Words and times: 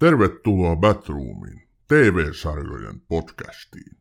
Tervetuloa 0.00 0.76
Batroomiin, 0.76 1.62
TV-sarjojen 1.88 3.00
podcastiin. 3.08 3.96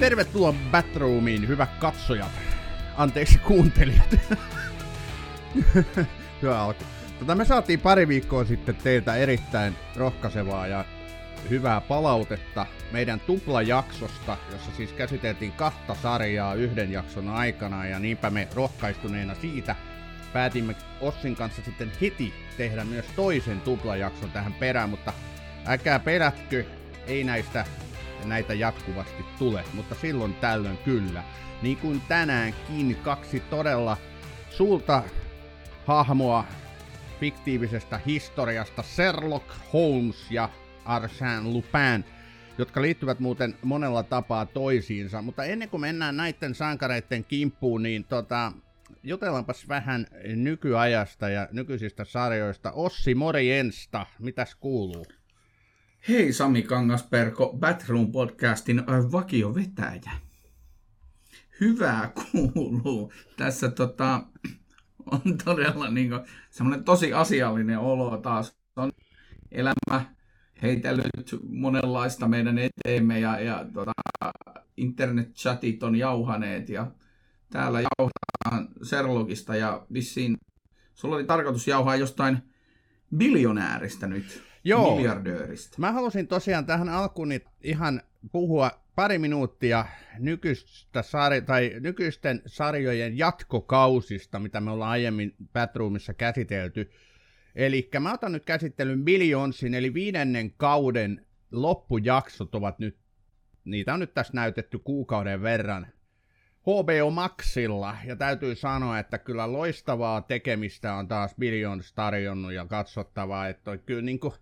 Tervetuloa 0.00 0.54
Batroomiin, 0.70 1.48
hyvät 1.48 1.70
katsojat. 1.78 2.32
Anteeksi 2.96 3.38
kuuntelijat. 3.38 4.16
Hyvä 6.42 6.60
alku. 6.60 6.84
Tota, 7.18 7.34
me 7.34 7.44
saatiin 7.44 7.80
pari 7.80 8.08
viikkoa 8.08 8.44
sitten 8.44 8.76
teiltä 8.76 9.16
erittäin 9.16 9.74
rohkaisevaa 9.96 10.66
ja 10.66 10.84
hyvää 11.50 11.80
palautetta 11.80 12.66
meidän 12.92 13.20
tuplajaksosta, 13.20 14.36
jossa 14.52 14.70
siis 14.76 14.92
käsiteltiin 14.92 15.52
kahta 15.52 15.94
sarjaa 15.94 16.54
yhden 16.54 16.92
jakson 16.92 17.28
aikana 17.28 17.86
ja 17.86 17.98
niinpä 17.98 18.30
me 18.30 18.48
rohkaistuneena 18.54 19.34
siitä 19.34 19.76
päätimme 20.32 20.74
Ossin 21.00 21.36
kanssa 21.36 21.62
sitten 21.62 21.92
heti 22.00 22.34
tehdä 22.56 22.84
myös 22.84 23.06
toisen 23.16 23.60
tuplajakson 23.60 24.30
tähän 24.30 24.54
perään, 24.54 24.90
mutta 24.90 25.12
älkää 25.66 25.98
pelätkö, 25.98 26.64
ei 27.06 27.24
näistä 27.24 27.64
näitä 28.24 28.54
jatkuvasti 28.54 29.24
tule, 29.38 29.64
mutta 29.72 29.94
silloin 29.94 30.34
tällöin 30.34 30.78
kyllä. 30.78 31.22
Niin 31.62 31.76
kuin 31.76 32.02
tänäänkin 32.08 32.96
kaksi 32.96 33.40
todella 33.40 33.96
suurta 34.50 35.02
hahmoa 35.86 36.44
fiktiivisestä 37.20 38.00
historiasta, 38.06 38.82
Sherlock 38.82 39.46
Holmes 39.72 40.30
ja 40.30 40.48
Arsène 40.88 41.44
Lupin, 41.44 42.04
jotka 42.58 42.82
liittyvät 42.82 43.20
muuten 43.20 43.54
monella 43.62 44.02
tapaa 44.02 44.46
toisiinsa. 44.46 45.22
Mutta 45.22 45.44
ennen 45.44 45.68
kuin 45.68 45.80
mennään 45.80 46.16
näiden 46.16 46.54
sankareiden 46.54 47.24
kimppuun, 47.24 47.82
niin 47.82 48.04
tota, 48.04 48.52
jutellaanpas 49.02 49.68
vähän 49.68 50.06
nykyajasta 50.36 51.28
ja 51.28 51.48
nykyisistä 51.52 52.04
sarjoista. 52.04 52.72
Ossi 52.72 53.14
Morjensta, 53.14 54.06
mitäs 54.18 54.54
kuuluu? 54.54 55.06
Hei 56.08 56.32
Sami 56.32 56.62
Kangasperko, 56.62 57.56
Batroom 57.58 58.12
podcastin 58.12 58.82
vakio 58.86 59.54
vetäjä. 59.54 60.12
Hyvää 61.60 62.12
kuuluu. 62.32 63.12
Tässä 63.36 63.68
tota, 63.68 64.22
on 65.06 65.38
todella 65.44 65.90
niin 65.90 66.10
kuin, 66.10 66.20
semmoinen 66.50 66.84
tosi 66.84 67.12
asiallinen 67.12 67.78
olo 67.78 68.16
taas. 68.16 68.56
On 68.76 68.92
elämä 69.52 70.17
heitellyt 70.62 71.36
monenlaista 71.48 72.28
meidän 72.28 72.58
eteemme 72.58 73.20
ja, 73.20 73.40
ja 73.40 73.66
tota, 73.72 73.92
internet-chatit 74.76 75.82
on 75.82 75.96
jauhaneet 75.96 76.68
ja 76.68 76.90
täällä 77.50 77.80
jauhataan 77.80 78.68
Sherlockista 78.84 79.56
ja 79.56 79.86
vissiin 79.92 80.36
sulla 80.94 81.16
oli 81.16 81.24
tarkoitus 81.24 81.68
jauhaa 81.68 81.96
jostain 81.96 82.38
biljonääristä 83.16 84.06
nyt. 84.06 84.42
Joo. 84.64 84.96
Miljardööristä. 84.96 85.76
Mä 85.78 85.92
halusin 85.92 86.28
tosiaan 86.28 86.66
tähän 86.66 86.88
alkuun 86.88 87.28
ihan 87.62 88.02
puhua 88.32 88.70
pari 88.94 89.18
minuuttia 89.18 89.86
nykyistä 90.18 91.02
sari- 91.02 91.42
tai 91.42 91.72
nykyisten 91.80 92.42
sarjojen 92.46 93.18
jatkokausista, 93.18 94.38
mitä 94.38 94.60
me 94.60 94.70
ollaan 94.70 94.90
aiemmin 94.90 95.34
Batroomissa 95.52 96.14
käsitelty. 96.14 96.90
Eli 97.58 97.88
mä 98.00 98.12
otan 98.12 98.32
nyt 98.32 98.44
käsittelyn 98.44 99.04
Billionsin, 99.04 99.74
eli 99.74 99.94
viidennen 99.94 100.52
kauden 100.56 101.26
loppujaksot 101.52 102.54
ovat 102.54 102.78
nyt, 102.78 102.96
niitä 103.64 103.94
on 103.94 104.00
nyt 104.00 104.14
tässä 104.14 104.32
näytetty 104.34 104.78
kuukauden 104.78 105.42
verran 105.42 105.86
HBO 106.62 107.10
Maxilla, 107.10 107.96
ja 108.04 108.16
täytyy 108.16 108.54
sanoa, 108.54 108.98
että 108.98 109.18
kyllä 109.18 109.52
loistavaa 109.52 110.20
tekemistä 110.20 110.94
on 110.94 111.08
taas 111.08 111.34
Billions 111.38 111.92
tarjonnut 111.92 112.52
ja 112.52 112.66
katsottavaa, 112.66 113.48
että 113.48 113.78
kyllä 113.78 114.02
niin 114.02 114.20
kuin, 114.20 114.34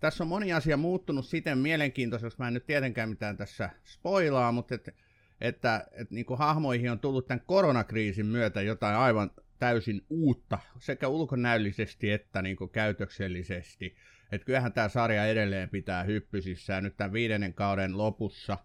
tässä 0.00 0.24
on 0.24 0.28
moni 0.28 0.52
asia 0.52 0.76
muuttunut 0.76 1.26
siten 1.26 1.58
mielenkiintoiseksi, 1.58 2.38
mä 2.38 2.48
en 2.48 2.54
nyt 2.54 2.66
tietenkään 2.66 3.08
mitään 3.08 3.36
tässä 3.36 3.70
spoilaa, 3.84 4.52
mutta 4.52 4.74
että, 4.74 4.92
että, 5.40 5.86
että 5.92 6.14
niin 6.14 6.26
kuin 6.26 6.38
hahmoihin 6.38 6.90
on 6.90 7.00
tullut 7.00 7.26
tämän 7.26 7.42
koronakriisin 7.46 8.26
myötä 8.26 8.62
jotain 8.62 8.96
aivan 8.96 9.30
täysin 9.62 10.06
uutta, 10.10 10.58
sekä 10.78 11.08
ulkonäöllisesti 11.08 12.10
että 12.10 12.42
niin 12.42 12.56
kuin 12.56 12.70
käytöksellisesti. 12.70 13.96
Että 14.32 14.44
kyllähän 14.44 14.72
tämä 14.72 14.88
sarja 14.88 15.26
edelleen 15.26 15.68
pitää 15.68 16.02
hyppysissä, 16.02 16.72
ja 16.72 16.80
nyt 16.80 16.96
tämän 16.96 17.12
viidennen 17.12 17.54
kauden 17.54 17.98
lopussa 17.98 18.58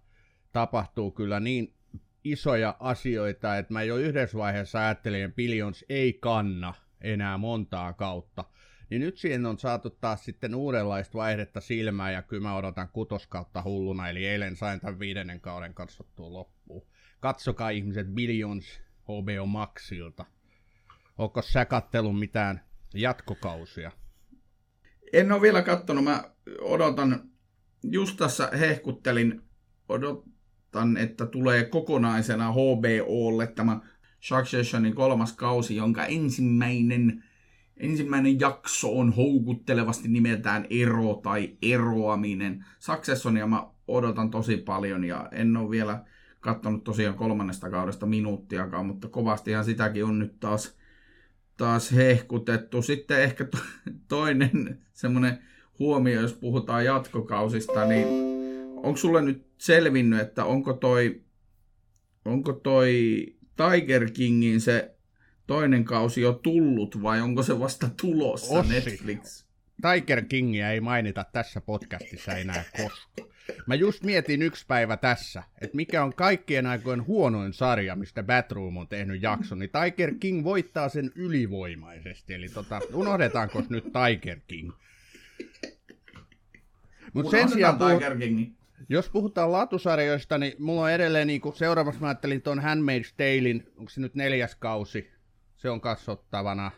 tapahtuu 0.52 1.12
kyllä 1.12 1.40
niin 1.40 1.74
isoja 2.24 2.76
asioita, 2.80 3.58
että 3.58 3.74
mä 3.74 3.84
jo 3.84 3.98
yhdessä 3.98 4.38
vaiheessa 4.38 4.80
ajattelin, 4.80 5.24
että 5.24 5.36
Billions 5.36 5.86
ei 5.90 6.14
kanna 6.14 6.74
enää 7.02 7.38
montaa 7.38 7.94
kautta. 7.94 8.46
Niin 8.90 9.02
nyt 9.02 9.18
siihen 9.18 9.46
on 9.46 9.60
saatu 9.60 9.90
taas 9.90 10.26
sitten 10.26 10.56
uudenlaista 10.56 11.18
vaihdetta 11.18 11.62
silmään, 11.62 12.14
ja 12.14 12.22
kyllä 12.22 12.44
mä 12.44 12.56
odotan 12.56 12.90
kutoskautta 12.90 13.64
hulluna, 13.64 14.10
eli 14.10 14.28
eilen 14.28 14.56
sain 14.56 14.80
tämän 14.80 15.00
viidennen 15.00 15.42
kauden 15.42 15.74
katsottua 15.74 16.34
loppuun. 16.34 16.88
Katsokaa 17.20 17.70
ihmiset 17.70 18.08
Billions 18.08 18.82
HBO 19.04 19.46
Maxilta. 19.46 20.26
Onko 21.18 21.42
sä 21.42 21.66
kattelun 21.66 22.20
mitään 22.20 22.62
jatkokausia? 22.94 23.92
En 25.14 25.32
ole 25.32 25.42
vielä 25.42 25.62
kattonut, 25.62 26.04
mä 26.04 26.24
odotan, 26.62 27.30
just 27.84 28.18
tässä 28.18 28.50
hehkuttelin, 28.60 29.42
odotan, 29.90 30.98
että 30.98 31.26
tulee 31.26 31.66
kokonaisena 31.66 32.52
HBOlle 32.52 33.48
tämä 33.48 33.80
Successionin 34.20 34.96
kolmas 34.96 35.34
kausi, 35.34 35.76
jonka 35.76 36.06
ensimmäinen 36.06 37.24
Ensimmäinen 37.80 38.40
jakso 38.40 39.00
on 39.00 39.14
houkuttelevasti 39.14 40.08
nimeltään 40.08 40.68
Ero 40.70 41.20
tai 41.24 41.58
Eroaminen. 41.62 42.66
Successionia 42.80 43.48
mä 43.48 43.68
odotan 43.88 44.32
tosi 44.32 44.58
paljon 44.58 45.04
ja 45.04 45.30
en 45.32 45.58
ole 45.58 45.70
vielä 45.70 46.04
katsonut 46.40 46.84
tosiaan 46.84 47.16
kolmannesta 47.16 47.70
kaudesta 47.70 48.06
minuuttiakaan, 48.06 48.86
mutta 48.86 49.08
kovastihan 49.08 49.66
sitäkin 49.66 50.06
on 50.06 50.20
nyt 50.20 50.40
taas, 50.40 50.77
taas 51.58 51.92
hehkutettu. 51.92 52.82
Sitten 52.82 53.22
ehkä 53.22 53.46
to, 53.46 53.58
toinen 54.08 54.80
semmoinen 54.94 55.40
huomio, 55.80 56.22
jos 56.22 56.34
puhutaan 56.34 56.86
jatkokausista, 56.86 57.86
niin 57.86 58.08
onko 58.76 58.98
sulle 58.98 59.22
nyt 59.22 59.48
selvinnyt, 59.58 60.20
että 60.20 60.46
onko 60.46 60.74
toi, 60.74 61.22
onko 62.26 62.54
toi 62.54 63.26
Tiger 63.56 64.12
Kingin 64.12 64.62
se 64.62 64.96
toinen 65.48 65.84
kausi 65.84 66.22
jo 66.22 66.34
tullut 66.34 67.02
vai 67.02 67.22
onko 67.22 67.44
se 67.44 67.60
vasta 67.60 67.90
tulossa 68.02 68.60
Ossi. 68.60 68.74
Netflix? 68.74 69.46
Tiger 69.82 70.26
Kingia 70.26 70.72
ei 70.72 70.82
mainita 70.82 71.26
tässä 71.34 71.62
podcastissa 71.62 72.32
enää 72.32 72.64
koskaan. 72.72 73.37
Mä 73.66 73.76
just 73.76 74.04
mietin 74.04 74.42
yksi 74.42 74.66
päivä 74.68 74.98
tässä, 74.98 75.44
että 75.62 75.76
mikä 75.76 76.04
on 76.04 76.14
kaikkien 76.14 76.66
aikojen 76.66 77.08
huonoin 77.08 77.54
sarja, 77.54 77.96
mistä 77.96 78.24
Batroom 78.24 78.78
on 78.78 78.88
tehnyt 78.88 79.22
jakson, 79.22 79.60
niin 79.60 79.70
Tiger 79.84 80.14
King 80.20 80.44
voittaa 80.44 80.90
sen 80.90 81.12
ylivoimaisesti. 81.16 82.34
Eli 82.34 82.50
tota, 82.50 82.80
unohdetaanko 82.94 83.64
nyt 83.70 83.84
Tiger 83.84 84.40
King? 84.48 84.72
Mutta 87.14 87.32
sen 87.32 87.50
sijaan, 87.50 87.78
Tiger 87.78 88.18
King. 88.18 88.54
jos 88.90 89.10
puhutaan 89.10 89.52
laatusarjoista, 89.52 90.38
niin 90.38 90.54
mulla 90.60 90.82
on 90.82 90.92
edelleen, 90.92 91.28
niin 91.28 91.42
seuraavaksi 91.54 92.02
mä 92.02 92.08
ajattelin 92.08 92.42
tuon 92.42 92.60
Handmaid's 92.60 93.14
Talein, 93.18 93.72
onko 93.78 93.90
se 93.90 94.02
nyt 94.02 94.16
neljäs 94.16 94.56
kausi, 94.56 95.12
se 95.56 95.70
on 95.70 95.82
katsottavana. 95.82 96.72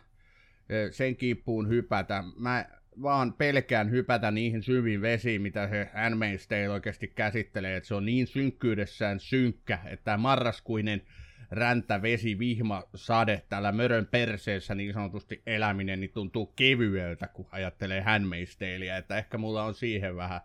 Sen 0.90 1.16
kiippuun 1.16 1.68
hypätä. 1.68 2.24
Mä 2.36 2.66
vaan 3.02 3.32
pelkään 3.32 3.90
hypätä 3.90 4.30
niihin 4.30 4.62
syviin 4.62 5.02
vesiin, 5.02 5.42
mitä 5.42 5.68
se 5.68 5.90
Handmaid's 5.94 6.70
oikeasti 6.70 7.08
käsittelee, 7.08 7.76
että 7.76 7.86
se 7.86 7.94
on 7.94 8.06
niin 8.06 8.26
synkkyydessään 8.26 9.20
synkkä, 9.20 9.78
että 9.84 10.16
marraskuinen 10.16 11.02
räntä, 11.50 12.02
vesi, 12.02 12.38
vihma, 12.38 12.82
sade 12.94 13.42
täällä 13.48 13.72
mörön 13.72 14.06
perseessä 14.06 14.74
niin 14.74 14.92
sanotusti 14.92 15.42
eläminen 15.46 16.00
niin 16.00 16.12
tuntuu 16.12 16.46
kevyeltä, 16.46 17.26
kun 17.28 17.48
ajattelee 17.50 18.00
Handmaid's 18.00 18.96
että 18.98 19.18
ehkä 19.18 19.38
mulla 19.38 19.64
on 19.64 19.74
siihen 19.74 20.16
vähän 20.16 20.40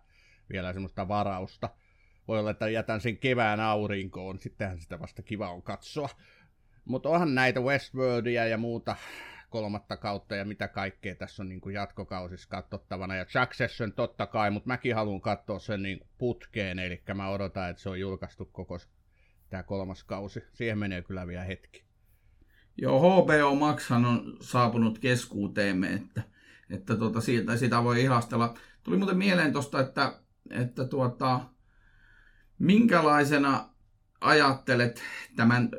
vielä 0.51 0.73
semmoista 0.73 1.07
varausta. 1.07 1.69
Voi 2.27 2.39
olla, 2.39 2.51
että 2.51 2.69
jätän 2.69 3.01
sen 3.01 3.17
kevään 3.17 3.59
aurinkoon, 3.59 4.39
sittenhän 4.39 4.79
sitä 4.79 4.99
vasta 4.99 5.21
kiva 5.21 5.49
on 5.49 5.61
katsoa. 5.61 6.09
Mutta 6.85 7.09
onhan 7.09 7.35
näitä 7.35 7.59
Westworldia 7.59 8.47
ja 8.47 8.57
muuta 8.57 8.95
kolmatta 9.55 9.97
kautta 9.97 10.35
ja 10.35 10.45
mitä 10.45 10.67
kaikkea 10.67 11.15
tässä 11.15 11.43
on 11.43 11.49
niin 11.49 11.61
kuin 11.61 11.75
jatkokausissa 11.75 12.49
katsottavana. 12.49 13.15
Ja 13.15 13.25
Succession 13.29 13.93
totta 13.93 14.27
kai, 14.27 14.51
mutta 14.51 14.67
mäkin 14.67 14.95
haluan 14.95 15.21
katsoa 15.21 15.59
sen 15.59 15.83
niin 15.83 16.07
putkeen, 16.17 16.79
eli 16.79 17.01
mä 17.13 17.29
odotan, 17.29 17.69
että 17.69 17.81
se 17.81 17.89
on 17.89 17.99
julkaistu 17.99 18.45
koko 18.45 18.77
tämä 19.49 19.63
kolmas 19.63 20.03
kausi. 20.03 20.43
Siihen 20.53 20.77
menee 20.77 21.01
kyllä 21.01 21.27
vielä 21.27 21.43
hetki. 21.43 21.85
Joo, 22.77 23.23
HBO 23.23 23.55
Maxhan 23.55 24.05
on 24.05 24.37
saapunut 24.41 24.99
keskuuteemme, 24.99 25.93
että, 25.93 26.21
että 26.69 26.95
tuota, 26.95 27.21
siitä, 27.21 27.57
sitä 27.57 27.83
voi 27.83 28.01
ihastella. 28.01 28.57
Tuli 28.83 28.97
muuten 28.97 29.17
mieleen 29.17 29.53
tuosta, 29.53 29.79
että 29.79 30.19
että 30.49 30.85
tuota, 30.85 31.39
minkälaisena 32.59 33.69
ajattelet 34.21 35.01
tämän 35.35 35.69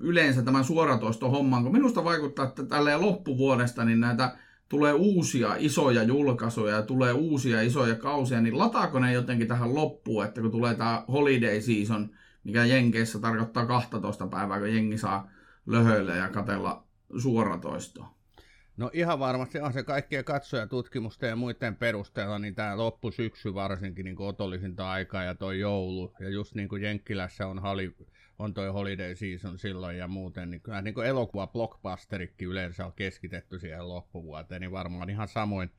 yleensä 0.00 0.42
tämän 0.42 0.64
suoratoistohomman, 0.64 1.62
kun 1.62 1.72
minusta 1.72 2.04
vaikuttaa, 2.04 2.44
että 2.44 2.64
tälleen 2.64 3.00
loppuvuodesta 3.00 3.84
niin 3.84 4.00
näitä 4.00 4.36
tulee 4.68 4.92
uusia 4.92 5.54
isoja 5.58 6.02
julkaisuja 6.02 6.74
ja 6.74 6.82
tulee 6.82 7.12
uusia 7.12 7.62
isoja 7.62 7.94
kausia, 7.94 8.40
niin 8.40 8.58
lataako 8.58 8.98
ne 8.98 9.12
jotenkin 9.12 9.48
tähän 9.48 9.74
loppuun, 9.74 10.24
että 10.24 10.40
kun 10.40 10.50
tulee 10.50 10.74
tämä 10.74 11.04
holiday 11.08 11.60
season, 11.60 12.10
mikä 12.44 12.64
Jenkeissä 12.64 13.18
tarkoittaa 13.18 13.66
12 13.66 14.26
päivää, 14.26 14.58
kun 14.58 14.74
jengi 14.74 14.98
saa 14.98 15.30
löhöillä 15.66 16.14
ja 16.14 16.28
katella 16.28 16.84
suoratoistoa? 17.18 18.14
No 18.76 18.90
ihan 18.92 19.18
varmasti 19.18 19.60
on 19.60 19.72
se 19.72 19.82
kaikkien 19.82 20.24
katsojatutkimusten 20.24 21.28
ja 21.28 21.36
muiden 21.36 21.76
perusteella, 21.76 22.38
niin 22.38 22.54
tämä 22.54 22.76
loppusyksy 22.76 23.54
varsinkin 23.54 24.04
niin 24.04 24.16
otollisinta 24.18 24.90
aikaa 24.90 25.24
ja 25.24 25.34
toi 25.34 25.60
joulu. 25.60 26.12
Ja 26.20 26.28
just 26.28 26.54
niin 26.54 26.68
kuin 26.68 26.82
Jenkkilässä 26.82 27.46
on, 27.46 27.58
hali, 27.58 27.96
on 28.40 28.54
toi 28.54 28.68
holiday 28.68 29.14
season 29.14 29.58
silloin 29.58 29.98
ja 29.98 30.08
muuten, 30.08 30.50
niin 30.50 30.60
kyllä 30.60 30.82
niin 30.82 31.04
elokuva 31.06 31.46
blockbusterikin 31.46 32.48
yleensä 32.48 32.86
on 32.86 32.92
keskitetty 32.92 33.58
siihen 33.58 33.88
loppuvuoteen, 33.88 34.60
niin 34.60 34.72
varmaan 34.72 35.10
ihan 35.10 35.28
samoin, 35.28 35.70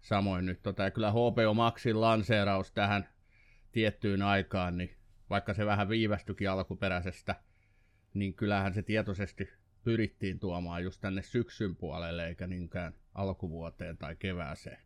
samoin 0.00 0.46
nyt. 0.46 0.62
Tota, 0.62 0.82
ja 0.82 0.90
kyllä 0.90 1.10
HBO 1.10 1.54
Maxin 1.54 2.00
lanseeraus 2.00 2.72
tähän 2.72 3.08
tiettyyn 3.72 4.22
aikaan, 4.22 4.78
niin 4.78 4.96
vaikka 5.30 5.54
se 5.54 5.66
vähän 5.66 5.88
viivästyikin 5.88 6.50
alkuperäisestä, 6.50 7.34
niin 8.14 8.34
kyllähän 8.34 8.74
se 8.74 8.82
tietoisesti 8.82 9.48
pyrittiin 9.84 10.38
tuomaan 10.38 10.84
just 10.84 11.00
tänne 11.00 11.22
syksyn 11.22 11.76
puolelle, 11.76 12.26
eikä 12.26 12.46
niinkään 12.46 12.94
alkuvuoteen 13.14 13.98
tai 13.98 14.16
kevääseen. 14.16 14.78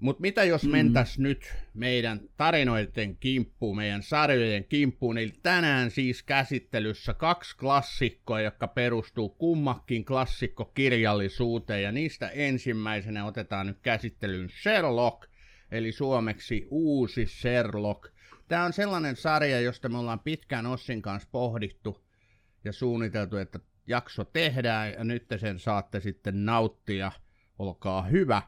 Mutta 0.00 0.20
mitä 0.20 0.44
jos 0.44 0.64
mm. 0.64 0.70
mentäs 0.70 1.18
nyt 1.18 1.54
meidän 1.74 2.20
tarinoiden 2.36 3.16
kimppuun, 3.16 3.76
meidän 3.76 4.02
sarjojen 4.02 4.64
kimppuun, 4.64 5.18
eli 5.18 5.32
tänään 5.42 5.90
siis 5.90 6.22
käsittelyssä 6.22 7.14
kaksi 7.14 7.56
klassikkoa, 7.56 8.40
jotka 8.40 8.68
perustuu 8.68 9.28
kummakin 9.28 10.04
klassikkokirjallisuuteen, 10.04 11.82
ja 11.82 11.92
niistä 11.92 12.28
ensimmäisenä 12.28 13.24
otetaan 13.24 13.66
nyt 13.66 13.78
käsittelyyn 13.82 14.48
Sherlock, 14.62 15.30
eli 15.70 15.92
suomeksi 15.92 16.66
uusi 16.70 17.26
Sherlock. 17.26 18.12
Tämä 18.48 18.64
on 18.64 18.72
sellainen 18.72 19.16
sarja, 19.16 19.60
josta 19.60 19.88
me 19.88 19.98
ollaan 19.98 20.20
pitkään 20.20 20.66
Ossin 20.66 21.02
kanssa 21.02 21.28
pohdittu, 21.32 22.04
ja 22.64 22.72
suunniteltu, 22.72 23.36
että 23.36 23.60
jakso 23.86 24.24
tehdään 24.24 24.92
ja 24.92 25.04
nyt 25.04 25.28
te 25.28 25.38
sen 25.38 25.58
saatte 25.58 26.00
sitten 26.00 26.44
nauttia. 26.44 27.12
Olkaa 27.58 28.02
hyvä. 28.02 28.42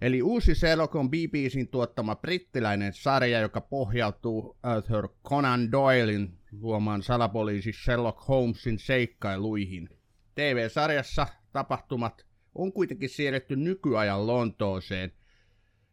Eli 0.00 0.22
uusi 0.22 0.54
Sherlock 0.54 0.94
on 0.94 1.10
BBCin 1.10 1.68
tuottama 1.68 2.16
brittiläinen 2.16 2.92
sarja, 2.92 3.40
joka 3.40 3.60
pohjautuu 3.60 4.58
Arthur 4.62 5.08
Conan 5.24 5.72
Doylin 5.72 6.38
luomaan 6.52 7.02
salapoliisi 7.02 7.72
Sherlock 7.72 8.28
Holmesin 8.28 8.78
seikkailuihin. 8.78 9.88
TV-sarjassa 10.34 11.26
tapahtumat 11.52 12.26
on 12.54 12.72
kuitenkin 12.72 13.08
siirretty 13.08 13.56
nykyajan 13.56 14.26
Lontooseen. 14.26 15.12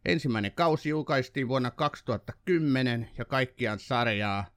Ensimmäinen 0.05 0.51
kausi 0.51 0.89
julkaistiin 0.89 1.47
vuonna 1.47 1.71
2010 1.71 3.09
ja 3.17 3.25
kaikkiaan 3.25 3.79
sarjaa 3.79 4.54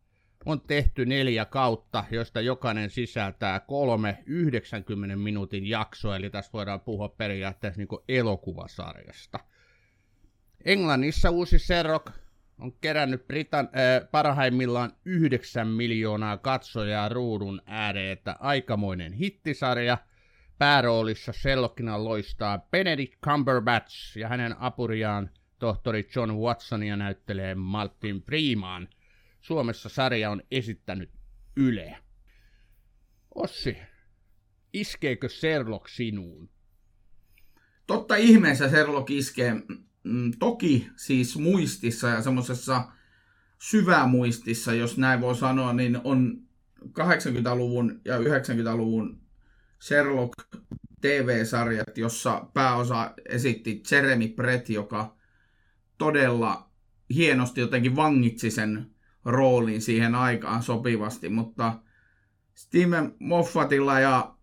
on 0.49 0.61
tehty 0.61 1.07
neljä 1.07 1.45
kautta, 1.45 2.05
joista 2.11 2.41
jokainen 2.41 2.91
sisältää 2.91 3.61
kolme 3.61 4.23
90 4.27 5.17
minuutin 5.17 5.67
jaksoa, 5.67 6.17
eli 6.17 6.31
tässä 6.31 6.53
voidaan 6.53 6.81
puhua 6.81 7.09
periaatteessa 7.09 7.79
niin 7.79 7.89
elokuvasarjasta. 8.09 9.39
Englannissa 10.65 11.31
uusi 11.31 11.59
Sherlock 11.59 12.11
on 12.59 12.73
kerännyt 12.81 13.27
Britan, 13.27 13.69
äh, 13.77 14.11
parhaimmillaan 14.11 14.93
9 15.05 15.69
miljoonaa 15.69 16.37
katsojaa 16.37 17.09
ruudun 17.09 17.63
ääreen, 17.67 18.13
että 18.13 18.37
aikamoinen 18.41 19.13
hittisarja. 19.13 19.99
Pääroolissa 20.59 21.33
Sherlockina 21.33 22.05
loistaa 22.05 22.59
Benedict 22.59 23.15
Cumberbatch 23.25 24.19
ja 24.19 24.29
hänen 24.29 24.57
apuriaan 24.61 25.31
tohtori 25.59 26.09
John 26.17 26.33
Watsonia 26.33 26.97
näyttelee 26.97 27.55
Martin 27.55 28.23
Freeman– 28.23 28.89
Suomessa 29.49 29.89
sarja 29.89 30.31
on 30.31 30.43
esittänyt 30.51 31.11
Yle. 31.57 31.99
Ossi, 33.35 33.77
iskeekö 34.73 35.29
Sherlock 35.29 35.89
sinuun? 35.89 36.51
Totta 37.87 38.17
ihmeessä 38.17 38.69
Sherlock 38.69 39.11
iskee. 39.11 39.55
Mm, 40.05 40.33
toki 40.39 40.89
siis 40.97 41.39
muistissa 41.39 42.09
ja 42.09 42.23
semmoisessa 42.23 42.93
syvämuistissa, 43.59 44.75
jos 44.75 44.99
näin 44.99 45.21
voi 45.21 45.37
sanoa, 45.37 45.73
niin 45.73 46.01
on 46.05 46.43
80-luvun 46.85 48.01
ja 48.05 48.19
90-luvun 48.19 49.21
Sherlock 49.81 50.33
TV-sarjat, 51.01 51.99
jossa 51.99 52.49
pääosa 52.55 53.15
esitti 53.29 53.83
Jeremy 53.91 54.29
Brett, 54.29 54.69
joka 54.69 55.17
todella 55.99 56.71
hienosti 57.15 57.61
jotenkin 57.61 57.97
vangitsi 57.97 58.51
sen 58.51 58.98
rooliin 59.25 59.83
siihen 59.83 60.15
aikaan 60.15 60.63
sopivasti, 60.63 61.29
mutta 61.29 61.75
Steven 62.55 63.15
Moffatilla 63.19 64.01
ja 64.01 64.35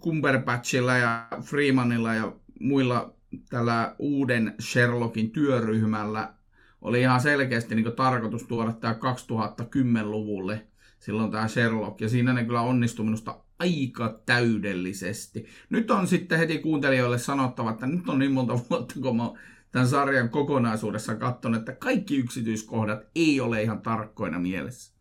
Cumberbatchilla 0.00 0.96
ja 0.96 1.28
Freemanilla 1.42 2.14
ja 2.14 2.32
muilla 2.60 3.14
tällä 3.50 3.94
uuden 3.98 4.54
Sherlockin 4.60 5.30
työryhmällä 5.30 6.34
oli 6.80 7.00
ihan 7.00 7.20
selkeästi 7.20 7.74
niin 7.74 7.92
tarkoitus 7.96 8.42
tuoda 8.42 8.72
tämä 8.72 8.94
2010-luvulle 8.94 10.66
silloin 11.00 11.30
tämä 11.30 11.48
Sherlock, 11.48 12.00
ja 12.00 12.08
siinä 12.08 12.32
ne 12.32 12.44
kyllä 12.44 12.60
onnistui 12.60 13.04
minusta 13.04 13.40
aika 13.58 14.20
täydellisesti. 14.26 15.46
Nyt 15.70 15.90
on 15.90 16.06
sitten 16.06 16.38
heti 16.38 16.58
kuuntelijoille 16.58 17.18
sanottava, 17.18 17.70
että 17.70 17.86
nyt 17.86 18.08
on 18.08 18.18
niin 18.18 18.32
monta 18.32 18.58
vuotta, 18.70 18.94
kun 19.02 19.16
mä 19.16 19.30
tämän 19.72 19.88
sarjan 19.88 20.28
kokonaisuudessa 20.28 21.14
katsonut, 21.14 21.58
että 21.58 21.72
kaikki 21.72 22.16
yksityiskohdat 22.16 23.00
ei 23.14 23.40
ole 23.40 23.62
ihan 23.62 23.82
tarkkoina 23.82 24.38
mielessä. 24.38 25.00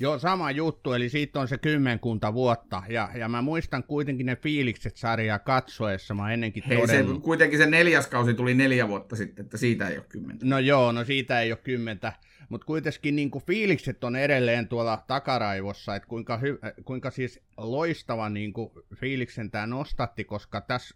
Joo, 0.00 0.18
sama 0.18 0.50
juttu, 0.50 0.92
eli 0.92 1.08
siitä 1.08 1.40
on 1.40 1.48
se 1.48 1.58
kymmenkunta 1.58 2.34
vuotta, 2.34 2.82
ja, 2.88 3.08
ja 3.14 3.28
mä 3.28 3.42
muistan 3.42 3.84
kuitenkin 3.84 4.26
ne 4.26 4.36
fiilikset 4.36 4.96
sarjaa 4.96 5.38
katsoessa, 5.38 6.14
mä 6.14 6.32
ennenkin 6.32 6.62
Hei, 6.68 6.86
se, 6.86 7.04
kuitenkin 7.22 7.58
se 7.58 7.66
neljäs 7.66 8.06
kausi 8.06 8.34
tuli 8.34 8.54
neljä 8.54 8.88
vuotta 8.88 9.16
sitten, 9.16 9.44
että 9.44 9.56
siitä 9.56 9.88
ei 9.88 9.96
ole 9.96 10.06
kymmentä. 10.08 10.46
No 10.46 10.58
joo, 10.58 10.92
no 10.92 11.04
siitä 11.04 11.40
ei 11.40 11.52
ole 11.52 11.60
kymmentä, 11.64 12.12
mutta 12.48 12.64
kuitenkin 12.64 13.16
niin 13.16 13.30
kuin 13.30 13.44
fiilikset 13.44 14.04
on 14.04 14.16
edelleen 14.16 14.68
tuolla 14.68 15.04
takaraivossa, 15.06 15.96
että 15.96 16.08
kuinka, 16.08 16.36
hy, 16.36 16.58
kuinka 16.84 17.10
siis 17.10 17.40
loistava 17.56 18.28
niin 18.28 18.52
kuin 18.52 18.70
fiiliksen 18.94 19.50
tämä 19.50 19.66
nostatti, 19.66 20.24
koska 20.24 20.60
tässä 20.60 20.94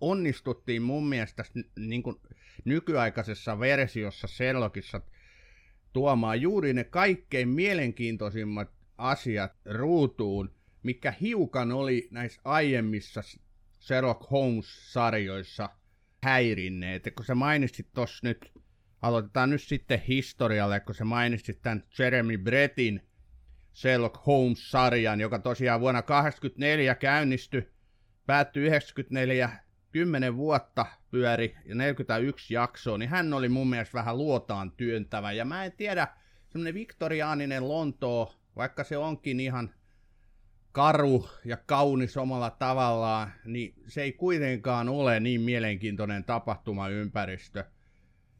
onnistuttiin 0.00 0.82
mun 0.82 1.08
mielestä 1.08 1.44
niin 1.78 2.02
kuin 2.02 2.16
nykyaikaisessa 2.64 3.58
versiossa 3.58 4.26
Sherlockissa 4.26 5.00
tuomaan 5.92 6.40
juuri 6.40 6.72
ne 6.72 6.84
kaikkein 6.84 7.48
mielenkiintoisimmat 7.48 8.70
asiat 8.98 9.52
ruutuun, 9.64 10.54
mikä 10.82 11.14
hiukan 11.20 11.72
oli 11.72 12.08
näissä 12.10 12.40
aiemmissa 12.44 13.22
Sherlock 13.80 14.30
Holmes-sarjoissa 14.30 15.68
häirinneet. 16.22 17.02
kun 17.16 17.24
sä 17.24 17.34
mainitsit 17.34 17.88
tuossa 17.94 18.26
nyt, 18.28 18.52
aloitetaan 19.02 19.50
nyt 19.50 19.62
sitten 19.62 20.02
historialle, 20.08 20.80
kun 20.80 20.94
sä 20.94 21.04
mainitsit 21.04 21.62
tämän 21.62 21.84
Jeremy 21.98 22.38
Brettin 22.38 23.02
Sherlock 23.74 24.26
Holmes-sarjan, 24.26 25.20
joka 25.20 25.38
tosiaan 25.38 25.80
vuonna 25.80 26.02
1984 26.02 26.94
käynnistyi, 26.94 27.68
päättyi 28.26 28.66
94 28.66 29.50
10 29.96 30.36
vuotta 30.36 30.86
pyöri 31.10 31.56
ja 31.64 31.74
41 31.74 32.54
jaksoa, 32.54 32.98
niin 32.98 33.08
hän 33.08 33.32
oli 33.32 33.48
mun 33.48 33.70
mielestä 33.70 33.98
vähän 33.98 34.18
luotaan 34.18 34.72
työntävä. 34.72 35.32
Ja 35.32 35.44
mä 35.44 35.64
en 35.64 35.72
tiedä, 35.72 36.08
semmoinen 36.48 36.74
viktoriaaninen 36.74 37.68
Lontoo, 37.68 38.34
vaikka 38.56 38.84
se 38.84 38.96
onkin 38.96 39.40
ihan 39.40 39.74
karu 40.72 41.28
ja 41.44 41.56
kaunis 41.56 42.16
omalla 42.16 42.50
tavallaan, 42.50 43.32
niin 43.44 43.74
se 43.86 44.02
ei 44.02 44.12
kuitenkaan 44.12 44.88
ole 44.88 45.20
niin 45.20 45.40
mielenkiintoinen 45.40 46.24
tapahtumaympäristö. 46.24 47.64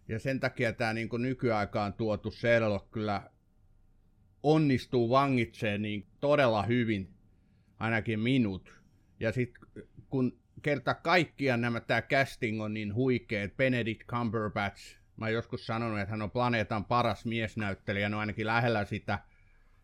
Ja 0.08 0.18
sen 0.18 0.40
takia 0.40 0.72
tämä 0.72 0.92
niin 0.92 1.08
nykyaikaan 1.18 1.92
tuotu 1.92 2.30
Sherlock 2.30 2.90
kyllä 2.90 3.30
onnistuu 4.42 5.10
vangitseen 5.10 5.82
niin 5.82 6.06
todella 6.20 6.62
hyvin, 6.62 7.14
ainakin 7.78 8.20
minut. 8.20 8.72
Ja 9.20 9.32
sitten 9.32 9.62
kun 10.10 10.45
kerta 10.66 10.94
kaikkiaan 10.94 11.60
nämä, 11.60 11.80
tämä 11.80 12.02
casting 12.02 12.62
on 12.62 12.74
niin 12.74 12.94
huikea, 12.94 13.48
Benedict 13.56 14.06
Cumberbatch, 14.06 14.96
mä 15.16 15.28
joskus 15.28 15.66
sanonut, 15.66 15.98
että 15.98 16.10
hän 16.10 16.22
on 16.22 16.30
planeetan 16.30 16.84
paras 16.84 17.24
miesnäyttelijä, 17.24 18.08
no 18.08 18.18
ainakin 18.18 18.46
lähellä 18.46 18.84
sitä. 18.84 19.18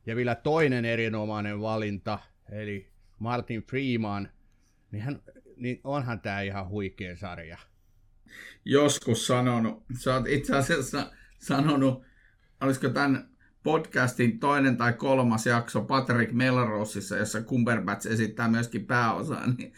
Ja 0.06 0.16
vielä 0.16 0.34
toinen 0.34 0.84
erinomainen 0.84 1.60
valinta, 1.60 2.18
eli 2.52 2.88
Martin 3.18 3.62
Freeman, 3.62 4.28
niin, 4.92 5.02
hän, 5.02 5.22
niin 5.56 5.80
onhan 5.84 6.20
tämä 6.20 6.40
ihan 6.40 6.68
huikea 6.68 7.16
sarja. 7.16 7.58
joskus 8.64 9.26
sanonut. 9.26 9.84
Sä 9.98 10.14
oot 10.14 10.26
itse 10.26 10.56
asiassa 10.56 11.12
sanonut, 11.38 12.02
olisiko 12.60 12.88
tämän 12.88 13.28
podcastin 13.62 14.38
toinen 14.38 14.76
tai 14.76 14.92
kolmas 14.92 15.46
jakso 15.46 15.82
Patrick 15.82 16.32
Melroseissa, 16.32 17.16
jossa 17.16 17.42
Cumberbatch 17.42 18.06
esittää 18.12 18.48
myöskin 18.48 18.86
pääosaa, 18.86 19.46
niin 19.58 19.72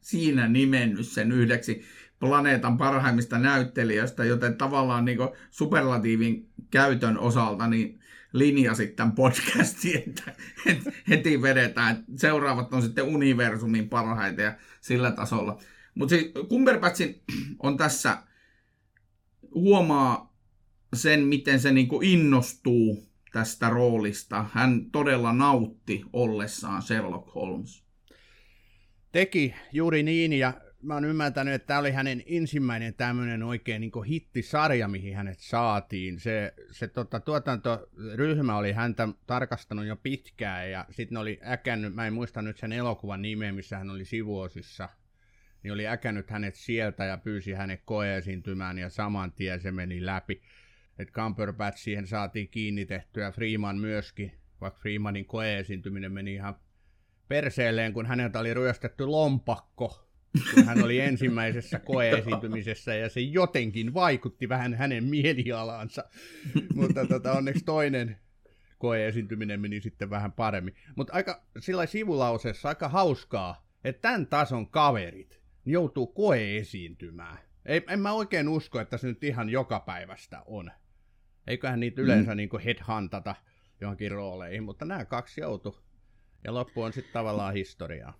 siinä 0.00 0.48
nimennyt 0.48 1.06
sen 1.06 1.32
yhdeksi 1.32 1.82
planeetan 2.20 2.78
parhaimmista 2.78 3.38
näyttelijöistä, 3.38 4.24
joten 4.24 4.56
tavallaan 4.56 5.04
niin 5.04 5.18
superlatiivin 5.50 6.50
käytön 6.70 7.18
osalta 7.18 7.66
niin 7.66 8.00
linjasit 8.32 8.96
tämän 8.96 9.12
podcastin, 9.12 9.96
että 9.96 10.34
heti 11.08 11.42
vedetään, 11.42 12.04
seuraavat 12.16 12.74
on 12.74 12.82
sitten 12.82 13.04
universumin 13.04 13.88
parhaita 13.88 14.42
ja 14.42 14.54
sillä 14.80 15.10
tasolla. 15.10 15.58
Mutta 15.94 16.14
siis 16.14 16.32
Cumberbatchin 16.48 17.22
on 17.62 17.76
tässä, 17.76 18.18
huomaa 19.54 20.31
sen, 20.94 21.20
miten 21.20 21.60
se 21.60 21.72
niinku 21.72 22.00
innostuu 22.02 23.08
tästä 23.32 23.70
roolista. 23.70 24.46
Hän 24.52 24.90
todella 24.90 25.32
nautti 25.32 26.02
ollessaan 26.12 26.82
Sherlock 26.82 27.34
Holmes. 27.34 27.84
Teki 29.12 29.54
juuri 29.72 30.02
niin, 30.02 30.32
ja 30.32 30.52
mä 30.82 30.94
oon 30.94 31.04
ymmärtänyt, 31.04 31.54
että 31.54 31.66
tämä 31.66 31.80
oli 31.80 31.90
hänen 31.90 32.22
ensimmäinen 32.26 32.94
tämmöinen 32.94 33.42
oikein 33.42 33.80
niin 33.80 34.04
hittisarja, 34.06 34.88
mihin 34.88 35.16
hänet 35.16 35.38
saatiin. 35.38 36.20
Se, 36.20 36.54
se 36.70 36.88
tota, 36.88 37.20
tuotantoryhmä 37.20 38.56
oli 38.56 38.72
häntä 38.72 39.08
tarkastanut 39.26 39.86
jo 39.86 39.96
pitkään, 39.96 40.70
ja 40.70 40.86
sitten 40.90 41.18
oli 41.18 41.40
äkännyt, 41.46 41.94
mä 41.94 42.06
en 42.06 42.12
muista 42.12 42.42
nyt 42.42 42.58
sen 42.58 42.72
elokuvan 42.72 43.22
nimeä, 43.22 43.52
missä 43.52 43.78
hän 43.78 43.90
oli 43.90 44.04
sivuosissa, 44.04 44.88
niin 45.62 45.72
oli 45.72 45.86
äkännyt 45.86 46.30
hänet 46.30 46.54
sieltä 46.54 47.04
ja 47.04 47.16
pyysi 47.16 47.52
hänet 47.52 47.80
koeesiintymään, 47.84 48.78
ja 48.78 48.90
saman 48.90 49.32
tien 49.32 49.60
se 49.60 49.72
meni 49.72 50.06
läpi 50.06 50.42
että 50.98 51.12
Cumberbatch 51.12 51.78
siihen 51.78 52.06
saatiin 52.06 52.48
kiinnitettyä, 52.48 53.30
Freeman 53.32 53.78
myöskin, 53.78 54.32
vaikka 54.60 54.80
Freemanin 54.80 55.24
koeesiintyminen 55.24 56.12
meni 56.12 56.34
ihan 56.34 56.54
perseelleen, 57.28 57.92
kun 57.92 58.06
häneltä 58.06 58.38
oli 58.38 58.54
ryöstetty 58.54 59.06
lompakko, 59.06 60.08
kun 60.54 60.64
hän 60.64 60.84
oli 60.84 61.00
ensimmäisessä 61.00 61.78
koeesiintymisessä, 61.92 62.94
ja 62.94 63.08
se 63.08 63.20
jotenkin 63.20 63.94
vaikutti 63.94 64.48
vähän 64.48 64.74
hänen 64.74 65.04
mielialaansa, 65.04 66.04
mutta 66.74 67.06
tota, 67.06 67.32
onneksi 67.32 67.64
toinen 67.64 68.16
koeesiintyminen 68.78 69.60
meni 69.60 69.80
sitten 69.80 70.10
vähän 70.10 70.32
paremmin. 70.32 70.74
Mutta 70.96 71.12
aika 71.12 71.42
sillä 71.58 71.86
sivulauseessa 71.86 72.68
aika 72.68 72.88
hauskaa, 72.88 73.66
että 73.84 74.02
tämän 74.02 74.26
tason 74.26 74.70
kaverit 74.70 75.42
joutuu 75.66 76.06
koeesiintymään. 76.06 77.38
Ei, 77.66 77.82
en 77.88 78.00
mä 78.00 78.12
oikein 78.12 78.48
usko, 78.48 78.80
että 78.80 78.96
se 78.96 79.06
nyt 79.06 79.24
ihan 79.24 79.48
joka 79.50 79.80
päivästä 79.80 80.42
on. 80.46 80.70
Eiköhän 81.46 81.80
niitä 81.80 82.02
yleensä 82.02 82.30
mm. 82.30 82.36
niin 82.36 82.50
headhuntata 82.64 83.34
johonkin 83.80 84.10
rooleihin, 84.10 84.62
mutta 84.62 84.84
nämä 84.84 85.04
kaksi 85.04 85.40
joutu. 85.40 85.76
Ja 86.44 86.54
loppu 86.54 86.82
on 86.82 86.92
sitten 86.92 87.12
tavallaan 87.12 87.54
historiaa. 87.54 88.18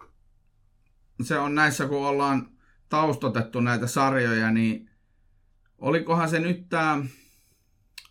Se 1.23 1.39
on 1.39 1.55
näissä, 1.55 1.87
kun 1.87 2.07
ollaan 2.07 2.49
taustotettu 2.89 3.61
näitä 3.61 3.87
sarjoja, 3.87 4.51
niin 4.51 4.91
olikohan 5.79 6.29
se 6.29 6.39
nyt 6.39 6.69
tämä, 6.69 7.05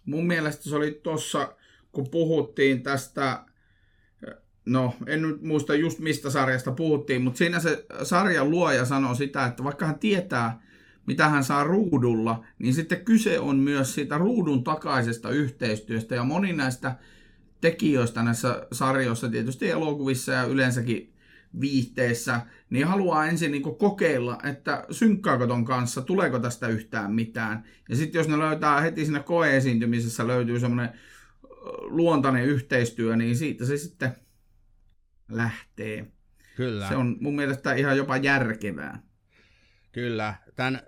mun 0.06 0.28
mielestä 0.28 0.64
se 0.64 0.76
oli 0.76 1.00
tuossa, 1.04 1.56
kun 1.92 2.10
puhuttiin 2.10 2.84
tästä, 2.84 3.46
no 4.66 4.96
en 5.08 5.22
nyt 5.22 5.42
muista 5.42 5.76
just 5.76 6.00
mistä 6.00 6.30
sarjasta 6.30 6.72
puhuttiin, 6.72 7.22
mutta 7.22 7.38
siinä 7.38 7.60
se 7.60 7.86
sarjan 8.04 8.50
luoja 8.50 8.86
sanoi 8.86 9.16
sitä, 9.16 9.46
että 9.46 9.64
vaikka 9.64 9.86
hän 9.86 10.00
tietää, 10.00 10.62
mitä 11.08 11.30
hän 11.30 11.44
saa 11.44 11.64
ruudulla, 11.64 12.46
niin 12.60 12.74
sitten 12.74 13.06
kyse 13.06 13.40
on 13.40 13.58
myös 13.58 13.94
siitä 13.94 14.18
ruudun 14.18 14.64
takaisesta 14.64 15.30
yhteistyöstä. 15.30 16.16
Ja 16.16 16.24
moni 16.24 16.54
näistä 16.54 16.96
tekijöistä 17.62 18.24
näissä 18.24 18.68
sarjoissa, 18.72 19.30
tietysti 19.30 19.70
elokuvissa 19.70 20.32
ja 20.32 20.44
yleensäkin 20.44 21.14
viihteessä, 21.60 22.42
niin 22.70 22.88
haluaa 22.88 23.26
ensin 23.26 23.52
niin 23.52 23.78
kokeilla, 23.78 24.38
että 24.44 24.86
synkkaako 24.92 25.48
ton 25.48 25.66
kanssa, 25.66 26.02
tuleeko 26.02 26.40
tästä 26.40 26.68
yhtään 26.68 27.12
mitään. 27.12 27.64
Ja 27.90 27.96
sitten 27.96 28.20
jos 28.20 28.28
ne 28.28 28.40
löytää 28.40 28.82
heti 28.82 29.06
siinä 29.06 29.20
koeesiintymisessä 29.20 30.28
löytyy 30.28 30.60
semmoinen 30.60 30.90
luontainen 31.80 32.46
yhteistyö, 32.46 33.16
niin 33.16 33.38
siitä 33.38 33.66
se 33.66 33.78
sitten 33.78 34.16
lähtee. 35.32 36.08
Kyllä. 36.56 36.88
Se 36.88 36.96
on 36.96 37.18
mun 37.20 37.36
mielestä 37.36 37.74
ihan 37.74 37.98
jopa 37.98 38.18
järkevää. 38.18 39.02
Kyllä. 39.92 40.36
Tämän 40.56 40.82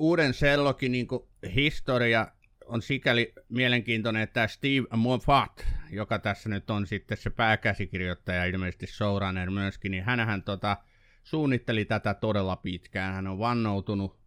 uuden 0.00 0.34
Sherlockin 0.34 0.92
niin 0.92 1.08
historia 1.54 2.26
on 2.64 2.82
sikäli 2.82 3.32
mielenkiintoinen, 3.48 4.22
että 4.22 4.46
Steve 4.46 4.96
Moffat, 4.96 5.66
joka 5.90 6.18
tässä 6.18 6.48
nyt 6.48 6.70
on 6.70 6.86
sitten 6.86 7.16
se 7.16 7.30
pääkäsikirjoittaja, 7.30 8.44
ilmeisesti 8.44 8.86
showrunner 8.86 9.50
myöskin, 9.50 9.90
niin 9.90 10.04
hänhän 10.04 10.42
tota, 10.42 10.76
suunnitteli 11.24 11.84
tätä 11.84 12.14
todella 12.14 12.56
pitkään. 12.56 13.14
Hän 13.14 13.26
on 13.26 13.38
vannoutunut 13.38 14.18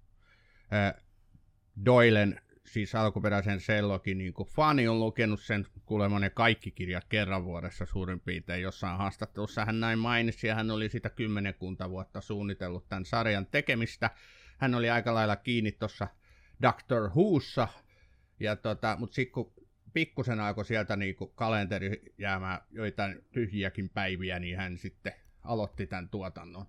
äh, 0.74 1.04
Doylen, 1.86 2.42
siis 2.66 2.96
alkuperäisen 2.96 3.60
Sherlockin 3.60 4.18
niin 4.18 4.34
fani, 4.46 4.88
on 4.88 5.00
lukenut 5.00 5.42
sen 5.42 5.68
kuulemma 5.86 6.20
ne 6.20 6.30
kaikki 6.30 6.72
kirjat 6.72 7.06
kerran 7.06 7.46
vuodessa 7.46 7.86
suurin 7.86 8.20
piirtein 8.20 8.62
jossain 8.62 8.98
haastattelussa. 8.98 9.66
Hän 9.66 9.80
näin 9.80 10.00
mainitsi 10.00 10.48
ja 10.48 10.56
hän 10.56 10.72
oli 10.72 10.90
sitä 10.90 11.10
kymmenenkunta 11.10 11.90
vuotta 11.90 12.22
suunnitellut 12.22 12.90
tämän 12.90 13.06
sarjan 13.06 13.46
tekemistä 13.46 14.10
hän 14.64 14.76
oli 14.76 14.90
aika 14.90 15.14
lailla 15.14 15.36
kiinni 15.36 15.72
tuossa 15.72 16.08
Doctor 16.62 17.10
Whossa, 17.10 17.68
ja 18.40 18.56
tota, 18.56 18.96
mutta 19.00 19.16
sitten 19.16 19.34
kun 19.34 19.54
pikkusen 19.94 20.40
alkoi 20.40 20.66
sieltä 20.66 20.96
niin 20.96 21.16
kalenteri 21.36 22.02
jäämään 22.18 22.62
joitain 22.72 23.26
tyhjiäkin 23.32 23.90
päiviä, 23.90 24.40
niin 24.40 24.58
hän 24.58 24.78
sitten 24.78 25.14
aloitti 25.44 25.88
tämän 25.88 26.10
tuotannon. 26.10 26.66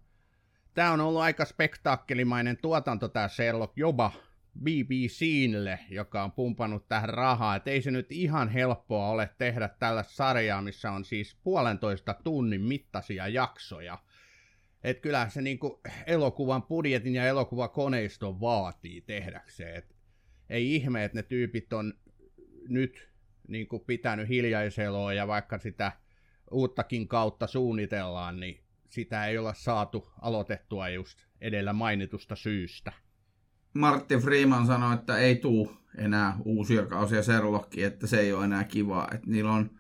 Tämä 0.74 0.92
on 0.92 1.00
ollut 1.00 1.22
aika 1.22 1.44
spektaakkelimainen 1.44 2.56
tuotanto 2.56 3.08
tämä 3.08 3.28
Sherlock 3.28 3.72
joba 3.76 4.12
BBClle, 4.62 5.78
joka 5.90 6.24
on 6.24 6.32
pumpannut 6.32 6.88
tähän 6.88 7.08
rahaa. 7.08 7.56
Et 7.56 7.68
ei 7.68 7.82
se 7.82 7.90
nyt 7.90 8.12
ihan 8.12 8.48
helppoa 8.48 9.08
ole 9.08 9.30
tehdä 9.38 9.68
tällä 9.68 10.02
sarjaa, 10.02 10.62
missä 10.62 10.90
on 10.90 11.04
siis 11.04 11.36
puolentoista 11.44 12.14
tunnin 12.24 12.60
mittaisia 12.60 13.28
jaksoja– 13.28 13.98
että 14.84 15.00
kyllä 15.00 15.28
se 15.28 15.42
niin 15.42 15.58
kuin 15.58 15.72
elokuvan 16.06 16.62
budjetin 16.62 17.14
ja 17.14 17.26
elokuvakoneiston 17.26 18.40
vaatii 18.40 19.00
tehdäkseen. 19.00 19.76
Et 19.76 19.96
ei 20.50 20.74
ihme, 20.74 21.04
että 21.04 21.18
ne 21.18 21.22
tyypit 21.22 21.72
on 21.72 21.94
nyt 22.68 23.08
niin 23.48 23.68
kuin 23.68 23.82
pitänyt 23.86 24.28
hiljaiseloa 24.28 25.12
ja 25.12 25.26
vaikka 25.26 25.58
sitä 25.58 25.92
uuttakin 26.50 27.08
kautta 27.08 27.46
suunnitellaan, 27.46 28.40
niin 28.40 28.60
sitä 28.88 29.26
ei 29.26 29.38
olla 29.38 29.54
saatu 29.54 30.08
aloitettua 30.22 30.88
just 30.88 31.18
edellä 31.40 31.72
mainitusta 31.72 32.36
syystä. 32.36 32.92
Martti 33.74 34.16
Freeman 34.16 34.66
sanoi, 34.66 34.94
että 34.94 35.18
ei 35.18 35.36
tuu 35.36 35.76
enää 35.98 36.36
uusia 36.44 36.86
kausia 36.86 37.22
Sherlockia, 37.22 37.86
että 37.86 38.06
se 38.06 38.20
ei 38.20 38.32
ole 38.32 38.44
enää 38.44 38.64
kivaa. 38.64 39.08
Että 39.14 39.30
niillä 39.30 39.52
on 39.52 39.70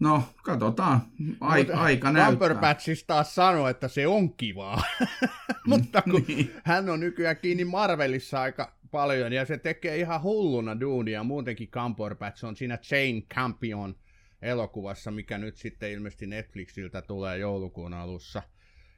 No, 0.00 0.22
katsotaan. 0.42 1.00
Ai, 1.40 1.60
Mutta 1.60 1.80
aika 1.80 2.12
näyttää. 2.12 2.76
Taas 3.06 3.34
sanoi, 3.34 3.70
että 3.70 3.88
se 3.88 4.06
on 4.06 4.34
kivaa. 4.34 4.82
Mutta 5.66 6.02
kun 6.02 6.24
niin. 6.28 6.52
hän 6.64 6.88
on 6.88 7.00
nykyään 7.00 7.36
kiinni 7.36 7.64
Marvelissa 7.64 8.40
aika 8.40 8.76
paljon, 8.90 9.32
ja 9.32 9.44
se 9.44 9.58
tekee 9.58 9.96
ihan 9.96 10.22
hulluna 10.22 10.80
duunia. 10.80 11.24
Muutenkin 11.24 11.70
Cumberbatch 11.70 12.44
on 12.44 12.56
siinä 12.56 12.78
Chain 12.78 13.26
Campion 13.26 13.96
elokuvassa, 14.42 15.10
mikä 15.10 15.38
nyt 15.38 15.56
sitten 15.56 15.92
ilmeisesti 15.92 16.26
Netflixiltä 16.26 17.02
tulee 17.02 17.38
joulukuun 17.38 17.94
alussa. 17.94 18.42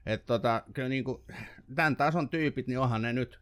Että 0.06 0.26
tota, 0.26 0.62
kyllä 0.74 0.88
niin 0.88 1.04
kuin, 1.04 1.22
tämän 1.74 1.96
tason 1.96 2.28
tyypit, 2.28 2.66
niin 2.66 2.78
onhan 2.78 3.02
ne 3.02 3.12
nyt 3.12 3.40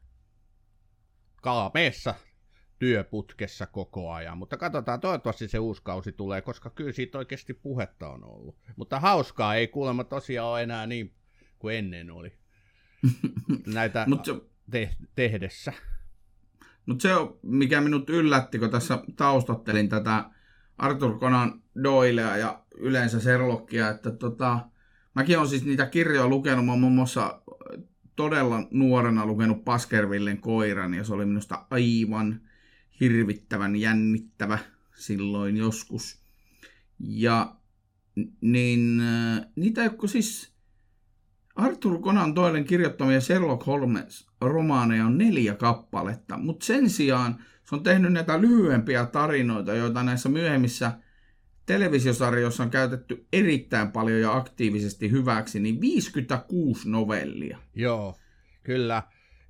kaapeessa 1.43 2.15
työputkessa 2.85 3.67
koko 3.67 4.13
ajan. 4.13 4.39
Mutta 4.39 4.57
katsotaan, 4.57 5.01
toivottavasti 5.01 5.49
se 5.49 5.59
uusi 5.59 5.83
kausi 5.85 6.13
tulee, 6.13 6.43
koska 6.43 6.71
kyllä 6.71 6.93
siitä 6.93 7.19
oikeasti 7.19 7.55
puhetta 7.55 8.09
on 8.09 8.25
ollut. 8.25 8.57
Mutta 8.77 9.01
hauskaa 9.01 9.55
ei 9.55 9.69
kuulemma 9.69 10.05
tosiaan 10.05 10.49
ole 10.49 10.63
enää 10.63 10.87
niin 10.87 11.13
kuin 11.59 11.77
ennen 11.77 12.11
oli 12.11 12.33
näitä 13.75 14.05
Mut 14.09 14.25
se, 14.25 14.33
te- 14.71 14.97
tehdessä. 15.15 15.73
Mutta 16.87 17.03
se 17.03 17.15
on, 17.15 17.39
mikä 17.43 17.81
minut 17.81 18.11
yllätti, 18.11 18.59
kun 18.59 18.71
tässä 18.71 18.99
taustattelin 19.17 19.89
tätä 19.89 20.25
Arthur 20.79 21.19
Conan 21.19 21.63
Doylea 21.83 22.37
ja 22.37 22.63
yleensä 22.77 23.21
Sherlockia, 23.21 23.89
että 23.89 24.11
tota, 24.11 24.59
mäkin 25.15 25.39
olen 25.39 25.49
siis 25.49 25.65
niitä 25.65 25.87
kirjoja 25.87 26.29
lukenut, 26.29 26.67
mä 26.67 26.77
muun 26.77 26.93
muassa 26.93 27.43
todella 28.17 28.63
nuorena 28.71 29.27
lukenut 29.27 29.65
Paskervillen 29.65 30.41
koiran, 30.41 30.95
ja 30.95 31.05
se 31.05 31.15
oli 31.15 31.27
minusta 31.27 31.67
aivan 31.71 32.41
hirvittävän 33.01 33.77
jännittävä 33.77 34.59
silloin 34.95 35.57
joskus. 35.57 36.19
Ja 36.99 37.57
niin 38.41 39.01
äh, 39.01 39.47
niitä, 39.57 39.85
jotka 39.85 40.07
siis 40.07 40.55
Arthur 41.57 42.01
Conan 42.01 42.37
Doylen 42.37 42.65
kirjoittamia 42.65 43.21
Sherlock 43.21 43.67
Holmes-romaaneja 43.67 45.07
on 45.07 45.19
neljä 45.19 45.55
kappaletta, 45.55 46.37
mutta 46.37 46.67
sen 46.67 46.91
sijaan 46.91 47.45
se 47.65 47.75
on 47.75 47.83
tehnyt 47.83 48.13
näitä 48.13 48.41
lyhyempiä 48.41 49.07
tarinoita, 49.07 49.75
joita 49.75 50.03
näissä 50.03 50.29
myöhemmissä 50.29 50.93
televisiosarjoissa 51.67 52.63
on 52.63 52.71
käytetty 52.71 53.27
erittäin 53.33 53.93
paljon 53.93 54.21
ja 54.21 54.37
aktiivisesti 54.37 55.11
hyväksi, 55.11 55.61
niin 55.61 55.81
56 55.81 56.91
novellia. 56.91 57.59
Joo, 57.75 58.17
kyllä. 58.63 59.03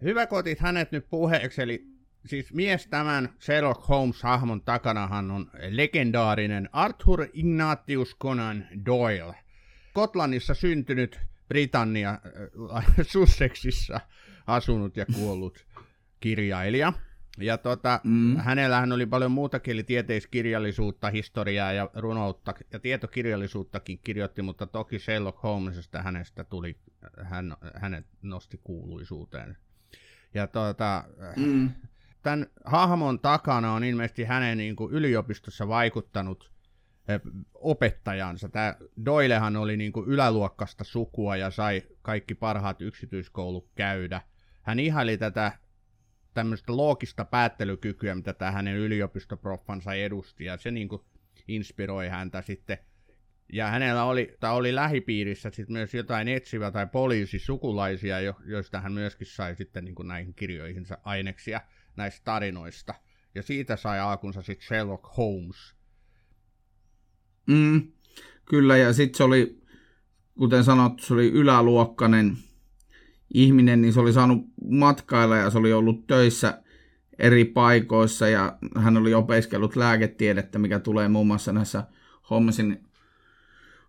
Hyvä 0.02 0.26
kotit 0.26 0.58
hänet 0.58 0.92
nyt 0.92 1.10
puheeksi, 1.10 1.62
eli 1.62 1.93
siis 2.26 2.52
mies 2.52 2.86
tämän 2.86 3.28
Sherlock 3.40 3.88
Holmes-hahmon 3.88 4.62
takanahan 4.64 5.30
on 5.30 5.50
legendaarinen 5.68 6.68
Arthur 6.72 7.26
Ignatius 7.32 8.16
Conan 8.16 8.66
Doyle. 8.86 9.34
Skotlannissa 9.90 10.54
syntynyt 10.54 11.20
Britannia 11.48 12.10
äh, 12.76 12.86
Sussexissa 13.12 14.00
asunut 14.46 14.96
ja 14.96 15.06
kuollut 15.06 15.66
kirjailija. 16.20 16.92
Ja 17.38 17.58
tota, 17.58 18.00
mm. 18.04 18.36
hänellähän 18.36 18.92
oli 18.92 19.06
paljon 19.06 19.30
muutakin, 19.30 19.72
eli 19.72 19.82
tieteiskirjallisuutta, 19.82 21.10
historiaa 21.10 21.72
ja 21.72 21.90
runoutta 21.94 22.54
ja 22.72 22.78
tietokirjallisuuttakin 22.78 23.98
kirjoitti, 23.98 24.42
mutta 24.42 24.66
toki 24.66 24.98
Sherlock 24.98 25.42
Holmesista 25.42 26.02
hänestä 26.02 26.44
tuli, 26.44 26.76
hän, 27.22 27.56
hänet 27.74 28.06
nosti 28.22 28.60
kuuluisuuteen. 28.64 29.56
Ja 30.34 30.46
tota, 30.46 31.04
mm. 31.36 31.70
Tämän 32.24 32.46
hahmon 32.64 33.20
takana 33.20 33.72
on 33.72 33.84
ilmeisesti 33.84 34.24
hänen 34.24 34.58
niin 34.58 34.76
kuin 34.76 34.92
yliopistossa 34.92 35.68
vaikuttanut 35.68 36.52
eh, 37.08 37.20
opettajansa. 37.54 38.48
Tämä 38.48 38.74
Doylehan 39.04 39.56
oli 39.56 39.76
niin 39.76 39.92
kuin 39.92 40.08
yläluokkasta 40.08 40.84
sukua 40.84 41.36
ja 41.36 41.50
sai 41.50 41.82
kaikki 42.02 42.34
parhaat 42.34 42.80
yksityiskoulut 42.80 43.70
käydä. 43.74 44.20
Hän 44.62 44.80
ihaili 44.80 45.18
tätä 45.18 45.52
tämmöistä 46.34 46.76
loogista 46.76 47.24
päättelykykyä, 47.24 48.14
mitä 48.14 48.32
tämä 48.32 48.50
hänen 48.50 48.76
yliopistoproffansa 48.76 49.94
edusti, 49.94 50.44
ja 50.44 50.56
se 50.56 50.70
niin 50.70 50.88
kuin 50.88 51.02
inspiroi 51.48 52.08
häntä 52.08 52.42
sitten. 52.42 52.78
Ja 53.52 53.66
hänellä 53.66 54.04
oli, 54.04 54.36
tai 54.40 54.54
oli 54.54 54.74
lähipiirissä 54.74 55.50
sitten 55.50 55.72
myös 55.72 55.94
jotain 55.94 56.28
etsivä 56.28 56.70
tai 56.70 56.86
poliisisukulaisia, 56.86 58.20
jo, 58.20 58.34
joista 58.44 58.80
hän 58.80 58.92
myöskin 58.92 59.26
sai 59.26 59.56
sitten 59.56 59.84
niin 59.84 59.94
kuin 59.94 60.08
näihin 60.08 60.34
kirjoihinsa 60.34 60.98
aineksia 61.04 61.60
näistä 61.96 62.20
tarinoista. 62.24 62.94
Ja 63.34 63.42
siitä 63.42 63.76
sai 63.76 64.00
alkunsa 64.00 64.42
sitten 64.42 64.66
Sherlock 64.66 65.16
Holmes. 65.16 65.74
Mm, 67.46 67.92
kyllä, 68.44 68.76
ja 68.76 68.92
sitten 68.92 69.16
se 69.16 69.24
oli, 69.24 69.60
kuten 70.38 70.64
sanottu, 70.64 71.04
se 71.04 71.14
oli 71.14 71.30
yläluokkainen 71.30 72.36
ihminen, 73.34 73.82
niin 73.82 73.92
se 73.92 74.00
oli 74.00 74.12
saanut 74.12 74.46
matkailla 74.70 75.36
ja 75.36 75.50
se 75.50 75.58
oli 75.58 75.72
ollut 75.72 76.06
töissä 76.06 76.62
eri 77.18 77.44
paikoissa 77.44 78.28
ja 78.28 78.58
hän 78.76 78.96
oli 78.96 79.14
opiskellut 79.14 79.76
lääketiedettä, 79.76 80.58
mikä 80.58 80.78
tulee 80.78 81.08
muun 81.08 81.26
muassa 81.26 81.52
näissä 81.52 81.84
Holmesin 82.30 82.84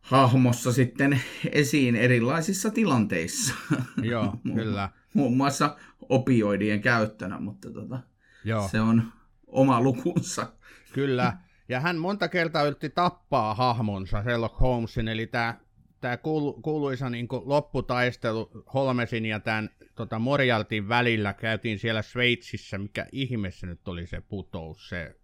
hahmossa 0.01 0.71
sitten 0.71 1.21
esiin 1.51 1.95
erilaisissa 1.95 2.71
tilanteissa. 2.71 3.53
Joo, 4.01 4.33
kyllä. 4.55 4.89
Muun 5.15 5.37
muassa 5.37 5.77
opioidien 6.09 6.81
käyttönä, 6.81 7.39
mutta 7.39 7.71
tota, 7.71 7.99
Joo. 8.43 8.67
se 8.67 8.81
on 8.81 9.03
oma 9.47 9.81
lukunsa. 9.81 10.47
Kyllä, 10.93 11.37
ja 11.69 11.79
hän 11.79 11.97
monta 11.97 12.27
kertaa 12.27 12.63
yritti 12.63 12.89
tappaa 12.89 13.55
hahmonsa 13.55 14.21
Sherlock 14.21 14.59
Holmesin, 14.59 15.07
eli 15.07 15.27
tämä 15.27 15.59
tämä 16.01 16.17
kuulu, 16.17 16.53
kuuluisa 16.53 17.09
niin 17.09 17.27
lopputaistelu 17.31 18.49
Holmesin 18.73 19.25
ja 19.25 19.39
tämän 19.39 19.69
tota 19.95 20.19
Morialtin 20.19 20.89
välillä 20.89 21.33
käytiin 21.33 21.79
siellä 21.79 22.01
Sveitsissä, 22.01 22.77
mikä 22.77 23.07
ihmeessä 23.11 23.67
nyt 23.67 23.87
oli 23.87 24.07
se 24.07 24.21
putous, 24.21 24.89
se 24.89 25.15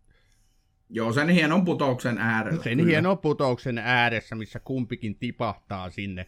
Joo, 0.94 1.14
sen 1.14 1.30
hienon 1.30 1.66
putouksen 1.66 2.18
äärellä. 2.18 2.64
Sen 2.64 2.78
kyllä. 2.78 2.90
hienon 2.90 3.18
putouksen 3.18 3.78
ääressä, 3.78 4.36
missä 4.36 4.60
kumpikin 4.60 5.16
tipahtaa 5.16 5.90
sinne. 5.90 6.26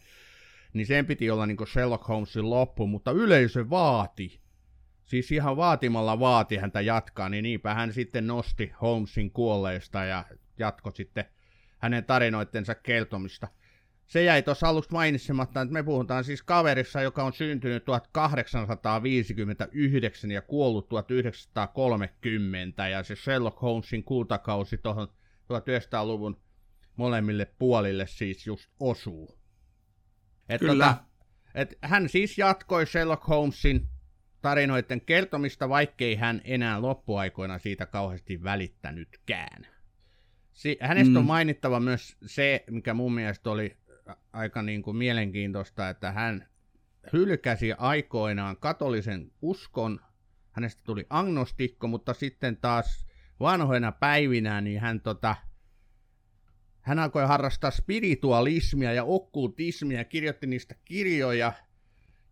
Niin 0.73 0.87
sen 0.87 1.05
piti 1.05 1.31
olla 1.31 1.45
niin 1.45 1.67
Sherlock 1.71 2.07
Holmesin 2.07 2.49
loppu, 2.49 2.87
mutta 2.87 3.11
yleisö 3.11 3.69
vaati. 3.69 4.41
Siis 5.05 5.31
ihan 5.31 5.57
vaatimalla 5.57 6.19
vaati 6.19 6.57
häntä 6.57 6.81
jatkaa, 6.81 7.29
niin 7.29 7.43
niinpä 7.43 7.73
hän 7.73 7.93
sitten 7.93 8.27
nosti 8.27 8.71
Holmesin 8.81 9.31
kuolleesta 9.31 10.05
ja 10.05 10.25
jatko 10.59 10.91
sitten 10.91 11.25
hänen 11.77 12.05
tarinoittensa 12.05 12.75
keltomista– 12.75 13.47
se 14.07 14.23
jäi 14.23 14.41
tuossa 14.41 14.67
aluksi 14.67 14.91
mainitsematta, 14.91 15.61
että 15.61 15.73
me 15.73 15.83
puhutaan 15.83 16.23
siis 16.23 16.43
kaverissa, 16.43 17.01
joka 17.01 17.23
on 17.23 17.33
syntynyt 17.33 17.85
1859 17.85 20.31
ja 20.31 20.41
kuollut 20.41 20.89
1930, 20.89 22.87
ja 22.87 23.03
se 23.03 23.15
Sherlock 23.15 23.61
Holmesin 23.61 24.03
kultakausi 24.03 24.77
tuohon 24.77 25.07
1900-luvun 25.07 26.41
molemmille 26.95 27.47
puolille 27.59 28.07
siis 28.07 28.47
just 28.47 28.71
osuu. 28.79 29.42
Et 30.53 30.59
Kyllä. 30.59 30.85
Tota, 30.85 31.03
et 31.55 31.77
hän 31.81 32.09
siis 32.09 32.37
jatkoi 32.37 32.85
Sherlock 32.85 33.27
Holmesin 33.27 33.87
tarinoiden 34.41 35.01
kertomista, 35.01 35.69
vaikkei 35.69 36.15
hän 36.15 36.41
enää 36.43 36.81
loppuaikoina 36.81 37.59
siitä 37.59 37.85
kauheasti 37.85 38.43
välittänytkään. 38.43 39.67
Si- 40.53 40.77
hänestä 40.81 41.11
mm. 41.11 41.17
on 41.17 41.25
mainittava 41.25 41.79
myös 41.79 42.17
se, 42.25 42.63
mikä 42.69 42.93
mun 42.93 43.13
mielestä 43.13 43.49
oli 43.49 43.77
aika 44.33 44.61
niin 44.61 44.81
kuin 44.81 44.97
mielenkiintoista, 44.97 45.89
että 45.89 46.11
hän 46.11 46.47
hylkäsi 47.13 47.73
aikoinaan 47.77 48.57
katolisen 48.57 49.31
uskon, 49.41 49.99
hänestä 50.51 50.81
tuli 50.85 51.05
agnostikko, 51.09 51.87
mutta 51.87 52.13
sitten 52.13 52.57
taas 52.57 53.07
vanhoina 53.39 53.91
päivinä 53.91 54.61
niin 54.61 54.81
hän, 54.81 55.01
tota, 55.01 55.35
hän 56.83 56.99
alkoi 56.99 57.27
harrastaa 57.27 57.71
spiritualismia 57.71 58.93
ja 58.93 59.03
okkultismia, 59.03 60.03
kirjoitti 60.03 60.47
niistä 60.47 60.75
kirjoja, 60.85 61.53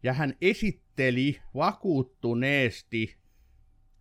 ja 0.04 0.14
hän 0.14 0.34
esitteli 0.42 1.42
vakuuttuneesti 1.56 3.16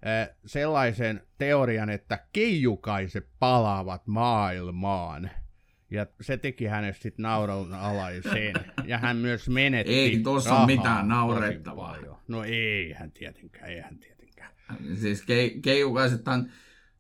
äh, 0.07 0.37
sellaisen 0.47 1.27
teorian, 1.39 1.91
että 1.91 2.27
keijukaiset 2.33 3.29
palaavat 3.39 4.07
maailmaan– 4.07 5.31
ja 5.91 6.07
se 6.21 6.37
teki 6.37 6.67
hänestä 6.67 7.03
sitten 7.03 7.23
naurun 7.23 7.75
alaiseen. 7.75 8.55
Ja 8.85 8.99
hän 8.99 9.17
myös 9.17 9.49
menetti 9.49 9.95
Ei 9.95 10.21
tuossa 10.23 10.55
ole 10.55 10.67
mitään 10.67 11.09
naurettavaa. 11.09 11.97
No 12.29 12.45
ei 12.45 12.93
hän 12.93 13.13
tietenkään, 13.13 13.71
ei 13.71 13.81
hän 13.81 13.99
tietenkään. 13.99 14.51
Siis 14.95 15.23
ke- 15.23 15.61
keijukaiset 15.63 16.29
on, 16.29 16.51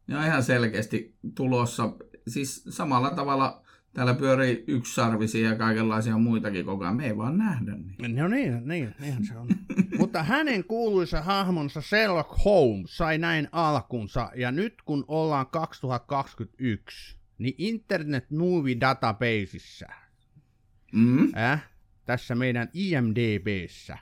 ne 0.06 0.16
on 0.18 0.24
ihan 0.24 0.42
selkeästi 0.42 1.14
tulossa. 1.34 1.92
Siis 2.30 2.64
samalla 2.68 3.10
tavalla 3.10 3.62
täällä 3.92 4.14
pyörii 4.14 4.64
yksisarvisia 4.66 5.50
ja 5.50 5.56
kaikenlaisia 5.56 6.18
muitakin 6.18 6.64
koko 6.64 6.84
ajan. 6.84 6.96
Me 6.96 7.06
ei 7.06 7.16
vaan 7.16 7.38
nähdä 7.38 7.76
niitä. 7.76 8.08
No 8.08 8.28
niin, 8.28 8.68
niin, 8.68 8.94
niinhän 9.00 9.24
se 9.24 9.38
on. 9.38 9.48
Mutta 9.98 10.22
hänen 10.22 10.64
kuuluisa 10.64 11.22
hahmonsa 11.22 11.80
Sherlock 11.80 12.44
Holmes 12.44 12.96
sai 12.96 13.18
näin 13.18 13.48
alkunsa. 13.52 14.30
Ja 14.34 14.52
nyt 14.52 14.82
kun 14.82 15.04
ollaan 15.08 15.46
2021, 15.46 17.16
niin 17.38 17.54
Internet 17.58 18.30
Movie 18.30 18.80
Databaseissa, 18.80 19.86
mm. 20.92 21.34
äh, 21.36 21.68
tässä 22.04 22.34
meidän 22.34 22.68
IMDBssä, 22.74 23.98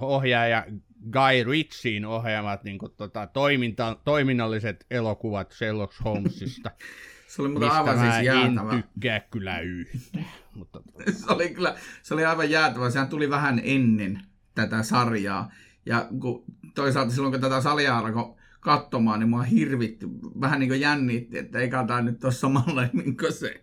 ohjaaja 0.00 0.66
Guy 1.12 1.44
Ritchiein 1.50 2.06
ohjaamat 2.06 2.64
niin 2.64 2.78
kuin, 2.78 2.92
tota, 2.96 3.26
toiminta, 3.26 3.96
toiminnalliset 4.04 4.86
elokuvat 4.90 5.52
Sherlock 5.52 5.94
Holmesista. 6.04 6.70
Se 7.26 7.42
oli 7.42 7.48
mutta 7.48 7.68
aivan 7.68 7.98
siis 7.98 8.26
jäätävä. 8.26 8.72
en 8.72 8.82
tykkää 8.82 9.20
kyllä 9.20 9.60
yhtään. 9.60 10.26
Mutta... 10.54 10.80
se, 11.12 11.32
oli 11.32 11.48
kyllä, 11.48 11.74
se 12.02 12.14
oli 12.14 12.24
aivan 12.24 12.50
jäätävä. 12.50 12.90
Sehän 12.90 13.08
tuli 13.08 13.30
vähän 13.30 13.60
ennen 13.64 14.20
tätä 14.54 14.82
sarjaa. 14.82 15.52
Ja 15.86 16.08
kun, 16.20 16.44
toisaalta 16.74 17.12
silloin, 17.12 17.32
kun 17.32 17.40
tätä 17.40 17.60
sarjaa 17.60 17.98
alkoi 17.98 18.34
katsomaan, 18.60 19.20
niin 19.20 19.30
mua 19.30 19.42
hirvitti, 19.42 20.06
vähän 20.40 20.60
niin 20.60 20.68
kuin 20.68 20.80
jännitti, 20.80 21.38
että 21.38 21.58
ei 21.58 21.70
tämä 21.70 22.02
nyt 22.02 22.24
ole 22.24 22.32
samalla 22.32 22.82
niin 22.92 23.16
kuin 23.16 23.32
se 23.32 23.62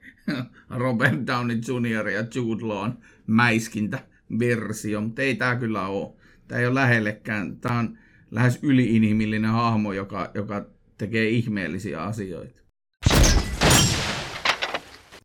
Robert 0.69 1.27
Downey 1.27 1.57
Jr. 1.67 2.07
ja 2.07 2.25
Jude 2.35 2.65
Lawn 2.65 2.97
mäiskintä 3.27 3.99
versio, 4.39 5.01
mutta 5.01 5.21
ei 5.21 5.35
tämä 5.35 5.55
kyllä 5.55 5.87
ole. 5.87 6.20
Tämä 6.47 6.61
ei 6.61 6.67
ole 6.67 6.75
lähellekään. 6.75 7.57
Tämä 7.57 7.79
on 7.79 7.97
lähes 8.31 8.59
yliinhimillinen 8.63 9.51
hahmo, 9.51 9.93
joka, 9.93 10.31
joka 10.33 10.65
tekee 10.97 11.29
ihmeellisiä 11.29 12.03
asioita. 12.03 12.61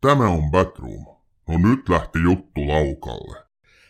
Tämä 0.01 0.29
on 0.29 0.51
Batroom. 0.51 1.05
No 1.49 1.71
nyt 1.71 1.89
lähti 1.89 2.23
juttu 2.23 2.69
laukalle. 2.69 3.47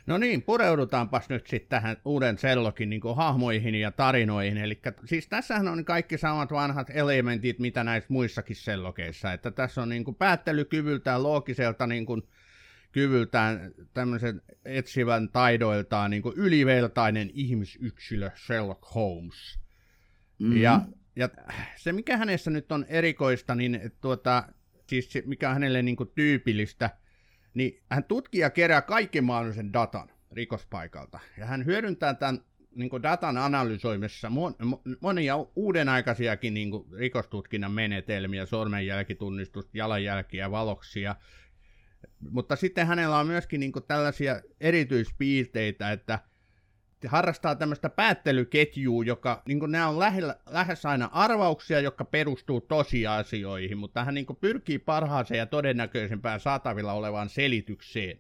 No 0.07 0.19
niin, 0.19 0.43
pureudutaanpas 0.43 1.29
nyt 1.29 1.47
sitten 1.47 1.69
tähän 1.69 1.97
uuden 2.05 2.39
sellokin 2.39 2.91
niin 2.91 3.01
hahmoihin 3.17 3.75
ja 3.75 3.91
tarinoihin. 3.91 4.59
Eli 4.59 4.81
siis 5.05 5.29
tässähän 5.29 5.69
on 5.69 5.85
kaikki 5.85 6.19
samat 6.19 6.53
vanhat 6.53 6.91
elementit, 6.91 7.59
mitä 7.59 7.85
näissä 7.85 8.13
muissakin 8.13 8.57
sellokeissa. 8.57 9.33
Että 9.33 9.51
tässä 9.51 9.83
on 9.83 9.89
niin 9.89 10.05
kuin 10.05 10.15
päättelykyvyltään, 10.15 11.23
loogiselta 11.23 11.87
niin 11.87 12.07
kuin, 12.07 12.23
kyvyltään, 12.97 13.73
tämmöisen 13.95 14.43
etsivän 14.65 15.29
taidoiltaan 15.29 16.11
niin 16.11 16.23
kuin 16.23 16.37
yliveltainen 16.37 17.31
ihmisyksilö 17.35 18.31
Sherlock 18.47 18.95
Holmes. 18.95 19.59
Mm-hmm. 20.39 20.57
Ja, 20.57 20.81
ja 21.17 21.29
se, 21.77 21.93
mikä 21.93 22.17
hänessä 22.17 22.51
nyt 22.51 22.73
on 22.73 22.87
erikoista, 22.89 23.55
niin 23.55 23.93
tuota, 24.01 24.45
siis 24.87 25.13
se, 25.13 25.23
mikä 25.27 25.49
on 25.49 25.55
hänelle 25.55 25.83
niin 25.83 25.97
kuin 25.97 26.13
tyypillistä– 26.15 26.91
niin 27.57 27.83
hän 27.91 28.05
tutkii 28.05 28.41
ja 28.41 28.51
kerää 28.51 28.83
kaiken 28.83 29.25
mahdollisen 29.25 29.73
datan 29.73 30.11
rikospaikalta. 30.33 31.19
Ja 31.39 31.47
hän 31.47 31.65
hyödyntää 31.65 32.15
tämän 32.15 32.41
niin 32.75 33.03
datan 33.03 33.37
analysoimissa 33.37 34.33
monia 35.01 35.37
uudenaikaisiakin 35.57 36.55
niin 36.55 36.71
rikostutkinnan 36.93 37.73
menetelmiä, 37.73 38.47
sormenjälkitunnistusta, 38.47 39.71
jalanjälkiä, 39.75 40.51
valoksia. 40.51 41.17
Mutta 42.31 42.57
sitten 42.57 42.87
hänellä 42.87 43.19
on 43.19 43.27
myöskin 43.27 43.61
niin 43.61 43.73
tällaisia 43.89 44.43
erityispiirteitä, 44.61 45.93
että 45.93 46.19
harrastaa 47.07 47.55
tämmöistä 47.55 47.89
päättelyketjua, 47.89 49.05
joka, 49.05 49.43
niin 49.49 49.61
nämä 49.69 49.89
on 49.89 49.99
lähellä, 49.99 50.37
lähes 50.47 50.87
aina 50.87 51.09
arvauksia, 51.13 51.81
jotka 51.81 52.05
perustuu 52.05 52.61
tosiasioihin, 52.61 53.79
mutta 53.79 54.05
hän 54.05 54.15
niin 54.15 54.27
pyrkii 54.41 54.79
parhaaseen 54.79 55.39
ja 55.39 55.47
todennäköisempään 55.47 56.41
saatavilla 56.41 56.93
olevaan 56.93 57.29
selitykseen. 57.29 58.19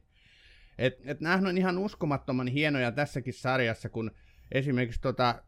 Et, 0.78 1.00
et 1.04 1.20
nämähän 1.20 1.46
on 1.46 1.58
ihan 1.58 1.78
uskomattoman 1.78 2.46
hienoja 2.46 2.92
tässäkin 2.92 3.34
sarjassa, 3.34 3.88
kun 3.88 4.10
esimerkiksi 4.52 5.00
tota, 5.00 5.42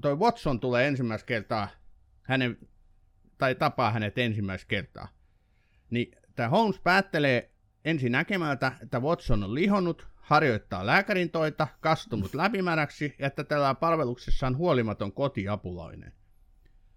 toi 0.00 0.16
Watson 0.16 0.60
tulee 0.60 0.88
ensimmäistä 0.88 1.26
kertaa 1.26 1.68
hänen, 2.22 2.58
tai 3.38 3.54
tapaa 3.54 3.90
hänet 3.90 4.18
ensimmäistä 4.18 4.68
kertaa. 4.68 5.08
Niin 5.90 6.12
tämä 6.36 6.48
Holmes 6.48 6.80
päättelee 6.80 7.50
ensin 7.88 8.12
näkemältä, 8.12 8.72
että 8.82 9.00
Watson 9.00 9.44
on 9.44 9.54
lihonnut, 9.54 10.06
harjoittaa 10.16 10.86
lääkärin 10.86 11.30
toita, 11.30 11.68
kastunut 11.80 12.34
läpimäräksi, 12.34 13.14
että 13.18 13.44
tällä 13.44 13.74
palveluksessa 13.74 14.46
on 14.46 14.56
huolimaton 14.56 15.12
kotiapulainen. 15.12 16.12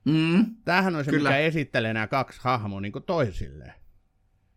Mm, 0.06 0.45
Tämähän 0.65 0.95
on 0.95 1.06
se, 1.06 1.12
kyllä. 1.12 1.30
mikä 1.30 1.39
esittelee 1.39 1.93
nämä 1.93 2.08
kaksi 2.08 2.39
hahmoa 2.43 2.82
niin 2.82 2.93
toisilleen. 3.06 3.73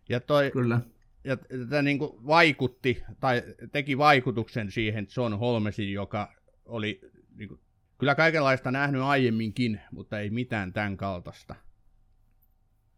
Ja 0.08 0.20
toi, 0.20 0.50
Kyllä. 0.50 0.80
Ja 1.24 1.36
tämä 1.68 1.82
niin 1.82 1.98
vaikutti, 2.26 3.02
tai 3.20 3.42
teki 3.72 3.98
vaikutuksen 3.98 4.70
siihen 4.70 5.06
John 5.16 5.34
Holmesin, 5.34 5.92
joka 5.92 6.34
oli 6.64 7.00
niin 7.36 7.48
kuin, 7.48 7.60
kyllä 7.98 8.14
kaikenlaista 8.14 8.70
nähnyt 8.70 9.02
aiemminkin, 9.02 9.80
mutta 9.90 10.20
ei 10.20 10.30
mitään 10.30 10.72
tämän 10.72 10.96
kaltaista. 10.96 11.54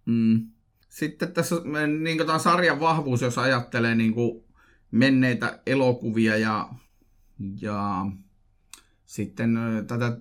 Mm. 0.07 0.51
Sitten 0.89 1.33
tässä 1.33 1.57
niin 2.01 2.27
tämä 2.27 2.39
sarjan 2.39 2.81
vahvuus, 2.81 3.23
jos 3.23 3.39
ajattelee 3.39 3.95
niin 3.95 4.15
kuin 4.15 4.45
menneitä 4.91 5.61
elokuvia 5.67 6.37
ja, 6.37 6.69
ja 7.61 8.07
sitten 9.05 9.59
tätä 9.87 10.17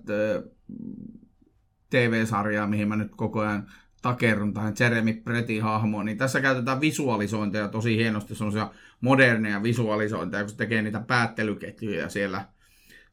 TV-sarjaa, 1.90 2.66
mihin 2.66 2.88
mä 2.88 2.96
nyt 2.96 3.14
koko 3.16 3.40
ajan 3.40 3.70
takerrun 4.02 4.54
tähän 4.54 4.74
Jeremy 4.80 5.14
Prettin 5.14 5.62
hahmoon, 5.62 6.06
niin 6.06 6.18
tässä 6.18 6.40
käytetään 6.40 6.80
visualisointeja 6.80 7.68
tosi 7.68 7.96
hienosti, 7.96 8.34
semmoisia 8.34 8.70
moderneja 9.00 9.62
visualisointeja, 9.62 10.42
kun 10.42 10.50
se 10.50 10.56
tekee 10.56 10.82
niitä 10.82 11.00
päättelyketjuja 11.00 12.08
siellä, 12.08 12.44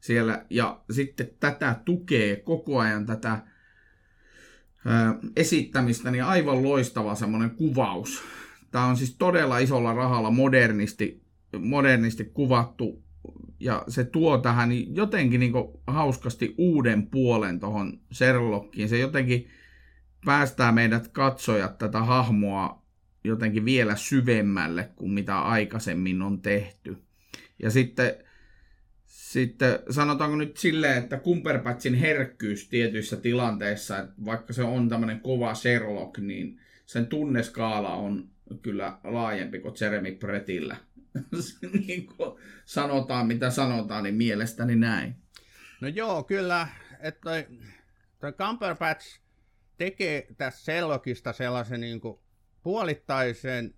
siellä. 0.00 0.44
Ja 0.50 0.80
sitten 0.90 1.30
tätä 1.40 1.80
tukee 1.84 2.36
koko 2.36 2.78
ajan 2.78 3.06
tätä 3.06 3.38
esittämistä, 5.36 6.10
niin 6.10 6.24
aivan 6.24 6.62
loistava 6.62 7.14
semmoinen 7.14 7.50
kuvaus. 7.50 8.22
Tämä 8.70 8.84
on 8.84 8.96
siis 8.96 9.16
todella 9.16 9.58
isolla 9.58 9.94
rahalla 9.94 10.30
modernisti 10.30 11.24
modernisti 11.58 12.24
kuvattu 12.24 13.02
ja 13.60 13.84
se 13.88 14.04
tuo 14.04 14.38
tähän 14.38 14.94
jotenkin 14.96 15.40
niin 15.40 15.52
hauskasti 15.86 16.54
uuden 16.58 17.06
puolen 17.06 17.60
tuohon 17.60 18.00
Sherlockiin. 18.12 18.88
Se 18.88 18.98
jotenkin 18.98 19.48
päästää 20.24 20.72
meidät 20.72 21.08
katsojat 21.08 21.78
tätä 21.78 22.02
hahmoa 22.02 22.84
jotenkin 23.24 23.64
vielä 23.64 23.96
syvemmälle 23.96 24.90
kuin 24.96 25.10
mitä 25.10 25.40
aikaisemmin 25.40 26.22
on 26.22 26.42
tehty. 26.42 26.96
Ja 27.62 27.70
sitten, 27.70 28.14
sitten 29.34 29.78
sanotaanko 29.90 30.36
nyt 30.36 30.56
silleen, 30.56 31.02
että 31.02 31.18
Cumberbatchin 31.18 31.94
herkkyys 31.94 32.68
tietyissä 32.68 33.16
tilanteissa, 33.16 33.98
että 33.98 34.14
vaikka 34.24 34.52
se 34.52 34.62
on 34.62 34.88
tämmöinen 34.88 35.20
kova 35.20 35.54
Sherlock, 35.54 36.18
niin 36.18 36.60
sen 36.86 37.06
tunneskaala 37.06 37.94
on 37.94 38.28
kyllä 38.62 38.98
laajempi 39.04 39.58
kuin 39.60 39.74
Jeremy 39.80 40.12
Pretillä. 40.12 40.76
niin 41.86 42.06
kuin 42.06 42.38
sanotaan 42.64 43.26
mitä 43.26 43.50
sanotaan, 43.50 44.02
niin 44.04 44.14
mielestäni 44.14 44.76
näin. 44.76 45.16
No 45.80 45.88
joo, 45.88 46.24
kyllä, 46.24 46.68
että 47.00 47.20
toi, 47.24 47.46
toi 48.18 48.32
Cumberbatch 48.32 49.20
tekee 49.78 50.26
tässä 50.36 50.64
Sherlockista 50.64 51.32
sellaisen 51.32 51.80
niin 51.80 52.00
kuin 52.00 52.18
puolittaisen, 52.62 53.74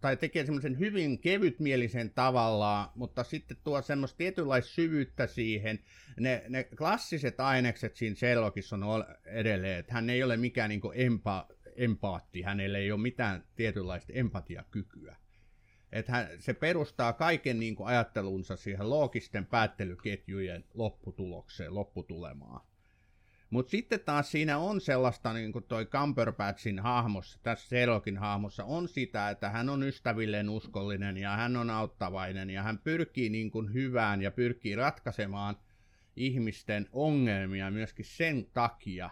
tai 0.00 0.16
tekee 0.16 0.44
semmoisen 0.46 0.78
hyvin 0.78 1.18
kevytmielisen 1.18 2.10
tavallaan, 2.10 2.88
mutta 2.94 3.24
sitten 3.24 3.56
tuo 3.64 3.82
semmoista 3.82 4.16
tietynlaista 4.16 4.74
syvyyttä 4.74 5.26
siihen. 5.26 5.78
Ne, 6.20 6.44
ne 6.48 6.64
klassiset 6.64 7.40
ainekset 7.40 7.96
siinä 7.96 8.16
Sherlockissa 8.16 8.76
on 8.76 9.04
edelleen, 9.24 9.78
että 9.78 9.94
hän 9.94 10.10
ei 10.10 10.22
ole 10.22 10.36
mikään 10.36 10.68
niin 10.68 10.80
empa, 10.94 11.48
empaatti, 11.76 12.42
hänellä 12.42 12.78
ei 12.78 12.92
ole 12.92 13.00
mitään 13.00 13.44
tietynlaista 13.56 14.12
empatiakykyä. 14.12 15.16
Että 15.92 16.12
hän, 16.12 16.28
se 16.38 16.54
perustaa 16.54 17.12
kaiken 17.12 17.60
niin 17.60 17.76
kuin 17.76 17.86
ajattelunsa 17.86 18.56
siihen 18.56 18.90
loogisten 18.90 19.46
päättelyketjujen 19.46 20.64
lopputulokseen, 20.74 21.74
lopputulemaan. 21.74 22.60
Mutta 23.56 23.70
sitten 23.70 24.00
taas 24.00 24.30
siinä 24.30 24.58
on 24.58 24.80
sellaista, 24.80 25.32
niin 25.32 25.52
kuin 25.52 25.64
toi 25.64 25.86
Cumberbatchin 25.86 26.78
hahmossa, 26.78 27.38
tässä 27.42 27.68
Sherlockin 27.68 28.18
hahmossa, 28.18 28.64
on 28.64 28.88
sitä, 28.88 29.30
että 29.30 29.50
hän 29.50 29.68
on 29.68 29.82
ystävilleen 29.82 30.48
uskollinen 30.48 31.16
ja 31.16 31.36
hän 31.36 31.56
on 31.56 31.70
auttavainen 31.70 32.50
ja 32.50 32.62
hän 32.62 32.78
pyrkii 32.78 33.28
niin 33.28 33.50
kuin 33.50 33.74
hyvään 33.74 34.22
ja 34.22 34.30
pyrkii 34.30 34.76
ratkaisemaan 34.76 35.56
ihmisten 36.16 36.88
ongelmia 36.92 37.70
myöskin 37.70 38.04
sen 38.04 38.46
takia, 38.54 39.10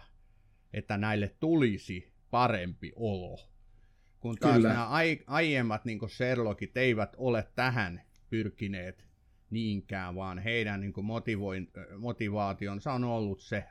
että 0.73 0.97
näille 0.97 1.35
tulisi 1.39 2.13
parempi 2.31 2.91
olo. 2.95 3.39
Kun 4.19 4.35
taas 4.35 4.55
Kyllä. 4.55 4.69
nämä 4.69 4.87
ai- 4.87 5.23
aiemmat 5.27 5.85
niin 5.85 6.09
Sherlockit 6.09 6.77
eivät 6.77 7.13
ole 7.17 7.47
tähän 7.55 8.01
pyrkineet 8.29 9.05
niinkään, 9.49 10.15
vaan 10.15 10.39
heidän 10.39 10.81
niin 10.81 10.93
motivoin, 11.03 11.71
motivaationsa 11.97 12.93
on 12.93 13.03
ollut 13.03 13.41
se 13.41 13.63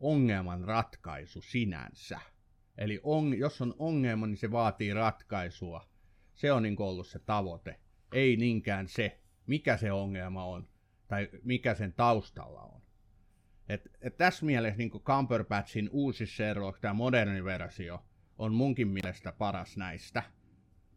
ongelman 0.00 0.64
ratkaisu 0.64 1.40
sinänsä. 1.40 2.20
Eli 2.78 3.00
on, 3.02 3.38
jos 3.38 3.60
on 3.60 3.74
ongelma, 3.78 4.26
niin 4.26 4.36
se 4.36 4.50
vaatii 4.50 4.94
ratkaisua. 4.94 5.88
Se 6.34 6.52
on 6.52 6.62
niin 6.62 6.76
ollut 6.78 7.06
se 7.06 7.18
tavoite. 7.18 7.80
Ei 8.12 8.36
niinkään 8.36 8.88
se, 8.88 9.20
mikä 9.46 9.76
se 9.76 9.92
ongelma 9.92 10.44
on 10.44 10.68
tai 11.08 11.28
mikä 11.42 11.74
sen 11.74 11.92
taustalla 11.92 12.62
on. 12.62 12.82
Et, 13.68 13.90
et 14.00 14.16
tässä 14.16 14.46
mielessä 14.46 14.78
niin 14.78 14.90
Cumberbatchin 14.90 15.88
uusi 15.92 16.26
Sherlock, 16.26 16.80
tämä 16.80 16.94
moderni 16.94 17.44
versio, 17.44 18.04
on 18.38 18.54
munkin 18.54 18.88
mielestä 18.88 19.32
paras 19.32 19.76
näistä. 19.76 20.22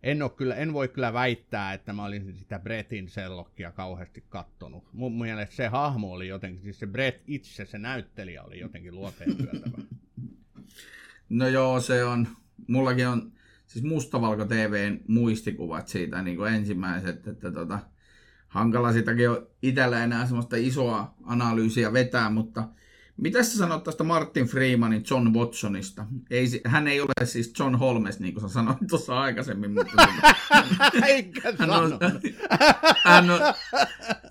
En, 0.03 0.21
ole 0.21 0.31
kyllä, 0.31 0.55
en 0.55 0.73
voi 0.73 0.87
kyllä 0.87 1.13
väittää, 1.13 1.73
että 1.73 1.93
mä 1.93 2.05
olisin 2.05 2.35
sitä 2.35 2.59
Bretin 2.59 3.09
sellokkia 3.09 3.71
kauheasti 3.71 4.23
kattonut. 4.29 4.93
Mun 4.93 5.17
mielestä 5.17 5.55
se 5.55 5.67
hahmo 5.67 6.11
oli 6.11 6.27
jotenkin, 6.27 6.61
siis 6.61 6.79
se 6.79 6.87
Brett 6.87 7.23
itse, 7.27 7.65
se 7.65 7.77
näyttelijä 7.77 8.43
oli 8.43 8.59
jotenkin 8.59 8.95
luoteen 8.95 9.37
syötävä. 9.37 9.77
No 11.29 11.47
joo, 11.47 11.79
se 11.79 12.03
on, 12.03 12.27
mullakin 12.67 13.07
on 13.07 13.31
siis 13.67 13.85
mustavalko 13.85 14.45
TVn 14.45 14.99
muistikuvat 15.07 15.87
siitä 15.87 16.21
niin 16.21 16.37
kuin 16.37 16.53
ensimmäiset, 16.53 17.27
että 17.27 17.51
tota, 17.51 17.79
hankala 18.47 18.93
sitäkin 18.93 19.29
on 19.29 19.47
itsellä 19.61 20.03
enää 20.03 20.25
semmoista 20.25 20.55
isoa 20.55 21.15
analyysiä 21.23 21.93
vetää, 21.93 22.29
mutta 22.29 22.63
mitä 23.17 23.43
sä 23.43 23.57
sanot 23.57 23.83
tästä 23.83 24.03
Martin 24.03 24.45
Freemanin 24.45 25.03
John 25.09 25.33
Watsonista? 25.33 26.05
Ei, 26.29 26.47
hän 26.65 26.87
ei 26.87 27.01
ole 27.01 27.25
siis 27.25 27.53
John 27.59 27.75
Holmes, 27.75 28.19
niin 28.19 28.33
kuin 28.33 28.41
sä 28.41 28.53
sanoit 28.53 28.77
tuossa 28.89 29.19
aikaisemmin. 29.19 29.71
Mutta 29.71 30.07
Eikä 31.07 31.53
hän, 31.59 31.69
on, 31.69 31.99
hän, 33.03 33.29
on, 33.29 33.39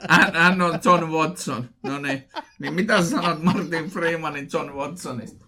hän, 0.09 0.35
hän 0.35 0.63
on 0.63 0.81
John 0.85 1.05
Watson. 1.05 1.71
No 1.83 1.99
niin. 1.99 2.29
niin 2.59 2.75
mitä 2.75 3.03
sä 3.03 3.11
sanot 3.11 3.43
Martin 3.43 3.91
Freemanin 3.91 4.49
John 4.53 4.71
Watsonista? 4.71 5.47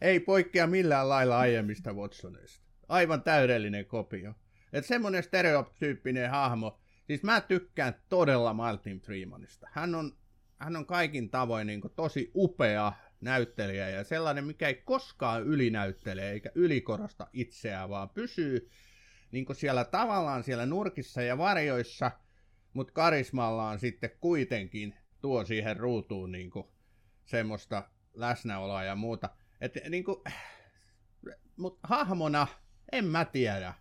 ei 0.00 0.20
poikkea 0.20 0.66
millään 0.66 1.08
lailla 1.08 1.38
aiemmista 1.38 1.92
Watsonista. 1.92 2.66
Aivan 2.88 3.22
täydellinen 3.22 3.86
kopio. 3.86 4.34
Että 4.72 4.88
semmoinen 4.88 5.22
stereotyyppinen 5.22 6.30
hahmo. 6.30 6.80
Siis 7.06 7.22
mä 7.22 7.40
tykkään 7.40 7.94
todella 8.08 8.54
Martin 8.54 9.00
Freemanista. 9.00 9.68
Hän 9.72 9.94
on, 9.94 10.16
hän 10.58 10.76
on 10.76 10.86
kaikin 10.86 11.30
tavoin 11.30 11.66
niin 11.66 11.82
tosi 11.96 12.30
upea 12.34 12.92
näyttelijä 13.20 13.88
ja 13.88 14.04
sellainen, 14.04 14.44
mikä 14.44 14.68
ei 14.68 14.74
koskaan 14.74 15.42
ylinäyttele 15.42 16.30
eikä 16.30 16.50
ylikorosta 16.54 17.26
itseään, 17.32 17.88
vaan 17.88 18.10
pysyy 18.10 18.70
niin 19.30 19.46
siellä 19.52 19.84
tavallaan 19.84 20.42
siellä 20.42 20.66
nurkissa 20.66 21.22
ja 21.22 21.38
varjoissa, 21.38 22.10
mutta 22.72 22.92
karismallaan 22.92 23.78
sitten 23.78 24.10
kuitenkin 24.20 24.94
tuo 25.20 25.44
siihen 25.44 25.76
ruutuun 25.76 26.32
niin 26.32 26.50
semmoista 27.24 27.90
läsnäoloa 28.14 28.84
ja 28.84 28.96
muuta. 28.96 29.30
Et, 29.60 29.72
niin 29.88 30.04
kuin, 30.04 30.22
mut 31.56 31.78
hahmona, 31.82 32.46
en 32.92 33.04
mä 33.04 33.24
tiedä. 33.24 33.74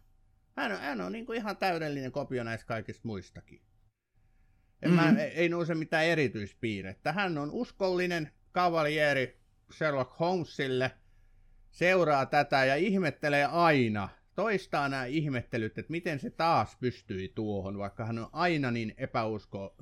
Hän 0.58 0.72
on, 0.72 0.78
hän 0.78 1.02
on 1.02 1.12
niin 1.12 1.26
kuin 1.26 1.38
ihan 1.38 1.58
täydellinen 1.58 2.12
kopio 2.12 2.44
näistä 2.44 2.68
kaikista 2.68 3.08
muistakin. 3.08 3.62
En 4.82 4.92
mm-hmm. 4.92 5.16
mä, 5.16 5.22
ei, 5.22 5.50
nouse 5.50 5.76
mitään 5.76 6.06
erityispiirrettä. 6.06 7.12
Hän 7.12 7.38
on 7.38 7.52
uskollinen 7.52 8.32
kavalieri 8.52 9.38
Sherlock 9.72 10.20
Holmesille, 10.20 10.92
seuraa 11.72 12.26
tätä 12.26 12.66
ja 12.66 12.76
ihmettelee 12.76 13.46
aina, 13.46 14.10
toistaa 14.36 14.90
nämä 14.90 15.06
ihmettelyt, 15.06 15.78
että 15.78 15.92
miten 15.92 16.20
se 16.20 16.30
taas 16.30 16.76
pystyi 16.76 17.32
tuohon, 17.36 17.78
vaikka 17.78 18.06
hän 18.06 18.20
on 18.20 18.30
aina 18.32 18.72
niin 18.72 18.94
epäusko, 18.98 19.76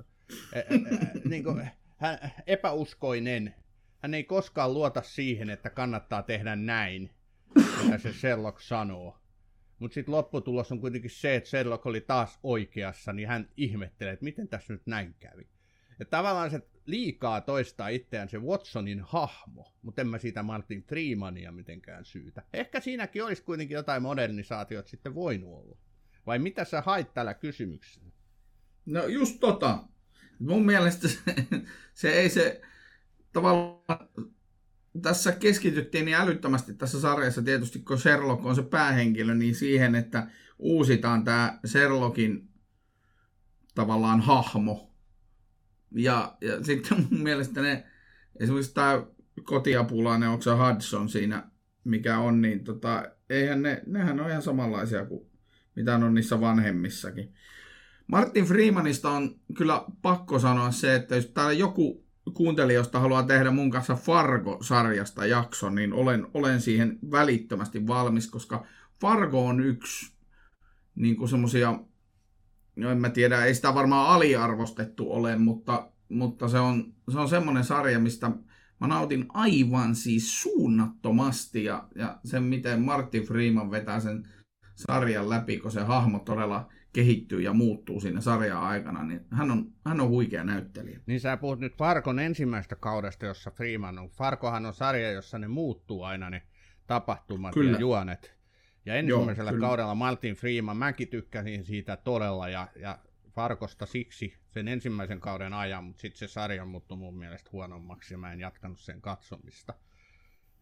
ä, 0.56 0.60
ä, 0.60 0.64
niin 1.30 1.44
kuin, 1.44 1.70
hän, 1.98 2.32
epäuskoinen. 2.48 3.56
Hän 4.00 4.14
ei 4.14 4.24
koskaan 4.24 4.74
luota 4.74 5.02
siihen, 5.02 5.50
että 5.50 5.70
kannattaa 5.70 6.24
tehdä 6.24 6.56
näin, 6.56 7.10
mitä 7.84 7.98
se 7.98 8.14
Sherlock 8.14 8.60
sanoo. 8.60 9.23
Mutta 9.80 9.94
sitten 9.96 10.16
lopputulos 10.16 10.72
on 10.72 10.80
kuitenkin 10.80 11.12
se, 11.12 11.36
että 11.36 11.50
Sherlock 11.50 11.86
oli 11.86 12.02
taas 12.02 12.40
oikeassa, 12.44 13.14
niin 13.14 13.28
hän 13.28 13.50
ihmettelee, 13.58 14.14
että 14.14 14.24
miten 14.24 14.48
tässä 14.48 14.74
nyt 14.74 14.88
näin 14.88 15.16
kävi. 15.20 15.48
Ja 16.00 16.06
tavallaan 16.06 16.52
se 16.52 16.62
liikaa 16.86 17.42
toistaa 17.42 17.88
itseään 17.88 18.30
se 18.30 18.38
Watsonin 18.38 19.02
hahmo, 19.02 19.74
mutta 19.82 20.02
en 20.02 20.08
mä 20.08 20.18
siitä 20.18 20.44
Martin 20.44 20.84
Freemania 20.84 21.52
mitenkään 21.52 22.06
syytä. 22.06 22.44
Ehkä 22.54 22.80
siinäkin 22.80 23.24
olisi 23.24 23.44
kuitenkin 23.44 23.76
jotain 23.76 24.02
modernisaatiot 24.02 24.88
sitten 24.88 25.16
voinut 25.16 25.50
olla. 25.50 25.78
Vai 26.26 26.40
mitä 26.40 26.66
sä 26.66 26.82
hait 26.82 27.14
tällä 27.14 27.34
kysymyksellä? 27.34 28.12
No 28.86 29.08
just 29.08 29.40
tota. 29.40 29.84
Mun 30.40 30.66
mielestä 30.66 31.08
se, 31.08 31.20
se 31.94 32.10
ei 32.10 32.30
se 32.30 32.62
tavallaan 33.34 34.10
tässä 35.02 35.32
keskityttiin 35.32 36.06
niin 36.06 36.18
älyttömästi 36.18 36.74
tässä 36.74 37.02
sarjassa 37.02 37.42
tietysti, 37.42 37.80
kun 37.80 38.00
Sherlock 38.00 38.46
on 38.46 38.56
se 38.56 38.64
päähenkilö, 38.64 39.34
niin 39.34 39.56
siihen, 39.56 39.96
että 39.96 40.28
uusitaan 40.60 41.24
tämä 41.24 41.60
Sherlockin 41.66 42.50
tavallaan 43.76 44.22
hahmo. 44.22 44.94
Ja, 45.92 46.38
ja 46.42 46.64
sitten 46.64 47.08
mun 47.10 47.24
mielestä 47.24 47.62
ne, 47.62 47.86
esimerkiksi 48.40 48.74
tämä 48.74 49.06
kotiapulainen, 49.44 50.30
onko 50.30 50.42
se 50.42 50.52
Hudson 50.52 51.10
siinä, 51.10 51.52
mikä 51.84 52.20
on, 52.20 52.42
niin 52.42 52.64
tota, 52.64 53.04
eihän 53.30 53.62
ne, 53.62 53.84
nehän 53.86 54.20
on 54.20 54.30
ihan 54.30 54.42
samanlaisia 54.42 55.06
kuin 55.06 55.34
mitä 55.76 55.96
on 55.96 56.14
niissä 56.14 56.42
vanhemmissakin. 56.42 57.34
Martin 58.08 58.46
Freemanista 58.46 59.10
on 59.10 59.40
kyllä 59.58 59.86
pakko 60.02 60.40
sanoa 60.40 60.72
se, 60.72 60.96
että 60.96 61.16
jos 61.16 61.26
täällä 61.26 61.54
joku 61.54 62.06
kuuntelijoista 62.34 63.00
haluaa 63.00 63.24
tehdä 63.24 63.52
mun 63.52 63.72
kanssa 63.72 63.96
Fargo-sarjasta 63.96 65.26
jakson, 65.26 65.76
niin 65.76 65.94
olen, 65.94 66.28
olen 66.34 66.62
siihen 66.62 67.00
välittömästi 67.12 67.88
valmis, 67.88 68.30
koska 68.30 68.66
Fargo 69.02 69.46
on 69.46 69.60
yksi 69.60 70.14
niin 70.96 71.16
kuin 71.16 71.30
semmosia, 71.30 71.80
no 72.76 72.90
en 72.90 72.98
mä 72.98 73.10
tiedä, 73.10 73.46
ei 73.46 73.56
sitä 73.56 73.74
varmaan 73.74 74.08
aliarvostettu 74.10 75.12
ole, 75.12 75.36
mutta, 75.36 75.90
mutta 76.10 76.48
se 76.48 76.60
on, 76.60 76.94
se 77.12 77.20
on 77.20 77.30
semmoinen 77.30 77.64
sarja, 77.64 78.00
mistä 78.00 78.32
mä 78.80 78.88
nautin 78.88 79.26
aivan 79.30 79.96
siis 79.96 80.42
suunnattomasti 80.42 81.64
ja, 81.64 81.88
ja 81.96 82.20
sen, 82.26 82.44
miten 82.44 82.82
Martin 82.82 83.24
Freeman 83.24 83.72
vetää 83.72 84.00
sen 84.00 84.28
sarjan 84.76 85.30
läpi, 85.30 85.58
kun 85.58 85.72
se 85.72 85.82
hahmo 85.82 86.20
todella 86.20 86.70
kehittyy 86.94 87.42
ja 87.42 87.54
muuttuu 87.54 88.00
siinä 88.00 88.22
sarjan 88.22 88.62
aikana, 88.62 89.04
niin 89.04 89.26
hän 89.32 89.52
on, 89.52 89.72
hän 89.86 90.02
on 90.02 90.10
huikea 90.10 90.44
näyttelijä. 90.44 91.00
Niin 91.06 91.20
sä 91.20 91.38
puhut 91.38 91.60
nyt 91.60 91.78
Farkon 91.78 92.20
ensimmäistä 92.20 92.76
kaudesta, 92.76 93.26
jossa 93.26 93.52
Freeman 93.52 94.00
on. 94.00 94.10
Farkohan 94.10 94.66
on 94.66 94.74
sarja, 94.74 95.12
jossa 95.12 95.40
ne 95.40 95.48
muuttuu 95.48 96.04
aina 96.04 96.30
ne 96.30 96.42
tapahtumat 96.88 97.54
Kyllä. 97.54 97.72
ja 97.72 97.80
juonet. 97.80 98.36
Ja 98.86 98.96
ensimmäisellä 98.96 99.52
Joo, 99.52 99.60
kaudella 99.60 99.96
Martin 99.96 100.36
Freeman, 100.36 100.78
mäkin 100.78 101.08
tykkäsin 101.08 101.64
siitä 101.64 101.98
todella 101.98 102.50
ja, 102.50 102.68
ja 102.76 103.00
Farkosta 103.30 103.86
siksi 103.86 104.38
sen 104.50 104.68
ensimmäisen 104.68 105.20
kauden 105.20 105.54
ajan, 105.54 105.84
mutta 105.84 106.02
sitten 106.02 106.20
se 106.20 106.28
sarja 106.28 106.66
muuttui 106.66 106.98
mun 106.98 107.18
mielestä 107.18 107.50
huonommaksi 107.54 108.14
ja 108.14 108.18
mä 108.18 108.34
en 108.34 108.40
jatkanut 108.40 108.80
sen 108.80 109.02
katsomista 109.02 109.74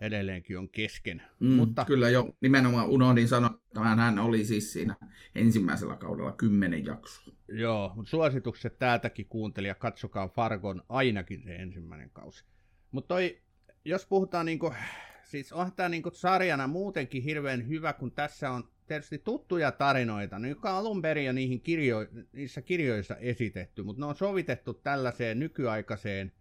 edelleenkin 0.02 0.58
on 0.58 0.70
kesken. 0.70 1.22
Mm, 1.40 1.48
Mutta... 1.48 1.86
Kyllä 1.86 2.10
jo, 2.10 2.36
nimenomaan 2.42 2.90
unohdin 2.90 3.28
sanoa, 3.28 3.60
että 3.68 3.80
hän 3.80 4.20
oli 4.20 4.46
siis 4.46 4.74
siinä 4.74 4.96
ensimmäisellä 5.36 5.96
kaudella 5.96 6.32
kymmenen 6.32 6.86
jaksoa. 6.86 7.34
Joo, 7.48 7.92
mutta 7.96 8.10
suositukset 8.10 8.80
täältäkin 8.80 9.26
kuuntelija, 9.26 9.76
katsokaa 9.76 10.28
Fargon 10.28 10.84
ainakin 10.90 11.44
se 11.44 11.56
ensimmäinen 11.56 12.10
kausi. 12.10 12.46
Mutta 12.92 13.16
jos 13.86 14.06
puhutaan 14.06 14.46
niinku, 14.46 14.74
siis 15.24 15.54
on 15.54 15.72
tämä 15.76 15.90
niinku 15.90 16.12
sarjana 16.14 16.68
muutenkin 16.68 17.24
hirveän 17.24 17.68
hyvä, 17.68 17.94
kun 17.94 18.12
tässä 18.12 18.52
on 18.52 18.70
tietysti 18.88 19.18
tuttuja 19.18 19.72
tarinoita, 19.72 20.36
jotka 20.48 20.72
on 20.72 20.78
alun 20.78 21.02
perin 21.02 21.26
jo 21.26 21.32
niihin 21.32 21.62
kirjo, 21.62 21.98
niissä 22.32 22.62
kirjoissa 22.62 23.16
esitetty, 23.16 23.84
mutta 23.84 24.00
ne 24.00 24.06
on 24.06 24.16
sovitettu 24.16 24.74
tällaiseen 24.74 25.40
nykyaikaiseen 25.40 26.32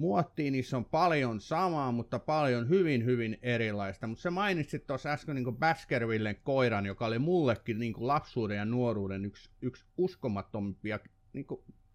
muottiin, 0.00 0.52
niissä 0.52 0.76
on 0.76 0.84
paljon 0.84 1.40
samaa, 1.40 1.92
mutta 1.92 2.18
paljon 2.18 2.68
hyvin, 2.68 3.04
hyvin 3.04 3.38
erilaista. 3.42 4.06
Mutta 4.06 4.22
se 4.22 4.30
mainitsit 4.30 4.86
tuossa 4.86 5.10
äsken 5.10 5.34
niin 5.34 5.56
Baskervillen 5.56 6.36
koiran, 6.42 6.86
joka 6.86 7.06
oli 7.06 7.18
mullekin 7.18 7.78
niin 7.78 7.94
lapsuuden 7.98 8.56
ja 8.56 8.64
nuoruuden 8.64 9.24
yksi, 9.24 9.50
yksi 9.62 9.84
uskomattomimpia 9.96 10.98
niin 11.32 11.46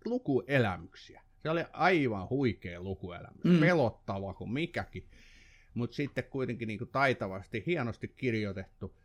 lukuelämyksiä. 0.05 1.21
Se 1.39 1.49
oli 1.49 1.65
aivan 1.73 2.29
huikea 2.29 2.81
lukuelämys, 2.81 3.43
mm. 3.43 3.59
pelottava 3.59 4.33
kuin 4.33 4.51
mikäkin, 4.51 5.09
mutta 5.73 5.95
sitten 5.95 6.23
kuitenkin 6.23 6.67
niin 6.67 6.79
taitavasti, 6.91 7.63
hienosti 7.65 8.07
kirjoitettu. 8.07 8.95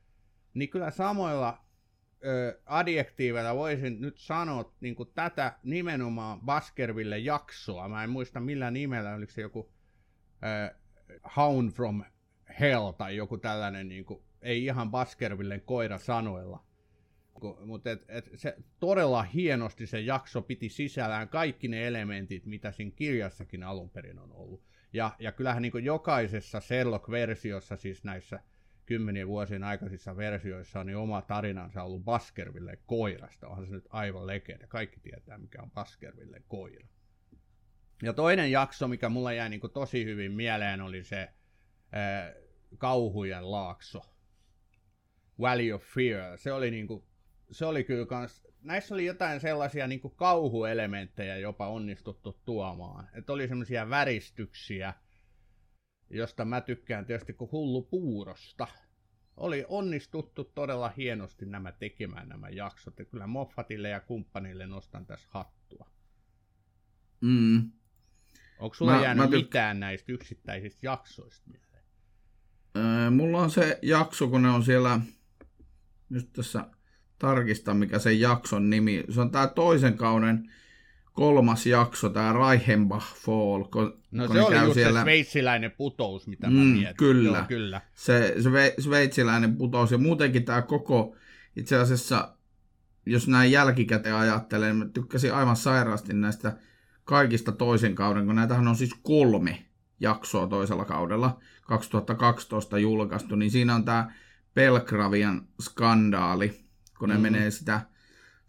Niin 0.55 0.69
kyllä 0.69 0.91
samoilla 0.91 1.59
ö, 2.25 2.61
voisin 3.57 4.01
nyt 4.01 4.19
sanoa 4.19 4.75
niin 4.81 4.95
kuin 4.95 5.09
tätä 5.15 5.59
nimenomaan 5.63 6.41
Baskerville 6.41 7.19
jaksoa. 7.19 7.89
Mä 7.89 8.05
en 8.05 8.11
muista 8.11 8.41
millä 8.41 8.71
nimellä, 8.71 9.15
oliko 9.15 9.33
se 9.33 9.41
joku 9.41 9.73
ö, 10.43 10.75
Hound 11.37 11.73
from 11.73 12.05
Hell 12.61 12.91
tai 12.91 13.17
joku 13.17 13.39
tällainen, 13.39 13.89
niin 13.89 14.05
kuin, 14.05 14.23
ei 14.43 14.65
ihan 14.65 14.91
Baskervillen 14.91 15.61
koira 15.61 15.99
sanoilla. 15.99 16.65
Mutta 17.65 17.91
et, 17.91 18.05
et 18.09 18.31
se 18.35 18.57
todella 18.81 19.23
hienosti 19.23 19.87
se 19.87 20.01
jakso 20.01 20.43
piti 20.43 20.69
sisällään 20.69 21.29
kaikki 21.29 21.69
ne 21.69 21.87
elementit, 21.87 22.47
mitä 22.47 22.73
siinä 22.73 22.93
kirjassakin 22.97 23.63
alun 23.63 23.91
perin 23.91 24.19
on 24.19 24.33
ollut. 24.33 24.63
Ja, 24.93 25.11
ja 25.19 25.33
kyllähän 25.33 25.63
niin 25.63 25.85
jokaisessa 25.85 26.61
Sherlock-versiossa, 26.61 27.77
siis 27.77 28.05
näissä 28.05 28.41
kymmenien 28.91 29.29
vuosien 29.29 29.65
aikaisissa 29.65 30.17
versioissa 30.17 30.81
on 30.81 30.87
niin 30.87 30.97
oma 30.97 31.23
tarinansa 31.23 31.83
ollut 31.83 32.05
Baskerville 32.05 32.79
koirasta. 32.87 33.49
Onhan 33.49 33.67
se 33.67 33.73
nyt 33.73 33.89
aivan 33.91 34.27
legenda. 34.27 34.67
Kaikki 34.67 35.01
tietää, 35.01 35.39
mikä 35.39 35.63
on 35.63 35.71
Baskerville 35.71 36.43
koira. 36.49 36.87
Ja 38.03 38.13
toinen 38.13 38.51
jakso, 38.51 38.89
mikä 38.89 39.09
mulla 39.09 39.33
jäi 39.33 39.49
niin 39.49 39.61
tosi 39.75 40.05
hyvin 40.05 40.33
mieleen, 40.33 40.81
oli 40.81 41.05
se 41.05 41.29
ää, 41.93 42.33
Kauhujen 42.79 43.51
laakso. 43.51 44.03
Valley 45.41 45.73
of 45.73 45.83
Fear. 45.83 46.39
Se 46.39 46.53
oli 46.53 46.71
niinku, 46.71 47.07
se 47.51 47.67
oli 47.67 47.85
kyllä 47.85 48.07
kans, 48.07 48.47
näissä 48.63 48.95
oli 48.95 49.05
jotain 49.05 49.41
sellaisia 49.41 49.87
niinku 49.87 50.11
kauhuelementtejä 50.11 51.37
jopa 51.37 51.69
onnistuttu 51.69 52.41
tuomaan. 52.45 53.09
Että 53.15 53.33
oli 53.33 53.49
semmoisia 53.49 53.91
väristyksiä, 53.91 54.95
josta 56.11 56.45
mä 56.45 56.61
tykkään 56.61 57.07
tietysti 57.07 57.33
kuin 57.33 57.51
hullu 57.53 57.83
puurosta. 57.83 58.67
Oli 59.37 59.65
onnistuttu 59.69 60.45
todella 60.45 60.93
hienosti 60.97 61.47
nämä 61.47 61.73
tekemään 61.73 62.29
nämä 62.29 62.49
jaksot. 62.49 62.99
Ja 62.99 63.05
kyllä 63.05 63.27
Moffatille 63.27 63.89
ja 63.89 64.01
kumppanille 64.01 64.67
nostan 64.67 65.07
tässä 65.07 65.29
hattua. 65.31 65.91
Mm. 67.21 67.71
Onko 68.59 68.75
sulla 68.75 68.93
Mä- 68.97 69.03
jäänyt 69.03 69.31
mä 69.31 69.37
tyk- 69.37 69.43
mitään 69.43 69.81
näistä 69.81 70.13
yksittäisistä 70.13 70.79
jaksoista 70.83 71.51
mieleen? 71.51 71.85
Öö, 72.77 73.11
mulla 73.11 73.39
on 73.39 73.51
se 73.51 73.79
jakso, 73.83 74.29
kun 74.29 74.43
ne 74.43 74.49
on 74.51 74.63
siellä, 74.65 75.01
just 76.11 76.29
tässä 76.33 76.71
tarkistan 77.19 77.77
mikä 77.77 77.99
se 77.99 78.13
jakson 78.13 78.71
nimi, 78.71 79.05
se 79.11 79.21
on 79.21 79.31
tää 79.31 79.47
toisen 79.47 79.97
kauden 79.97 80.53
kolmas 81.13 81.67
jakso, 81.67 82.09
tää 82.09 82.33
Reichenbach 82.33 83.15
Fall, 83.15 83.65
kun, 83.65 84.01
No 84.11 84.27
kun 84.27 84.37
se 84.37 84.43
oli 84.43 84.57
just 84.59 84.75
siellä, 84.75 85.01
se 85.01 85.03
sveitsiläinen 85.05 85.71
putous, 85.71 86.27
mitä 86.27 86.47
mä 86.51 86.61
Mm, 86.61 86.67
mietin. 86.67 86.97
kyllä. 86.97 87.39
Joo, 87.39 87.47
kyllä. 87.49 87.81
se 87.95 88.35
sve, 88.43 88.75
sveitsiläinen 88.79 89.57
putous, 89.57 89.91
ja 89.93 89.99
muutenkin 89.99 90.45
tää 90.45 90.63
koko, 90.63 91.17
itse 91.57 91.77
asiassa, 91.77 92.35
jos 93.07 93.29
näin 93.29 93.53
jälkikäteen 93.53 94.15
ajattelen, 94.15 94.77
mä 94.77 94.87
tykkäsin 94.87 95.35
aivan 95.35 95.57
sairaasti 95.57 96.13
näistä 96.15 96.57
kaikista 97.05 97.53
toisen 97.53 97.95
kauden, 97.95 98.27
kun 98.27 98.35
näitähän 98.35 98.69
on 98.69 98.77
siis 98.77 98.95
kolme 99.03 99.65
jaksoa 100.01 100.47
toisella 100.47 100.85
kaudella, 100.85 101.41
2012 101.63 102.79
julkaistu, 102.79 103.37
niin 103.37 103.51
siinä 103.51 103.75
on 103.75 103.85
tämä 103.85 104.13
Belgravian 104.55 105.43
skandaali, 105.61 106.61
kun 106.99 107.09
ne 107.09 107.15
Mhm. 107.15 107.23
mm. 107.27 107.33
menee 107.33 107.51
sitä 107.51 107.81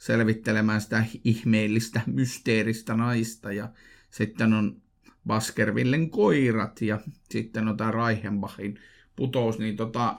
selvittelemään 0.02 0.82
sitä 0.82 1.04
ihmeellistä, 1.24 2.02
mysteeristä 2.06 2.94
naista, 2.94 3.54
ja 3.54 3.70
sitten 4.10 4.54
on 4.54 4.82
Baskervillen 5.28 6.10
koirat, 6.10 6.82
ja 6.82 7.00
sitten 7.30 7.68
on 7.68 7.78
tämä 7.78 7.92
Reichenbachin 7.92 8.80
putous, 9.16 9.60
niin 9.60 9.76
tota, 9.76 10.16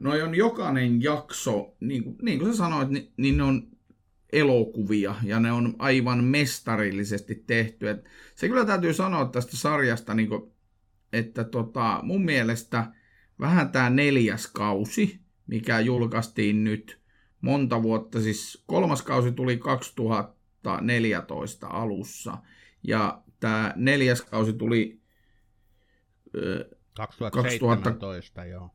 noi 0.00 0.22
on 0.22 0.34
jokainen 0.34 1.02
jakso, 1.02 1.76
niin 1.80 2.04
kuin, 2.04 2.16
niin 2.22 2.38
kuin 2.38 2.52
sä 2.52 2.58
sanoit, 2.58 2.88
niin, 2.88 3.12
niin 3.16 3.36
ne 3.36 3.42
on 3.42 3.68
elokuvia 4.32 5.14
ja 5.22 5.40
ne 5.40 5.52
on 5.52 5.74
aivan 5.78 6.24
mestarillisesti 6.24 7.44
tehty. 7.46 7.88
Et 7.88 8.04
se 8.34 8.48
kyllä 8.48 8.64
täytyy 8.64 8.94
sanoa 8.94 9.24
tästä 9.24 9.56
sarjasta, 9.56 10.14
niin 10.14 10.28
kuin, 10.28 10.52
että 11.12 11.44
tota, 11.44 12.00
mun 12.02 12.24
mielestä 12.24 12.92
vähän 13.40 13.68
tämä 13.68 13.90
neljäs 13.90 14.46
kausi, 14.46 15.20
mikä 15.46 15.80
julkaistiin 15.80 16.64
nyt 16.64 17.01
monta 17.42 17.82
vuotta, 17.82 18.20
siis 18.20 18.62
kolmas 18.66 19.02
kausi 19.02 19.32
tuli 19.32 19.58
2014 19.58 21.66
alussa 21.66 22.38
ja 22.82 23.22
tämä 23.40 23.72
neljäs 23.76 24.22
kausi 24.22 24.52
tuli 24.52 25.00
ö, 26.36 26.70
2017, 26.94 28.44
joo. 28.44 28.70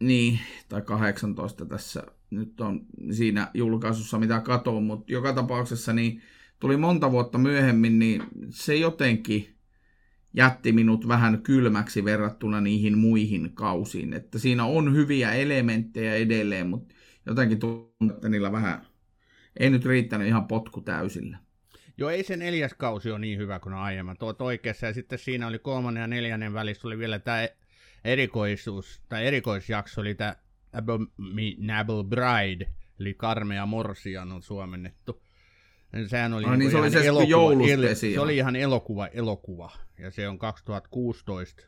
niin, 0.00 0.38
tai 0.68 0.82
18 0.82 1.66
tässä 1.66 2.02
nyt 2.30 2.60
on 2.60 2.86
siinä 3.10 3.50
julkaisussa, 3.54 4.18
mitä 4.18 4.40
katon, 4.40 4.82
mutta 4.82 5.12
joka 5.12 5.32
tapauksessa 5.32 5.92
niin 5.92 6.22
tuli 6.60 6.76
monta 6.76 7.10
vuotta 7.10 7.38
myöhemmin, 7.38 7.98
niin 7.98 8.22
se 8.50 8.76
jotenkin 8.76 9.54
jätti 10.34 10.72
minut 10.72 11.08
vähän 11.08 11.42
kylmäksi 11.42 12.04
verrattuna 12.04 12.60
niihin 12.60 12.98
muihin 12.98 13.50
kausiin. 13.54 14.12
Että 14.12 14.38
siinä 14.38 14.64
on 14.64 14.94
hyviä 14.94 15.32
elementtejä 15.32 16.14
edelleen, 16.14 16.66
mutta 16.66 16.94
jotenkin 17.26 17.58
tuntuu, 17.58 18.16
että 18.16 18.28
niillä 18.28 18.52
vähän 18.52 18.86
ei 19.60 19.70
nyt 19.70 19.84
riittänyt 19.84 20.28
ihan 20.28 20.46
potku 20.46 20.80
täysillä. 20.80 21.38
Joo, 21.98 22.10
ei 22.10 22.24
se 22.24 22.36
neljäs 22.36 22.74
kausi 22.74 23.10
ole 23.10 23.18
niin 23.18 23.38
hyvä 23.38 23.58
kuin 23.58 23.74
aiemmat. 23.74 24.22
Oot 24.22 24.40
oikeassa. 24.40 24.86
Ja 24.86 24.94
sitten 24.94 25.18
siinä 25.18 25.46
oli 25.46 25.58
kolmannen 25.58 26.00
ja 26.00 26.06
neljännen 26.06 26.52
välissä 26.54 26.88
oli 26.88 26.98
vielä 26.98 27.18
tämä 27.18 27.48
erikoisuus, 28.04 29.02
tai 29.08 29.26
erikoisjakso 29.26 30.00
oli 30.00 30.14
tämä 30.14 30.36
Abominable 30.72 32.04
Bride, 32.08 32.66
eli 33.00 33.14
Karmea 33.14 33.66
Morsian 33.66 34.32
on 34.32 34.42
suomennettu. 34.42 35.22
Sehän 36.06 36.32
oli, 36.32 36.44
Ai 36.44 36.50
niin, 36.50 36.58
niinku 36.58 36.70
se 36.70 36.78
oli 36.78 36.90
se 36.90 37.06
elokuva, 37.06 37.30
jouluspesiaali. 37.30 38.14
se 38.14 38.20
oli 38.20 38.36
ihan 38.36 38.56
elokuva, 38.56 39.06
elokuva. 39.06 39.70
Ja 39.98 40.10
se 40.10 40.28
on 40.28 40.38
2016 40.38 41.62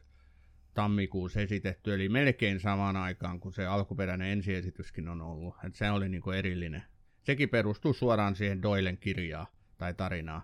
tammikuussa 0.75 1.41
esitetty, 1.41 1.95
eli 1.95 2.09
melkein 2.09 2.61
samaan 2.61 2.97
aikaan 2.97 3.41
kuin 3.41 3.53
se 3.53 3.67
alkuperäinen 3.67 4.29
ensiesityskin 4.29 5.09
on 5.09 5.21
ollut. 5.21 5.55
Et 5.65 5.75
se 5.75 5.91
oli 5.91 6.09
niinku 6.09 6.31
erillinen. 6.31 6.83
Sekin 7.23 7.49
perustuu 7.49 7.93
suoraan 7.93 8.37
siihen 8.37 8.63
Doylen 8.63 8.99
kirjaan 8.99 9.47
tai 9.79 9.95
tarinaan. 9.95 10.43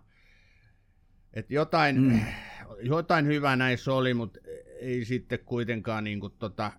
Et 1.35 1.51
jotain, 1.51 2.01
mm. 2.01 2.13
Mm. 2.13 2.21
jotain 2.83 3.27
hyvää 3.27 3.57
näissä 3.57 3.93
oli, 3.93 4.15
mutta 4.15 4.41
ei 4.81 5.05
sitten 5.05 5.39
kuitenkaan 5.45 6.05
niinku 6.05 6.29
tota, 6.29 6.73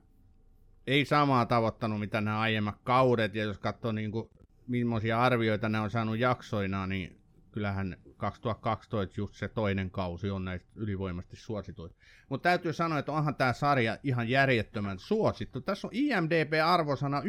ei 0.88 1.06
samaa 1.06 1.46
tavoittanut 1.46 2.00
mitä 2.00 2.22
nämä 2.22 2.40
aiemmat 2.40 2.78
kaudet, 2.84 3.36
ja 3.36 3.44
jos 3.44 3.60
katsoo 3.60 3.92
niinku, 3.92 4.32
millaisia 4.68 5.22
arvioita 5.22 5.70
ne 5.70 5.80
on 5.80 5.92
saanut 5.92 6.20
jaksoina, 6.20 6.88
niin 6.88 7.22
kyllähän 7.52 7.98
2012 8.22 9.22
just 9.22 9.36
se 9.36 9.48
toinen 9.48 9.92
kausi 9.92 10.30
on 10.30 10.46
näistä 10.46 10.70
ylivoimasti 10.76 11.36
suosituin. 11.36 11.92
Mutta 12.30 12.50
täytyy 12.50 12.74
sanoa, 12.74 13.00
että 13.00 13.12
onhan 13.12 13.36
tämä 13.36 13.54
sarja 13.54 13.98
ihan 14.04 14.30
järjettömän 14.30 15.00
suosittu. 15.00 15.62
Tässä 15.62 15.88
on 15.88 15.92
IMDB-arvosana 15.94 17.22
9.1 17.22 17.26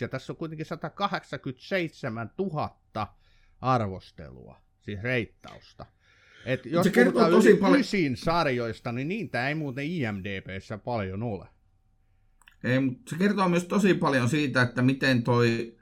ja 0.00 0.08
tässä 0.08 0.32
on 0.32 0.36
kuitenkin 0.36 0.66
187 0.66 2.30
000 2.38 3.14
arvostelua, 3.60 4.60
siis 4.80 5.02
reittausta. 5.02 5.86
Et 6.44 6.66
jos 6.66 6.84
se 6.84 6.90
kertoo 6.90 7.12
puhutaan 7.12 7.32
tosi 7.32 7.50
yli 7.50 7.60
paljon- 7.60 8.16
sarjoista, 8.16 8.92
niin 8.92 9.08
niitä 9.08 9.48
ei 9.48 9.54
muuten 9.54 9.84
IMDBssä 9.84 10.78
paljon 10.78 11.22
ole. 11.22 11.46
Ei, 12.64 12.80
mutta 12.80 13.10
se 13.10 13.16
kertoo 13.16 13.48
myös 13.48 13.64
tosi 13.64 13.94
paljon 13.94 14.28
siitä, 14.28 14.62
että 14.62 14.82
miten 14.82 15.22
toi 15.22 15.79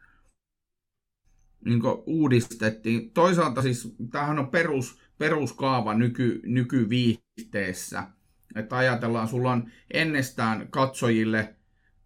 niin 1.64 1.83
uudistettiin. 2.07 3.11
Toisaalta 3.11 3.62
siis 3.62 3.94
tämähän 4.11 4.38
on 4.38 4.49
perus, 4.49 5.01
peruskaava 5.18 5.94
nyky, 5.94 6.40
nykyviihteessä. 6.44 8.05
Että 8.55 8.77
ajatellaan, 8.77 9.29
sulla 9.29 9.53
on 9.53 9.71
ennestään 9.94 10.68
katsojille 10.71 11.55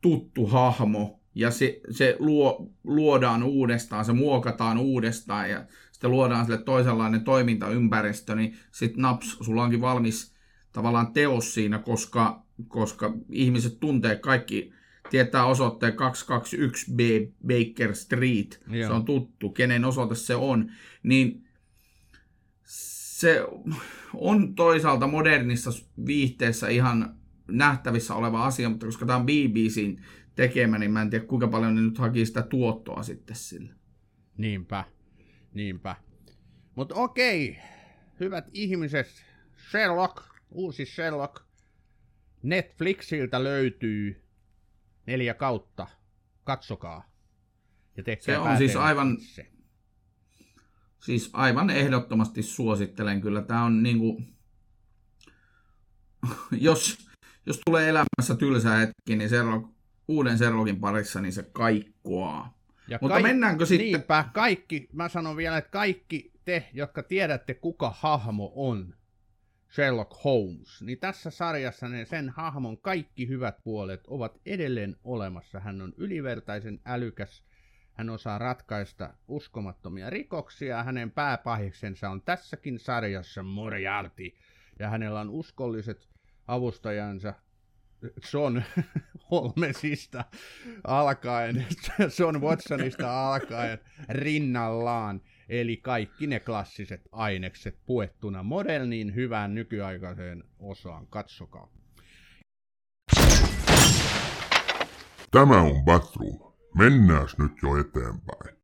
tuttu 0.00 0.46
hahmo, 0.46 1.20
ja 1.34 1.50
se, 1.50 1.80
se 1.90 2.16
luo, 2.18 2.70
luodaan 2.84 3.42
uudestaan, 3.42 4.04
se 4.04 4.12
muokataan 4.12 4.78
uudestaan, 4.78 5.50
ja 5.50 5.64
sitten 5.92 6.10
luodaan 6.10 6.46
sille 6.46 6.58
toisenlainen 6.58 7.24
toimintaympäristö, 7.24 8.34
niin 8.34 8.56
sitten 8.70 9.02
naps, 9.02 9.36
sulla 9.40 9.62
onkin 9.62 9.80
valmis 9.80 10.34
tavallaan 10.72 11.12
teos 11.12 11.54
siinä, 11.54 11.78
koska, 11.78 12.42
koska 12.68 13.14
ihmiset 13.30 13.80
tuntee 13.80 14.16
kaikki, 14.16 14.72
tietää 15.12 15.46
osoitteen 15.46 15.96
221 15.96 16.94
B 16.94 17.00
Baker 17.46 17.94
Street, 17.94 18.60
Joo. 18.70 18.88
se 18.88 18.92
on 18.92 19.04
tuttu, 19.04 19.50
kenen 19.50 19.84
osoite 19.84 20.14
se 20.14 20.34
on, 20.34 20.70
niin 21.02 21.48
se 22.64 23.46
on 24.14 24.54
toisaalta 24.54 25.06
modernissa 25.06 25.70
viihteessä 26.06 26.68
ihan 26.68 27.16
nähtävissä 27.48 28.14
oleva 28.14 28.46
asia, 28.46 28.68
mutta 28.68 28.86
koska 28.86 29.06
tämä 29.06 29.18
on 29.18 29.26
BBCn 29.26 30.02
tekemä, 30.34 30.78
niin 30.78 30.90
mä 30.90 31.02
en 31.02 31.10
tiedä 31.10 31.24
kuinka 31.24 31.48
paljon 31.48 31.74
ne 31.74 31.80
nyt 31.80 31.98
haki 31.98 32.26
sitä 32.26 32.42
tuottoa 32.42 33.02
sitten 33.02 33.36
sille. 33.36 33.72
Niinpä, 34.36 34.84
niinpä. 35.54 35.96
Mutta 36.74 36.94
okei, 36.94 37.58
hyvät 38.20 38.48
ihmiset, 38.52 39.24
Sherlock, 39.70 40.16
uusi 40.50 40.86
Sherlock, 40.86 41.42
Netflixiltä 42.42 43.44
löytyy 43.44 44.21
neljä 45.06 45.34
kautta. 45.34 45.86
Katsokaa. 46.44 47.10
Ja 47.96 48.02
Se 48.20 48.38
on 48.38 48.56
siis 48.58 48.76
aivan- 48.76 49.16
itse. 49.20 49.46
Siis 51.00 51.30
aivan 51.32 51.70
ehdottomasti 51.70 52.42
suosittelen 52.42 53.20
kyllä. 53.20 53.42
Tämä 53.42 53.64
on 53.64 53.82
niinku, 53.82 54.22
jos, 56.52 56.98
jos 57.46 57.60
tulee 57.66 57.88
elämässä 57.88 58.34
tylsä 58.38 58.70
hetki, 58.76 59.16
niin 59.16 59.28
Sherlock, 59.28 59.66
uuden 60.08 60.38
Sherlockin 60.38 60.80
parissa, 60.80 61.20
niin 61.20 61.32
se 61.32 61.42
kaikkoaa. 61.52 62.58
Ja 62.88 62.98
Mutta 63.00 63.20
mennäänkö 63.20 63.66
sitten- 63.66 63.86
Niinpä, 63.86 64.24
kaikki, 64.34 64.88
mä 64.92 65.08
sanon 65.08 65.36
vielä, 65.36 65.56
että 65.58 65.70
kaikki 65.70 66.32
te, 66.44 66.68
jotka 66.72 67.02
tiedätte, 67.02 67.54
kuka 67.54 67.94
hahmo 67.98 68.52
on 68.54 68.94
Sherlock 69.74 70.24
Holmes, 70.24 70.82
niin 70.82 70.98
tässä 70.98 71.30
sarjassa 71.30 71.88
ne 71.88 72.04
sen 72.04 72.28
hahmon 72.28 72.78
kaikki 72.78 73.28
hyvät 73.28 73.56
puolet 73.64 74.06
ovat 74.06 74.40
edelleen 74.46 74.96
olemassa. 75.04 75.60
Hän 75.60 75.80
on 75.80 75.92
ylivertaisen 75.96 76.80
älykäs, 76.84 77.44
hän 77.92 78.10
osaa 78.10 78.38
ratkaista 78.38 79.14
uskomattomia 79.28 80.10
rikoksia, 80.10 80.82
hänen 80.82 81.10
pääpahiksensa 81.10 82.10
on 82.10 82.22
tässäkin 82.22 82.78
sarjassa 82.78 83.42
Moriarty, 83.42 84.32
ja 84.78 84.88
hänellä 84.90 85.20
on 85.20 85.30
uskolliset 85.30 86.08
avustajansa, 86.46 87.34
Son 88.24 88.62
Holmesista 89.30 90.24
alkaen, 90.84 91.66
Son 92.08 92.40
Watsonista 92.40 93.32
alkaen 93.32 93.78
rinnallaan. 94.08 95.20
Eli 95.52 95.76
kaikki 95.76 96.26
ne 96.26 96.40
klassiset 96.40 97.00
ainekset 97.12 97.78
puettuna 97.86 98.42
moderniin 98.42 99.14
hyvään 99.14 99.54
nykyaikaiseen 99.54 100.44
osaan. 100.58 101.06
Katsokaa. 101.06 101.68
Tämä 105.30 105.60
on 105.60 105.84
Batroom. 105.84 106.52
Mennääs 106.78 107.38
nyt 107.38 107.52
jo 107.62 107.76
eteenpäin. 107.76 108.56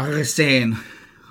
Arsène 0.00 0.76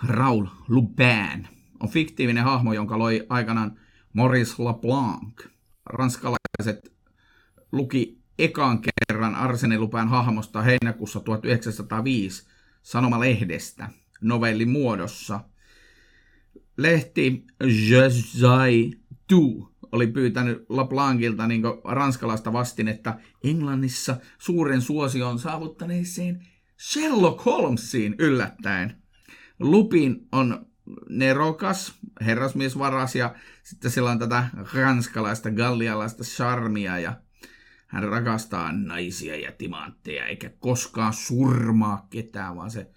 Raul 0.07 0.45
Lupin 0.67 1.47
on 1.79 1.89
fiktiivinen 1.89 2.43
hahmo, 2.43 2.73
jonka 2.73 2.99
loi 2.99 3.25
aikanaan 3.29 3.79
Maurice 4.13 4.63
Leblanc. 4.63 5.45
Ranskalaiset 5.85 6.93
luki 7.71 8.21
ekan 8.39 8.81
kerran 8.81 9.35
Arsène 9.35 9.79
Lupin 9.79 10.07
hahmosta 10.07 10.61
heinäkuussa 10.61 11.19
1905 11.19 12.47
sanomalehdestä 12.81 14.00
novellin 14.21 14.69
muodossa. 14.69 15.39
Lehti 16.77 17.43
Je 17.63 18.09
Zai 18.09 18.91
Tu 19.27 19.71
oli 19.91 20.07
pyytänyt 20.07 20.65
Laplankilta 20.69 21.47
niin 21.47 21.61
ranskalaista 21.83 22.53
vastinetta 22.53 23.17
Englannissa 23.43 24.17
suuren 24.37 24.81
suosion 24.81 25.39
saavuttaneeseen 25.39 26.47
Sherlock 26.79 27.45
Holmesiin 27.45 28.15
yllättäen. 28.19 29.01
Lupin 29.59 30.27
on 30.31 30.65
nerokas, 31.09 31.93
herrasmiesvaras 32.21 33.15
ja 33.15 33.35
sitten 33.63 33.91
sillä 33.91 34.11
on 34.11 34.19
tätä 34.19 34.47
ranskalaista, 34.73 35.51
gallialaista 35.51 36.23
charmia 36.23 36.99
ja 36.99 37.21
hän 37.87 38.03
rakastaa 38.03 38.71
naisia 38.71 39.35
ja 39.35 39.51
timantteja 39.51 40.25
eikä 40.25 40.49
koskaan 40.59 41.13
surmaa 41.13 42.07
ketään, 42.09 42.55
vaan 42.55 42.71
se 42.71 42.91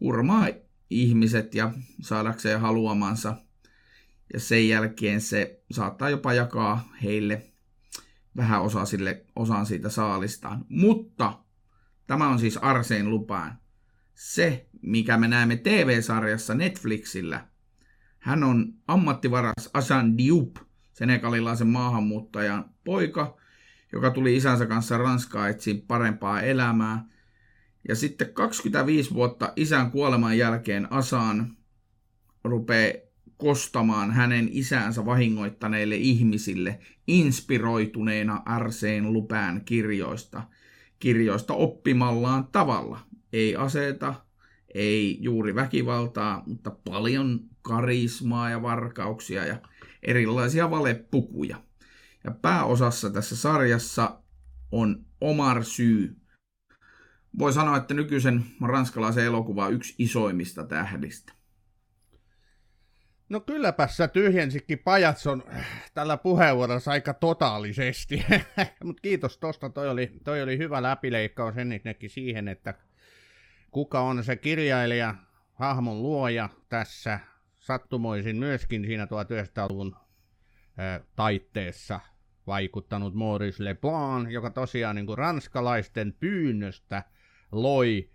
hurmaa 0.00 0.48
ihmiset 0.90 1.54
ja 1.54 1.72
saadakseen 2.00 2.60
haluamansa. 2.60 3.36
Ja 4.32 4.40
sen 4.40 4.68
jälkeen 4.68 5.20
se 5.20 5.62
saattaa 5.70 6.10
jopa 6.10 6.34
jakaa 6.34 6.88
heille 7.02 7.50
vähän 8.36 8.62
osa 8.62 8.84
sille, 8.84 9.24
osan 9.36 9.66
siitä 9.66 9.88
saalistaan. 9.88 10.64
Mutta 10.68 11.38
tämä 12.06 12.28
on 12.28 12.38
siis 12.38 12.56
Arseen 12.56 13.10
lupaan. 13.10 13.58
Se, 14.14 14.66
mikä 14.82 15.16
me 15.16 15.28
näemme 15.28 15.56
TV-sarjassa 15.56 16.54
Netflixillä, 16.54 17.46
hän 18.18 18.44
on 18.44 18.74
ammattivaras 18.88 19.70
Asan 19.74 20.18
Diup, 20.18 20.56
senegalilaisen 20.92 21.66
maahanmuuttajan 21.66 22.64
poika, 22.84 23.36
joka 23.92 24.10
tuli 24.10 24.36
isänsä 24.36 24.66
kanssa 24.66 24.98
Ranskaa 24.98 25.48
etsiin 25.48 25.82
parempaa 25.82 26.40
elämää. 26.40 27.04
Ja 27.88 27.94
sitten 27.94 28.34
25 28.34 29.14
vuotta 29.14 29.52
isän 29.56 29.90
kuoleman 29.90 30.38
jälkeen 30.38 30.92
Asan 30.92 31.56
rupeaa 32.44 33.10
kostamaan 33.36 34.12
hänen 34.12 34.48
isänsä 34.52 35.06
vahingoittaneille 35.06 35.96
ihmisille 35.96 36.78
inspiroituneena 37.06 38.42
Arseen 38.46 39.12
Lupään 39.12 39.64
kirjoista, 39.64 40.42
kirjoista 40.98 41.54
oppimallaan 41.54 42.48
tavalla. 42.52 43.00
Ei 43.32 43.56
aseeta, 43.56 44.14
ei 44.74 45.18
juuri 45.20 45.54
väkivaltaa, 45.54 46.42
mutta 46.46 46.70
paljon 46.70 47.40
karismaa 47.62 48.50
ja 48.50 48.62
varkauksia 48.62 49.46
ja 49.46 49.56
erilaisia 50.02 50.70
valepukuja. 50.70 51.62
Ja 52.24 52.30
pääosassa 52.30 53.10
tässä 53.10 53.36
sarjassa 53.36 54.20
on 54.72 55.04
Omar 55.20 55.64
Syy. 55.64 56.19
Voi 57.38 57.52
sanoa, 57.52 57.76
että 57.76 57.94
nykyisen 57.94 58.44
ranskalaisen 58.62 59.24
elokuva 59.24 59.68
yksi 59.68 59.94
isoimmista 59.98 60.64
tähdistä. 60.64 61.32
No 63.28 63.40
kylläpä 63.40 63.86
sä 63.86 64.08
tyhjensikin 64.08 64.78
pajatson 64.78 65.42
tällä 65.94 66.16
puheenvuorossa 66.16 66.90
aika 66.90 67.14
totaalisesti. 67.14 68.24
Mutta 68.84 69.00
kiitos 69.02 69.38
tosta, 69.38 69.70
toi 69.70 69.88
oli, 69.88 70.12
toi 70.24 70.42
oli 70.42 70.58
hyvä 70.58 70.82
läpileikkaus 70.82 71.56
ennenkin 71.56 72.10
siihen, 72.10 72.48
että 72.48 72.74
kuka 73.70 74.00
on 74.00 74.24
se 74.24 74.36
kirjailija, 74.36 75.14
hahmon 75.52 76.02
luoja 76.02 76.48
tässä 76.68 77.20
sattumoisin 77.58 78.36
myöskin 78.36 78.84
siinä 78.84 79.04
1900-luvun 79.04 79.96
taitteessa 81.16 82.00
vaikuttanut 82.46 83.14
Maurice 83.14 83.64
Leblanc, 83.64 84.30
joka 84.30 84.50
tosiaan 84.50 84.96
niin 84.96 85.06
kuin 85.06 85.18
ranskalaisten 85.18 86.16
pyynnöstä 86.20 87.02
loi 87.52 88.10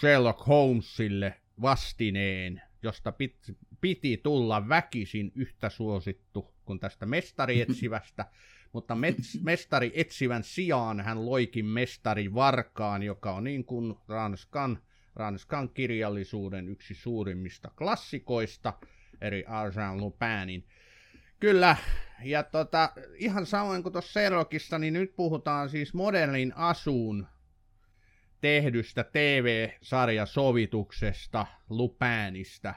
Sherlock 0.00 0.46
Holmesille 0.46 1.34
vastineen, 1.62 2.62
josta 2.82 3.12
piti, 3.12 3.56
piti 3.80 4.16
tulla 4.16 4.68
väkisin 4.68 5.32
yhtä 5.34 5.68
suosittu 5.68 6.54
kuin 6.64 6.80
tästä 6.80 7.06
mestarietsivästä, 7.06 8.26
mutta 8.72 8.94
mets, 8.94 9.38
mestari 9.42 9.92
etsivän 9.94 10.42
sijaan 10.42 11.00
hän 11.00 11.26
loikin 11.26 11.66
mestari 11.66 12.34
Varkaan, 12.34 13.02
joka 13.02 13.32
on 13.32 13.44
niin 13.44 13.64
kuin 13.64 13.94
Ranskan, 14.08 14.78
Ranskan 15.16 15.68
kirjallisuuden 15.68 16.68
yksi 16.68 16.94
suurimmista 16.94 17.70
klassikoista, 17.78 18.72
eri 19.20 19.44
Arsène 19.44 20.00
Lupinin. 20.00 20.64
Kyllä, 21.40 21.76
ja 22.24 22.42
tota, 22.42 22.92
ihan 23.14 23.46
samoin 23.46 23.82
kuin 23.82 23.92
tuossa 23.92 24.12
Sherlockissa, 24.12 24.78
niin 24.78 24.94
nyt 24.94 25.16
puhutaan 25.16 25.68
siis 25.68 25.94
modernin 25.94 26.56
asuun 26.56 27.26
tehdystä 28.46 29.04
TV-sarjasovituksesta 29.04 31.46
Lupinista. 31.70 32.74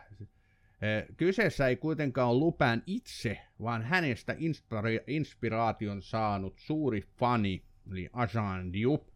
Kyseessä 1.18 1.68
ei 1.68 1.76
kuitenkaan 1.76 2.30
ole 2.30 2.40
Lupin 2.40 2.84
itse, 2.86 3.40
vaan 3.62 3.84
hänestä 3.84 4.34
inspira- 4.34 5.04
inspiraation 5.08 6.02
saanut 6.02 6.54
suuri 6.58 7.04
fani, 7.20 7.64
eli 7.92 8.10
Ajan 8.14 8.74
Diop, 8.74 9.08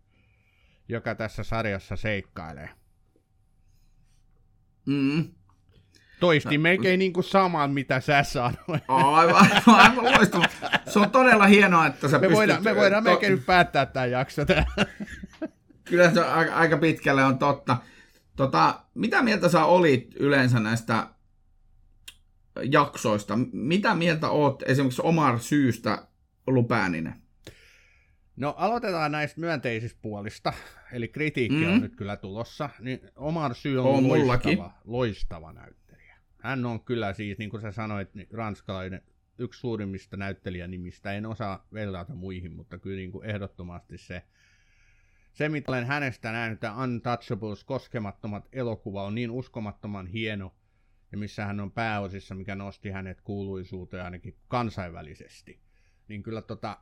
joka 0.89 1.16
tässä 1.16 1.43
sarjassa 1.43 1.95
seikkailee. 1.95 2.70
Mm. 4.86 5.34
Toisti 6.20 6.58
no, 6.58 6.62
melkein 6.62 6.99
niin 6.99 7.14
kuin 7.14 7.24
saman, 7.24 7.72
mitä 7.72 7.99
sä 7.99 8.24
sanoit. 8.24 8.84
Aivan, 8.88 9.47
aivan 9.68 10.06
loistava. 10.06 10.45
Se 10.88 10.99
on 10.99 11.12
todella 11.12 11.45
hienoa, 11.45 11.88
että 11.88 12.08
sä 12.08 12.18
me 12.18 12.20
pystyt... 12.20 12.38
Voidaan, 12.38 12.64
me 12.64 12.76
voidaan 12.76 13.04
to... 13.04 13.10
melkein 13.10 13.32
nyt 13.32 13.45
päättää 13.45 13.86
tämä 13.86 14.06
jakso. 14.06 14.41
Kyllä 15.84 16.11
se 16.11 16.21
aika, 16.25 16.55
aika 16.55 16.77
pitkälle 16.77 17.23
on 17.23 17.38
totta. 17.38 17.77
Tota, 18.36 18.84
mitä 18.93 19.21
mieltä 19.21 19.49
sä 19.49 19.65
olit 19.65 20.15
yleensä 20.15 20.59
näistä 20.59 21.07
jaksoista? 22.63 23.39
Mitä 23.51 23.95
mieltä 23.95 24.29
oot 24.29 24.63
esimerkiksi 24.65 25.01
Omar 25.05 25.39
syystä 25.39 26.07
Lupäninen? 26.47 27.23
No 28.36 28.53
aloitetaan 28.57 29.11
näistä 29.11 29.39
myönteisistä 29.39 29.99
puolista, 30.01 30.53
eli 30.91 31.07
kritiikki 31.07 31.65
mm. 31.65 31.73
on 31.73 31.81
nyt 31.81 31.95
kyllä 31.95 32.17
tulossa. 32.17 32.69
Niin 32.79 32.99
Omar 33.15 33.55
syy 33.55 33.79
on, 33.79 33.86
on 33.86 34.07
loistava, 34.07 34.71
loistava 34.86 35.53
näyttelijä. 35.53 36.17
Hän 36.38 36.65
on 36.65 36.79
kyllä 36.84 37.13
siis, 37.13 37.38
niin 37.38 37.49
kuin 37.49 37.61
sä 37.61 37.71
sanoit, 37.71 38.13
niin 38.13 38.27
ranskalainen 38.34 39.01
yksi 39.38 39.59
suurimmista 39.59 40.17
näyttelijänimistä. 40.17 41.11
En 41.11 41.25
osaa 41.25 41.67
verrata 41.73 42.15
muihin, 42.15 42.51
mutta 42.51 42.77
kyllä 42.77 42.95
niin 42.95 43.11
kuin 43.11 43.29
ehdottomasti 43.29 43.97
se, 43.97 44.23
se, 45.34 45.49
mitä 45.49 45.71
olen 45.71 45.86
hänestä 45.86 46.31
nähnyt, 46.31 46.59
tämä 46.59 46.84
Untouchables, 46.84 47.63
koskemattomat 47.63 48.47
elokuva 48.51 49.03
on 49.03 49.15
niin 49.15 49.31
uskomattoman 49.31 50.07
hieno, 50.07 50.55
ja 51.11 51.17
missä 51.17 51.45
hän 51.45 51.59
on 51.59 51.71
pääosissa, 51.71 52.36
mikä 52.36 52.55
nosti 52.55 52.89
hänet 52.89 53.21
kuuluisuuteen 53.21 54.05
ainakin 54.05 54.38
kansainvälisesti. 54.47 55.59
Niin 56.07 56.23
kyllä 56.23 56.41
tota, 56.41 56.77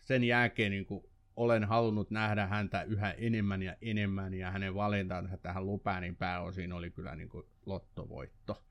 sen 0.00 0.24
jälkeen 0.24 0.70
niin 0.70 0.86
kuin 0.86 1.04
olen 1.36 1.64
halunnut 1.64 2.10
nähdä 2.10 2.46
häntä 2.46 2.82
yhä 2.82 3.10
enemmän 3.10 3.62
ja 3.62 3.76
enemmän, 3.82 4.34
ja 4.34 4.50
hänen 4.50 4.74
valintansa 4.74 5.36
tähän 5.36 5.66
Lupäänin 5.66 6.16
pääosiin 6.16 6.72
oli 6.72 6.90
kyllä 6.90 7.14
niin 7.16 7.28
kuin 7.28 7.46
lottovoitto. 7.66 8.64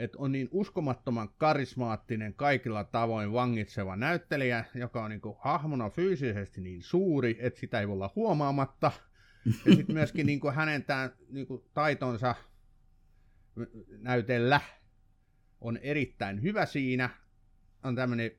Et 0.00 0.16
on 0.16 0.32
niin 0.32 0.48
uskomattoman 0.50 1.28
karismaattinen, 1.38 2.34
kaikilla 2.34 2.84
tavoin 2.84 3.32
vangitseva 3.32 3.96
näyttelijä, 3.96 4.64
joka 4.74 5.04
on 5.04 5.10
niin 5.10 5.20
kuin 5.20 5.36
hahmona 5.38 5.90
fyysisesti 5.90 6.60
niin 6.60 6.82
suuri, 6.82 7.36
että 7.40 7.60
sitä 7.60 7.80
ei 7.80 7.88
voi 7.88 7.94
olla 7.94 8.12
huomaamatta. 8.16 8.92
Ja 9.66 9.74
sitten 9.74 9.96
myöskin 9.96 10.26
niin 10.26 10.40
kuin 10.40 10.54
hänen 10.54 10.84
tämän, 10.84 11.12
niin 11.28 11.46
kuin 11.46 11.64
taitonsa 11.74 12.34
näytellä 13.98 14.60
on 15.60 15.76
erittäin 15.76 16.42
hyvä 16.42 16.66
siinä. 16.66 17.10
On 17.84 17.96
tämmöinen 17.96 18.30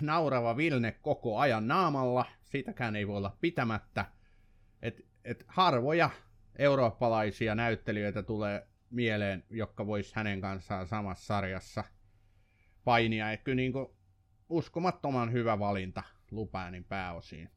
naurava 0.00 0.56
Vilne 0.56 0.92
koko 0.92 1.38
ajan 1.38 1.68
naamalla, 1.68 2.24
siitäkään 2.44 2.96
ei 2.96 3.08
voi 3.08 3.16
olla 3.16 3.36
pitämättä. 3.40 4.04
Et, 4.82 5.06
et 5.24 5.44
harvoja 5.48 6.10
eurooppalaisia 6.58 7.54
näyttelijöitä 7.54 8.22
tulee 8.22 8.66
mieleen, 8.90 9.44
jotka 9.50 9.86
vois 9.86 10.14
hänen 10.14 10.40
kanssaan 10.40 10.86
samassa 10.86 11.26
sarjassa 11.26 11.84
painia. 12.84 13.32
Et 13.32 13.42
kyllä 13.42 13.56
niin 13.56 13.72
kuin 13.72 13.86
uskomattoman 14.48 15.32
hyvä 15.32 15.58
valinta 15.58 16.02
Lupäänin 16.30 16.84
pääosiin. 16.84 17.50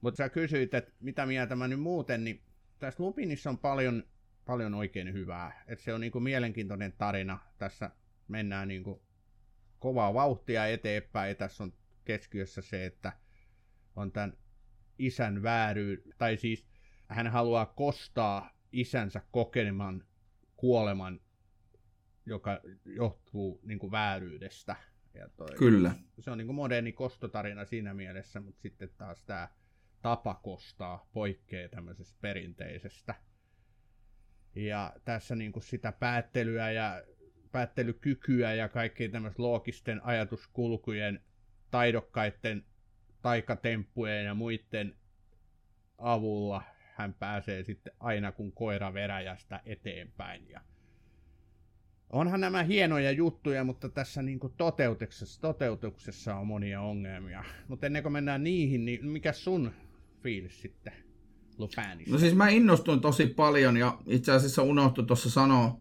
Mutta 0.00 0.16
sä 0.16 0.28
kysyit, 0.28 0.74
että 0.74 0.92
mitä 1.00 1.26
mieltä 1.26 1.56
mä 1.56 1.68
nyt 1.68 1.80
muuten, 1.80 2.24
niin 2.24 2.42
tässä 2.78 3.02
Lupinissa 3.02 3.50
on 3.50 3.58
paljon, 3.58 4.04
paljon 4.44 4.74
oikein 4.74 5.12
hyvää. 5.12 5.64
Et 5.66 5.80
se 5.80 5.94
on 5.94 6.00
niinku 6.00 6.20
mielenkiintoinen 6.20 6.92
tarina. 6.92 7.38
Tässä 7.58 7.90
mennään 8.28 8.68
niinku 8.68 9.02
kovaa 9.78 10.14
vauhtia 10.14 10.66
eteenpäin. 10.66 11.28
Ja 11.28 11.34
tässä 11.34 11.64
on 11.64 11.72
keskiössä 12.04 12.62
se, 12.62 12.86
että 12.86 13.12
on 13.96 14.12
tämän 14.12 14.32
isän 14.98 15.42
vääry, 15.42 16.02
tai 16.18 16.36
siis 16.36 16.66
hän 17.08 17.26
haluaa 17.26 17.66
kostaa 17.66 18.50
isänsä 18.72 19.20
kokeneman 19.30 20.04
kuoleman, 20.56 21.20
joka 22.26 22.60
johtuu 22.84 23.60
niin 23.62 23.78
kuin 23.78 23.92
vääryydestä. 23.92 24.76
Ja 25.14 25.28
toi, 25.36 25.56
Kyllä. 25.58 25.94
Se 26.18 26.30
on 26.30 26.38
niin 26.38 26.46
kuin 26.46 26.56
moderni 26.56 26.92
kostotarina 26.92 27.64
siinä 27.64 27.94
mielessä, 27.94 28.40
mutta 28.40 28.62
sitten 28.62 28.90
taas 28.96 29.24
tämä 29.24 29.48
tapa 30.02 30.34
kostaa 30.34 31.08
poikkeaa 31.12 31.68
tämmöisestä 31.68 32.18
perinteisestä. 32.20 33.14
Ja 34.54 34.92
tässä 35.04 35.36
niin 35.36 35.52
kuin 35.52 35.62
sitä 35.62 35.92
päättelyä 35.92 36.70
ja 36.70 37.02
päättelykykyä 37.52 38.54
ja 38.54 38.68
kaikkien 38.68 39.10
tämmöisten 39.10 39.42
loogisten 39.42 40.04
ajatuskulkujen 40.04 41.22
taidokkaiden 41.70 42.64
taikatemppujen 43.22 44.24
ja 44.24 44.34
muiden 44.34 44.96
avulla 45.98 46.62
hän 46.96 47.14
pääsee 47.14 47.64
sitten 47.64 47.92
aina 48.00 48.32
kun 48.32 48.52
koira 48.52 48.94
veräjästä 48.94 49.60
eteenpäin. 49.66 50.48
Ja 50.48 50.60
onhan 52.10 52.40
nämä 52.40 52.62
hienoja 52.62 53.10
juttuja, 53.10 53.64
mutta 53.64 53.88
tässä 53.88 54.22
niin 54.22 54.40
toteutuksessa, 54.56 55.40
toteutuksessa 55.40 56.34
on 56.34 56.46
monia 56.46 56.80
ongelmia. 56.80 57.44
Mutta 57.68 57.86
ennen 57.86 58.02
kuin 58.02 58.12
mennään 58.12 58.44
niihin, 58.44 58.84
niin 58.84 59.06
mikä 59.06 59.32
sun 59.32 59.70
fiilis 60.22 60.62
sitten 60.62 60.92
Lupinista? 61.58 62.12
No 62.12 62.18
siis 62.18 62.34
mä 62.34 62.48
innostuin 62.48 63.00
tosi 63.00 63.26
paljon 63.26 63.76
ja 63.76 63.98
itse 64.06 64.32
asiassa 64.32 64.62
unohtui 64.62 65.04
tuossa 65.04 65.30
sanoa, 65.30 65.80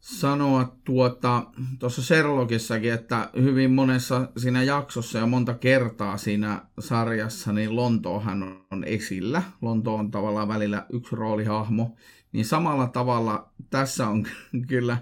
sanoa 0.00 0.76
tuota, 0.84 1.46
tuossa 1.78 2.02
Sherlockissakin, 2.02 2.92
että 2.92 3.30
hyvin 3.42 3.70
monessa 3.70 4.28
siinä 4.36 4.62
jaksossa 4.62 5.18
ja 5.18 5.26
monta 5.26 5.54
kertaa 5.54 6.16
siinä 6.16 6.62
sarjassa, 6.78 7.52
niin 7.52 7.76
Lontoohan 7.76 8.42
on 8.70 8.84
esillä. 8.84 9.42
Lonto 9.62 9.94
on 9.94 10.10
tavallaan 10.10 10.48
välillä 10.48 10.86
yksi 10.92 11.16
roolihahmo. 11.16 11.96
Niin 12.32 12.44
samalla 12.44 12.86
tavalla 12.86 13.52
tässä 13.70 14.08
on 14.08 14.26
kyllä 14.68 14.98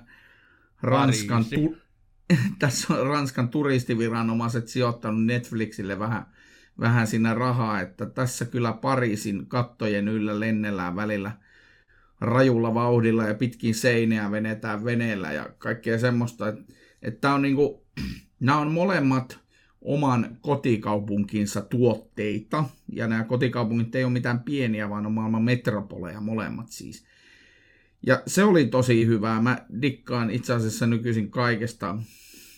Ranskan, 0.82 1.45
tu- 1.45 1.76
tässä 2.59 2.95
on 2.95 3.07
Ranskan 3.07 3.49
turistiviranomaiset 3.49 4.68
sijoittanut 4.68 5.24
Netflixille 5.24 5.99
vähän, 5.99 6.26
vähän 6.80 7.07
siinä 7.07 7.34
rahaa, 7.34 7.80
että 7.80 8.07
tässä 8.07 8.45
kyllä 8.45 8.72
Pariisin 8.72 9.47
kattojen 9.47 10.09
yllä 10.09 10.40
lennellään 10.40 10.97
välillä– 10.97 11.32
rajulla 12.24 12.74
vauhdilla 12.74 13.24
ja 13.24 13.34
pitkin 13.34 13.74
seiniä 13.74 14.30
venetään 14.30 14.84
veneellä 14.84 15.32
ja 15.32 15.48
kaikkea 15.58 15.98
semmoista. 15.98 16.48
Että 16.48 16.62
et 17.02 17.24
on 17.24 17.42
niinku, 17.42 17.86
nämä 18.40 18.58
on 18.58 18.72
molemmat 18.72 19.38
oman 19.84 20.38
kotikaupunkinsa 20.40 21.60
tuotteita. 21.60 22.64
Ja 22.92 23.06
nämä 23.06 23.24
kotikaupungit 23.24 23.94
ei 23.94 24.04
ole 24.04 24.12
mitään 24.12 24.40
pieniä, 24.40 24.90
vaan 24.90 25.06
on 25.06 25.12
maailman 25.12 25.42
metropoleja 25.42 26.20
molemmat 26.20 26.68
siis. 26.68 27.06
Ja 28.06 28.22
se 28.26 28.44
oli 28.44 28.66
tosi 28.66 29.06
hyvää. 29.06 29.40
Mä 29.40 29.66
dikkaan 29.82 30.30
itse 30.30 30.52
asiassa 30.52 30.86
nykyisin 30.86 31.30
kaikesta, 31.30 31.98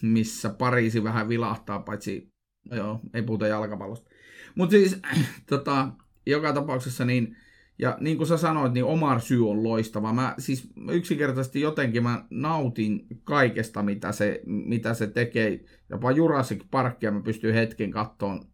missä 0.02 0.50
Pariisi 0.50 1.04
vähän 1.04 1.28
vilahtaa, 1.28 1.78
paitsi, 1.78 2.32
joo, 2.70 3.00
ei 3.14 3.22
puhuta 3.22 3.46
jalkapallosta. 3.46 4.10
Mutta 4.54 4.70
siis, 4.70 5.00
tota, 5.50 5.88
joka 6.26 6.52
tapauksessa 6.52 7.04
niin 7.04 7.36
ja 7.79 7.97
niin 8.01 8.16
kuin 8.16 8.27
sä 8.27 8.37
sanoit, 8.37 8.72
niin 8.72 8.85
Omar 8.85 9.20
syy 9.20 9.51
on 9.51 9.62
loistava. 9.62 10.12
Mä 10.12 10.35
siis 10.39 10.70
yksinkertaisesti 10.91 11.61
jotenkin 11.61 12.03
mä 12.03 12.24
nautin 12.31 13.07
kaikesta, 13.24 13.83
mitä 13.83 14.12
se, 14.12 14.41
mitä 14.47 14.95
se 14.95 15.07
tekee. 15.07 15.64
Jopa 15.91 16.11
Jurassic 16.11 16.64
Parkia 16.70 17.11
mä 17.11 17.20
pystyn 17.20 17.55
hetken 17.55 17.91
kattoon 17.91 18.47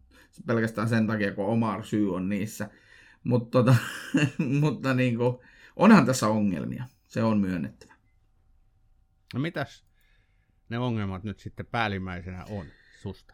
pelkästään 0.47 0.89
sen 0.89 1.07
takia, 1.07 1.31
kun 1.31 1.45
Omar 1.45 1.83
syy 1.83 2.15
on 2.15 2.29
niissä. 2.29 2.69
Mut 3.23 3.51
tota, 3.51 3.75
mutta 4.61 4.93
niin 4.93 5.17
kuin, 5.17 5.37
onhan 5.75 6.05
tässä 6.05 6.27
ongelmia. 6.27 6.83
Se 7.07 7.23
on 7.23 7.39
myönnettävä. 7.39 7.93
No 9.33 9.39
mitäs 9.39 9.85
ne 10.69 10.79
ongelmat 10.79 11.23
nyt 11.23 11.39
sitten 11.39 11.65
päällimmäisenä 11.65 12.45
on 12.49 12.65
susta? 13.01 13.33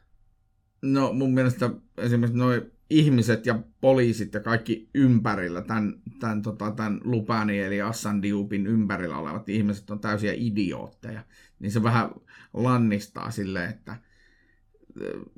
No 0.82 1.14
mun 1.14 1.34
mielestä 1.34 1.70
esimerkiksi 1.98 2.38
noin 2.38 2.72
ihmiset 2.90 3.46
ja 3.46 3.60
poliisit 3.82 4.34
ja 4.34 4.40
kaikki 4.40 4.90
ympärillä, 4.94 5.62
tämän, 5.62 5.94
tämän, 6.20 6.42
tota, 6.42 6.72
tämän 6.72 7.02
Lupani 7.04 7.60
eli 7.60 7.82
Assan 7.82 8.22
Diupin 8.22 8.68
ympärillä 8.68 9.18
olevat 9.18 9.50
ihmiset 9.50 9.90
on 9.90 10.00
täysiä 10.00 10.34
idiootteja. 10.36 11.22
Niin 11.60 11.72
se 11.72 11.84
vähän 11.84 12.10
lannistaa 12.54 13.32
sille, 13.32 13.66
että 13.66 13.96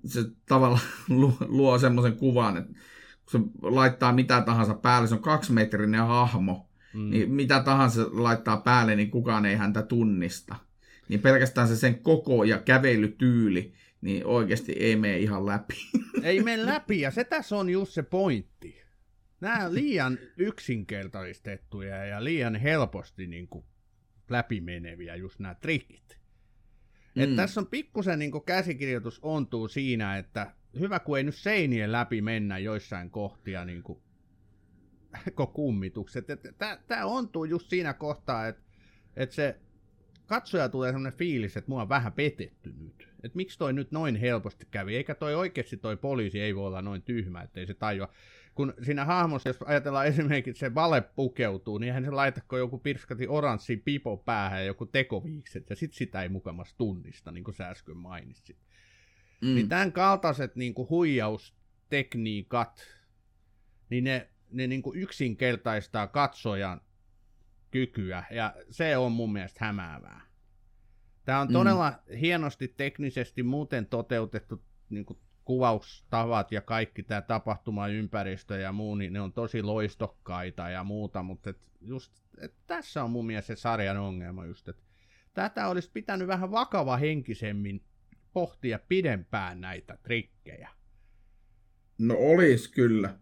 se 0.06 0.26
tavallaan 0.46 0.82
luo, 1.10 1.34
luo 1.40 1.78
semmoisen 1.78 2.16
kuvan, 2.16 2.58
että 2.58 2.74
kun 3.32 3.42
se 3.42 3.48
laittaa 3.62 4.14
mitä 4.14 4.42
tahansa 4.42 4.74
päälle, 4.74 5.08
se 5.08 5.16
on 5.16 5.22
kaksimetrinen 5.22 6.08
hahmo, 6.08 6.70
mm. 6.94 7.10
niin 7.10 7.32
mitä 7.32 7.64
tahansa 7.64 8.06
laittaa 8.12 8.58
päälle, 8.58 8.96
niin 8.96 9.12
kukaan 9.12 9.46
ei 9.46 9.56
häntä 9.56 9.82
tunnista. 9.82 10.56
Niin 11.10 11.20
pelkästään 11.20 11.68
se 11.68 11.76
sen 11.76 12.00
koko 12.00 12.44
ja 12.44 12.58
kävelytyyli, 12.58 13.74
niin 14.02 14.26
oikeasti 14.26 14.72
ei 14.72 14.96
mene 14.96 15.18
ihan 15.18 15.46
läpi. 15.46 15.76
Ei 16.24 16.44
mene 16.44 16.66
läpi, 16.66 17.02
ja 17.02 17.12
se 17.12 17.24
tässä 17.24 17.56
on 17.56 17.70
just 17.70 17.92
se 17.92 18.04
pointti. 18.04 18.82
Nämä 19.42 19.66
on 19.66 19.74
liian 19.74 20.20
yksinkertaistettuja 20.38 22.06
ja 22.06 22.24
liian 22.24 22.56
helposti 22.56 23.28
niin 23.28 23.48
kuin 23.48 23.66
läpimeneviä 24.30 25.16
just 25.16 25.40
nämä 25.40 25.56
trikit. 25.56 26.20
Mm. 27.16 27.24
Et 27.24 27.36
tässä 27.36 27.62
on 27.62 27.68
pikkusen 27.68 28.20
niin 28.20 28.32
käsikirjoitus 28.46 29.20
ontuu 29.22 29.68
siinä, 29.68 30.18
että 30.18 30.52
hyvä 30.80 31.00
kun 31.00 31.18
ei 31.18 31.24
nyt 31.24 31.36
seinien 31.36 31.92
läpi 31.92 32.22
mennä 32.22 32.58
joissain 32.58 33.10
kohtia 33.10 33.66
niin 33.66 33.84
kuin 35.36 35.48
kummitukset. 35.54 36.26
Tämä 36.88 37.06
ontuu 37.06 37.46
just 37.46 37.70
siinä 37.70 37.94
kohtaa, 37.94 38.48
että, 38.48 38.62
että 39.16 39.36
se 39.36 39.60
katsoja 40.32 40.70
tulee 40.70 40.92
sellainen 40.92 41.18
fiilis, 41.20 41.58
että 41.58 41.70
mua 41.70 41.82
on 41.82 41.90
vähän 41.90 42.14
petetty 42.14 42.74
nyt. 42.78 43.10
Että 43.24 43.36
miksi 43.36 43.58
toi 43.60 43.74
nyt 43.74 43.92
noin 43.92 44.16
helposti 44.16 44.68
kävi, 44.72 44.96
eikä 44.96 45.16
toi 45.16 45.36
oikeasti 45.36 45.78
toi 45.78 45.98
poliisi 45.98 46.42
ei 46.42 46.56
voi 46.56 46.68
olla 46.68 46.82
noin 46.82 47.02
tyhmä, 47.02 47.42
ettei 47.42 47.66
se 47.66 47.74
tajua. 47.74 48.10
Kun 48.56 48.74
siinä 48.82 49.06
hahmossa, 49.06 49.50
jos 49.50 49.62
ajatellaan 49.62 50.08
esimerkiksi 50.08 50.60
se 50.60 50.76
vale 50.76 51.02
pukeutuu, 51.02 51.78
niin 51.78 51.88
eihän 51.88 52.04
se 52.04 52.12
laitakko 52.12 52.58
joku 52.58 52.78
pirskati 52.78 53.28
oranssi 53.28 53.78
pipo 53.78 54.18
päähän 54.18 54.60
ja 54.60 54.66
joku 54.66 54.86
tekoviikset, 54.86 55.70
ja 55.70 55.76
sit 55.76 55.94
sitä 55.94 56.24
ei 56.24 56.30
mukamas 56.30 56.74
tunnista, 56.74 57.32
niin 57.32 57.44
kuin 57.44 57.56
sä 57.56 57.70
äsken 57.70 57.98
mainitsit. 57.98 58.58
Mm. 59.42 59.56
Niin 59.56 59.70
tämän 59.70 59.92
kaltaiset 59.92 60.56
niin 60.56 60.74
kuin 60.74 60.90
huijaustekniikat, 60.90 62.82
niin 63.90 64.04
ne, 64.04 64.30
ne 64.52 64.68
niin 64.68 64.82
kuin 64.82 65.00
yksinkertaistaa 65.00 66.08
katsojan 66.08 66.82
kykyä, 67.72 68.24
ja 68.32 68.56
se 68.70 68.98
on 68.98 69.12
mun 69.12 69.34
mielestä 69.34 69.66
hämäävää. 69.66 70.22
Tämä 71.26 71.40
on 71.40 71.54
todella 71.54 71.90
mm. 71.92 72.18
hienosti 72.18 72.68
teknisesti 72.68 73.44
muuten 73.44 73.86
toteutettu 73.86 74.64
niin 74.90 75.06
kuin 75.06 75.20
kuvaustavat 75.46 76.52
ja 76.52 76.62
kaikki 76.62 77.04
tämä 77.04 77.22
tapahtumaympäristö 77.22 78.58
ja 78.58 78.72
muu, 78.72 78.96
niin 78.96 79.14
ne 79.14 79.22
on 79.22 79.34
tosi 79.34 79.64
loistokkaita 79.64 80.70
ja 80.70 80.84
muuta, 80.84 81.24
mutta 81.24 81.50
et 81.50 81.58
just, 81.82 82.12
et 82.42 82.54
tässä 82.68 83.04
on 83.04 83.12
mun 83.12 83.26
mielestä 83.26 83.56
se 83.56 83.62
sarjan 83.62 83.98
ongelma 83.98 84.46
just, 84.46 84.70
että 84.70 84.84
tätä 85.34 85.68
olisi 85.68 85.92
pitänyt 85.94 86.28
vähän 86.28 86.52
vakava 86.52 86.98
henkisemmin 86.98 87.84
pohtia 88.34 88.80
pidempään 88.88 89.62
näitä 89.62 89.98
trikkejä. 90.04 90.70
No 91.98 92.16
olis 92.18 92.68
kyllä. 92.68 93.20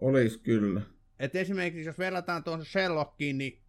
Olis 0.00 0.36
kyllä. 0.36 0.80
Et 1.18 1.34
esimerkiksi 1.34 1.88
jos 1.88 1.98
verrataan 1.98 2.44
tuohon 2.44 2.64
Sherlockiin, 2.64 3.38
niin 3.38 3.61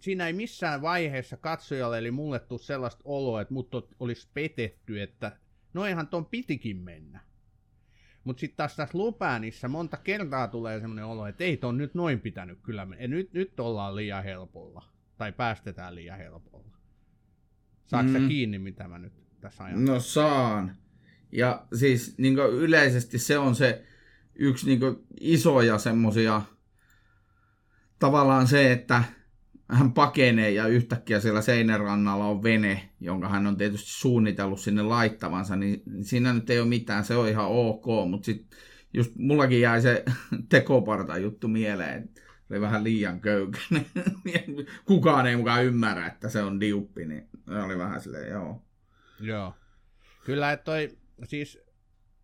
siinä 0.00 0.26
ei 0.26 0.32
missään 0.32 0.82
vaiheessa 0.82 1.36
katsojalle, 1.36 1.98
eli 1.98 2.10
mulle 2.10 2.38
tuu 2.38 2.58
sellaista 2.58 3.02
oloa, 3.04 3.40
että 3.40 3.54
mut 3.54 3.70
olisi 4.00 4.28
petetty, 4.34 5.02
että 5.02 5.36
noinhan 5.74 6.08
ton 6.08 6.26
pitikin 6.26 6.76
mennä. 6.76 7.20
Mutta 8.24 8.40
sitten 8.40 8.56
taas 8.56 8.76
tässä 8.76 8.98
Lupänissä 8.98 9.68
monta 9.68 9.96
kertaa 9.96 10.48
tulee 10.48 10.80
semmoinen 10.80 11.04
olo, 11.04 11.26
että 11.26 11.44
ei 11.44 11.56
ton 11.56 11.78
nyt 11.78 11.94
noin 11.94 12.20
pitänyt 12.20 12.58
kyllä 12.62 12.86
mennä. 12.86 13.06
Nyt, 13.06 13.32
nyt 13.32 13.60
ollaan 13.60 13.96
liian 13.96 14.24
helpolla. 14.24 14.84
Tai 15.18 15.32
päästetään 15.32 15.94
liian 15.94 16.18
helpolla. 16.18 16.78
Saatko 17.86 18.18
mm. 18.18 18.28
kiinni, 18.28 18.58
mitä 18.58 18.88
mä 18.88 18.98
nyt 18.98 19.12
tässä 19.40 19.64
ajan? 19.64 19.84
No 19.84 20.00
saan. 20.00 20.76
Ja 21.32 21.66
siis 21.74 22.18
niin 22.18 22.38
yleisesti 22.38 23.18
se 23.18 23.38
on 23.38 23.54
se 23.54 23.84
yksi 24.34 24.66
niin 24.66 24.80
isoja 25.20 25.78
semmosia 25.78 26.42
tavallaan 27.98 28.46
se, 28.46 28.72
että 28.72 29.04
hän 29.68 29.92
pakenee 29.92 30.50
ja 30.50 30.66
yhtäkkiä 30.66 31.20
siellä 31.20 31.42
seinärannalla 31.42 32.24
on 32.24 32.42
vene, 32.42 32.88
jonka 33.00 33.28
hän 33.28 33.46
on 33.46 33.56
tietysti 33.56 33.90
suunnitellut 33.90 34.60
sinne 34.60 34.82
laittavansa, 34.82 35.56
niin 35.56 35.82
siinä 36.02 36.32
nyt 36.32 36.50
ei 36.50 36.60
ole 36.60 36.68
mitään, 36.68 37.04
se 37.04 37.16
on 37.16 37.28
ihan 37.28 37.48
ok, 37.48 37.86
mutta 38.08 38.26
sitten 38.26 38.58
just 38.94 39.16
mullakin 39.16 39.60
jäi 39.60 39.82
se 39.82 40.04
tekoparta 40.48 41.18
juttu 41.18 41.48
mieleen, 41.48 42.10
oli 42.50 42.60
vähän 42.60 42.84
liian 42.84 43.20
köykäinen. 43.20 43.86
Kukaan 44.86 45.26
ei 45.26 45.36
mukaan 45.36 45.64
ymmärrä, 45.64 46.06
että 46.06 46.28
se 46.28 46.42
on 46.42 46.60
diuppi, 46.60 47.04
niin 47.04 47.28
oli 47.64 47.78
vähän 47.78 48.00
silleen, 48.00 48.30
joo. 48.30 48.62
Joo. 49.20 49.54
Kyllä, 50.24 50.52
että 50.52 50.64
toi, 50.64 50.98
siis 51.24 51.60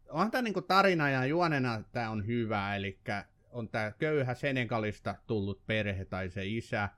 onhan 0.08 0.30
tämä 0.30 0.42
niinku 0.42 0.62
tarina 0.62 1.10
ja 1.10 1.26
juonena 1.26 1.82
tämä 1.92 2.10
on 2.10 2.26
hyvä, 2.26 2.76
eli 2.76 2.98
on 3.50 3.68
tämä 3.68 3.92
köyhä 3.98 4.34
Senegalista 4.34 5.14
tullut 5.26 5.66
perhe 5.66 6.04
tai 6.04 6.30
se 6.30 6.46
isä, 6.46 6.88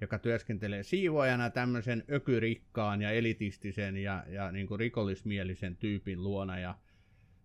joka 0.00 0.18
työskentelee 0.18 0.82
siivoajana 0.82 1.50
tämmöisen 1.50 2.04
ökyrikkaan 2.12 3.02
ja 3.02 3.10
elitistisen 3.10 3.96
ja, 3.96 4.24
ja 4.28 4.52
niin 4.52 4.66
kuin 4.66 4.80
rikollismielisen 4.80 5.76
tyypin 5.76 6.22
luona. 6.22 6.58
Ja 6.58 6.78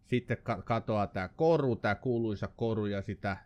sitten 0.05 0.37
katoaa 0.65 1.07
tämä 1.07 1.27
koru, 1.27 1.75
tämä 1.75 1.95
kuuluisa 1.95 2.47
koru, 2.47 2.85
ja 2.85 3.01
sitä 3.01 3.37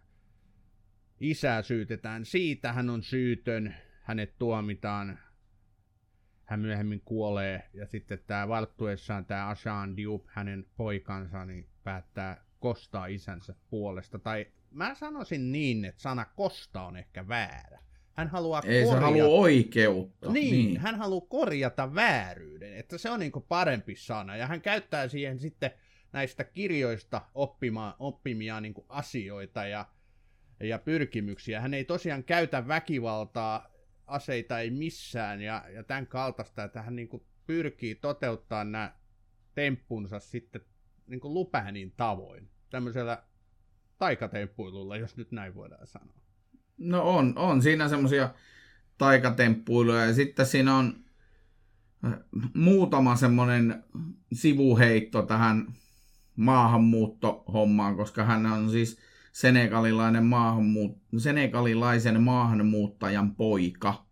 isää 1.19 1.61
syytetään 1.61 2.25
siitä, 2.25 2.73
hän 2.73 2.89
on 2.89 3.03
syytön, 3.03 3.75
hänet 4.01 4.37
tuomitaan, 4.37 5.19
hän 6.45 6.59
myöhemmin 6.59 7.01
kuolee, 7.01 7.69
ja 7.73 7.87
sitten 7.87 8.19
tämä 8.27 8.47
valttuessaan 8.47 9.25
tämä 9.25 9.47
Ashan 9.47 9.97
Diop, 9.97 10.23
hänen 10.27 10.65
poikansa, 10.77 11.45
niin 11.45 11.69
päättää 11.83 12.45
kostaa 12.59 13.05
isänsä 13.05 13.55
puolesta. 13.69 14.19
Tai 14.19 14.51
mä 14.71 14.95
sanoisin 14.95 15.51
niin, 15.51 15.85
että 15.85 16.01
sana 16.01 16.25
kosta 16.25 16.81
on 16.81 16.97
ehkä 16.97 17.27
väärä. 17.27 17.84
Hän 18.17 18.27
haluaa 18.27 18.61
Ei 18.65 18.83
korjata... 18.83 18.99
se 18.99 19.05
halua 19.05 19.39
oikeutta. 19.39 20.31
Niin, 20.31 20.51
niin, 20.51 20.79
hän 20.79 20.95
haluaa 20.95 21.25
korjata 21.29 21.95
vääryyden, 21.95 22.77
että 22.77 22.97
se 22.97 23.09
on 23.09 23.19
niin 23.19 23.31
parempi 23.47 23.95
sana. 23.95 24.35
Ja 24.35 24.47
hän 24.47 24.61
käyttää 24.61 25.07
siihen 25.07 25.39
sitten 25.39 25.71
näistä 26.13 26.43
kirjoista 26.43 27.21
oppima, 27.33 27.95
oppimia 27.99 28.61
niin 28.61 28.73
asioita 28.89 29.67
ja, 29.67 29.85
ja 30.59 30.79
pyrkimyksiä. 30.79 31.61
Hän 31.61 31.73
ei 31.73 31.85
tosiaan 31.85 32.23
käytä 32.23 32.67
väkivaltaa, 32.67 33.67
aseita 34.07 34.59
ei 34.59 34.69
missään 34.69 35.41
ja, 35.41 35.63
ja 35.73 35.83
tämän 35.83 36.07
kaltaista, 36.07 36.63
että 36.63 36.81
hän 36.81 36.95
niin 36.95 37.09
pyrkii 37.47 37.95
toteuttaa 37.95 38.63
nämä 38.63 38.95
temppunsa 39.55 40.19
sitten 40.19 40.61
niin 41.07 41.21
Lupänin 41.23 41.93
tavoin, 41.97 42.49
tämmöisellä 42.69 43.23
taikatemppuilulla, 43.97 44.97
jos 44.97 45.17
nyt 45.17 45.31
näin 45.31 45.55
voidaan 45.55 45.87
sanoa. 45.87 46.24
No 46.77 47.09
on, 47.09 47.33
on 47.37 47.61
siinä 47.61 47.89
semmoisia 47.89 48.29
taikatemppuiluja 48.97 50.05
ja 50.05 50.13
sitten 50.13 50.45
siinä 50.45 50.75
on 50.75 50.95
äh, 52.05 52.13
muutama 52.53 53.15
semmoinen 53.15 53.83
sivuheitto 54.33 55.21
tähän 55.21 55.67
maahanmuuttohommaan, 56.35 57.95
koska 57.95 58.23
hän 58.23 58.45
on 58.45 58.71
siis 58.71 58.97
senegalilainen 59.31 60.23
maahanmuut- 60.23 60.99
senegalilaisen 61.17 62.21
maahanmuuttajan 62.21 63.35
poika. 63.35 64.05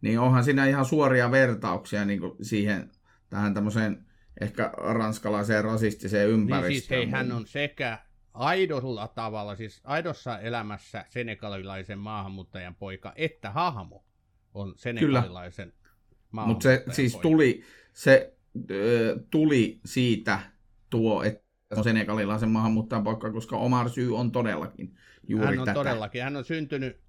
Niin 0.00 0.20
onhan 0.20 0.44
siinä 0.44 0.66
ihan 0.66 0.84
suoria 0.84 1.30
vertauksia 1.30 2.04
niin 2.04 2.20
siihen 2.42 2.90
tähän 3.30 3.54
tämmöiseen 3.54 4.06
ehkä 4.40 4.72
ranskalaiseen 4.76 5.64
rasistiseen 5.64 6.28
ympäristöön. 6.28 6.70
Niin 6.70 6.80
siis 6.80 6.90
hei, 6.90 7.10
hän 7.10 7.32
on 7.32 7.46
sekä 7.46 7.98
aidolla 8.34 9.08
tavalla, 9.08 9.56
siis 9.56 9.80
aidossa 9.84 10.38
elämässä 10.38 11.04
senegalilaisen 11.08 11.98
maahanmuuttajan 11.98 12.74
poika, 12.74 13.12
että 13.16 13.50
hahmo 13.50 14.04
on 14.54 14.74
senegalilaisen 14.76 15.72
Kyllä. 15.72 16.46
Mutta 16.46 16.62
se 16.62 16.84
siis 16.90 17.12
poika. 17.12 17.22
tuli, 17.22 17.64
se 17.92 18.36
ö, 18.70 19.20
tuli 19.30 19.80
siitä 19.84 20.40
tuo, 20.90 21.22
että 21.22 21.42
on 21.76 21.84
senegalilaisen 21.84 22.48
maahanmuuttajan 22.48 23.04
poika, 23.04 23.32
koska 23.32 23.56
Omar 23.56 23.90
Syy 23.90 24.16
on 24.16 24.32
todellakin 24.32 24.96
juuri 25.28 25.46
Hän 25.46 25.58
on 25.58 25.64
tätä. 25.64 25.74
todellakin, 25.74 26.22
hän 26.22 26.36
on 26.36 26.44
syntynyt 26.44 27.00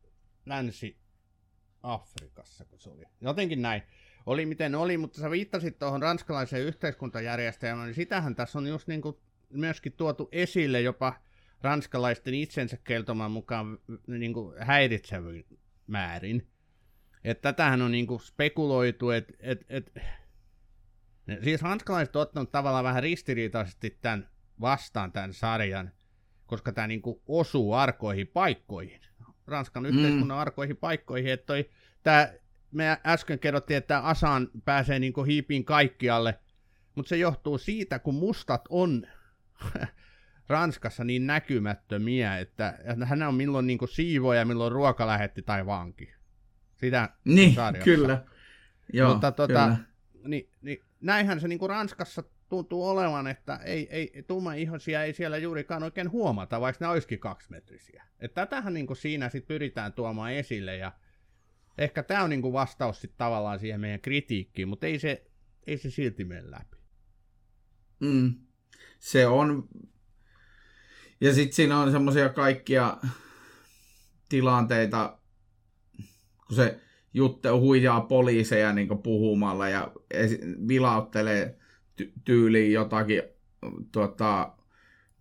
Länsi-Afrikassa, 0.45 2.65
kun 2.65 2.79
se 2.79 2.89
oli. 2.89 3.03
Jotenkin 3.21 3.61
näin. 3.61 3.83
Oli 4.25 4.45
miten 4.45 4.75
oli, 4.75 4.97
mutta 4.97 5.21
sä 5.21 5.31
viittasit 5.31 5.79
tuohon 5.79 6.01
ranskalaiseen 6.01 6.63
yhteiskuntajärjestelmään, 6.63 7.87
niin 7.87 7.95
sitähän 7.95 8.35
tässä 8.35 8.59
on 8.59 8.67
just 8.67 8.87
niin 8.87 9.01
kuin 9.01 9.17
myöskin 9.53 9.93
tuotu 9.93 10.29
esille 10.31 10.81
jopa 10.81 11.13
ranskalaisten 11.61 12.33
itsensä 12.33 12.77
kertoman 12.77 13.31
mukaan 13.31 13.79
niin 14.07 14.33
kuin 14.33 14.55
häiritsevyn 14.59 15.45
määrin. 15.87 16.47
Että 17.23 17.41
tätähän 17.41 17.81
on 17.81 17.91
niin 17.91 18.07
kuin 18.07 18.19
spekuloitu, 18.19 19.09
että 19.09 19.33
et, 19.39 19.65
et, 19.69 19.93
siis 21.43 21.61
ranskalaiset 21.61 22.15
on 22.15 22.21
ottanut 22.21 22.51
tavallaan 22.51 22.83
vähän 22.83 23.03
ristiriitaisesti 23.03 23.97
tämän 24.01 24.29
vastaan 24.61 25.11
tämän 25.11 25.33
sarjan, 25.33 25.91
koska 26.45 26.71
tämä 26.71 26.87
niin 26.87 27.01
kuin 27.01 27.21
osuu 27.27 27.73
arkoihin 27.73 28.27
paikkoihin. 28.27 29.01
Ranskan 29.47 29.85
yhteiskunnan 29.85 30.37
mm. 30.37 30.41
arkoihin 30.41 30.77
paikkoihin, 30.77 31.31
että 31.31 31.45
toi, 31.45 31.69
tämä, 32.03 32.33
me 32.71 32.97
äsken 33.05 33.39
kerrottiin, 33.39 33.77
että 33.77 33.99
Asan 33.99 34.49
pääsee 34.65 34.99
niin 34.99 35.13
kuin 35.13 35.27
hiipiin 35.27 35.65
kaikkialle, 35.65 36.39
mutta 36.95 37.09
se 37.09 37.17
johtuu 37.17 37.57
siitä, 37.57 37.99
kun 37.99 38.15
mustat 38.15 38.61
on 38.69 39.07
Ranskassa 40.49 41.03
niin 41.03 41.27
näkymättömiä, 41.27 42.39
että, 42.39 42.77
että 42.85 43.05
hän 43.05 43.23
on 43.23 43.35
milloin 43.35 43.67
niin 43.67 43.79
siivoja, 43.91 44.45
milloin 44.45 44.71
ruokalähetti 44.71 45.41
tai 45.41 45.65
vanki. 45.65 46.13
Sitä 46.75 47.09
niin, 47.25 47.55
sarjassa. 47.55 47.85
kyllä. 47.85 48.25
Joo, 48.93 49.11
Mutta 49.11 49.31
tota, 49.31 49.47
kyllä. 49.53 49.77
Niin, 50.23 50.49
niin, 50.61 50.79
näinhän 51.01 51.39
se 51.39 51.47
niin 51.47 51.59
kuin 51.59 51.69
Ranskassa 51.69 52.23
tuntuu 52.49 52.89
olevan, 52.89 53.27
että 53.27 53.55
ei, 53.55 53.87
ei, 53.89 54.23
tumma-ihoisia 54.27 55.03
ei 55.03 55.13
siellä 55.13 55.37
juurikaan 55.37 55.83
oikein 55.83 56.11
huomata, 56.11 56.61
vaikka 56.61 56.85
ne 56.85 56.91
olisikin 56.91 57.19
kaksimetrisiä. 57.19 58.03
Että 58.19 58.45
tätähän 58.45 58.73
niin 58.73 58.87
kuin 58.87 58.97
siinä 58.97 59.29
sit 59.29 59.47
pyritään 59.47 59.93
tuomaan 59.93 60.33
esille 60.33 60.77
ja 60.77 60.91
ehkä 61.77 62.03
tämä 62.03 62.23
on 62.23 62.29
niin 62.29 62.41
kuin 62.41 62.53
vastaus 62.53 63.01
sit 63.01 63.17
tavallaan 63.17 63.59
siihen 63.59 63.79
meidän 63.79 64.01
kritiikkiin, 64.01 64.67
mutta 64.67 64.87
ei 64.87 64.99
se, 64.99 65.25
ei 65.67 65.77
se 65.77 65.89
silti 65.89 66.25
mene 66.25 66.51
läpi. 66.51 66.77
Mm 67.99 68.33
se 69.03 69.27
on... 69.27 69.67
Ja 71.21 71.33
sitten 71.33 71.53
siinä 71.53 71.79
on 71.79 71.91
semmoisia 71.91 72.29
kaikkia 72.29 72.97
tilanteita, 74.29 75.17
kun 76.47 76.55
se 76.55 76.79
Jutte 77.13 77.49
huijaa 77.49 78.01
poliiseja 78.01 78.73
niin 78.73 79.03
puhumalla 79.03 79.69
ja 79.69 79.91
vilauttelee 80.67 81.57
ty- 82.01 82.11
tyyliin 82.23 82.73
jotakin 82.73 83.21
tuota, 83.91 84.53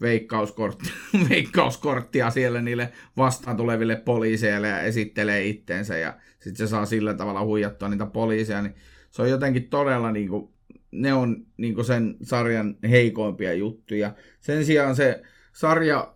veikkauskorttia, 0.01 0.93
veikkauskorttia 1.30 2.30
siellä 2.30 2.62
niille 2.62 2.93
vastaan 3.16 3.57
tuleville 3.57 3.97
poliiseille 3.97 4.68
ja 4.68 4.80
esittelee 4.80 5.47
itteensä 5.47 5.99
ja 5.99 6.18
sitten 6.39 6.66
se 6.66 6.70
saa 6.70 6.87
sillä 6.87 7.14
tavalla 7.14 7.45
huijattua 7.45 7.89
niitä 7.89 8.07
poliiseja, 8.07 8.62
niin 8.62 8.74
se 9.11 9.22
on 9.22 9.30
jotenkin 9.30 9.68
todella 9.68 10.12
niin 10.12 10.28
kuin, 10.28 10.51
ne 10.93 11.14
on 11.14 11.47
niin 11.57 11.84
sen 11.84 12.16
sarjan 12.22 12.76
heikoimpia 12.90 13.55
juttuja. 13.55 14.14
Sen 14.40 14.64
sijaan 14.64 14.97
se 14.97 15.22
sarja 15.53 16.14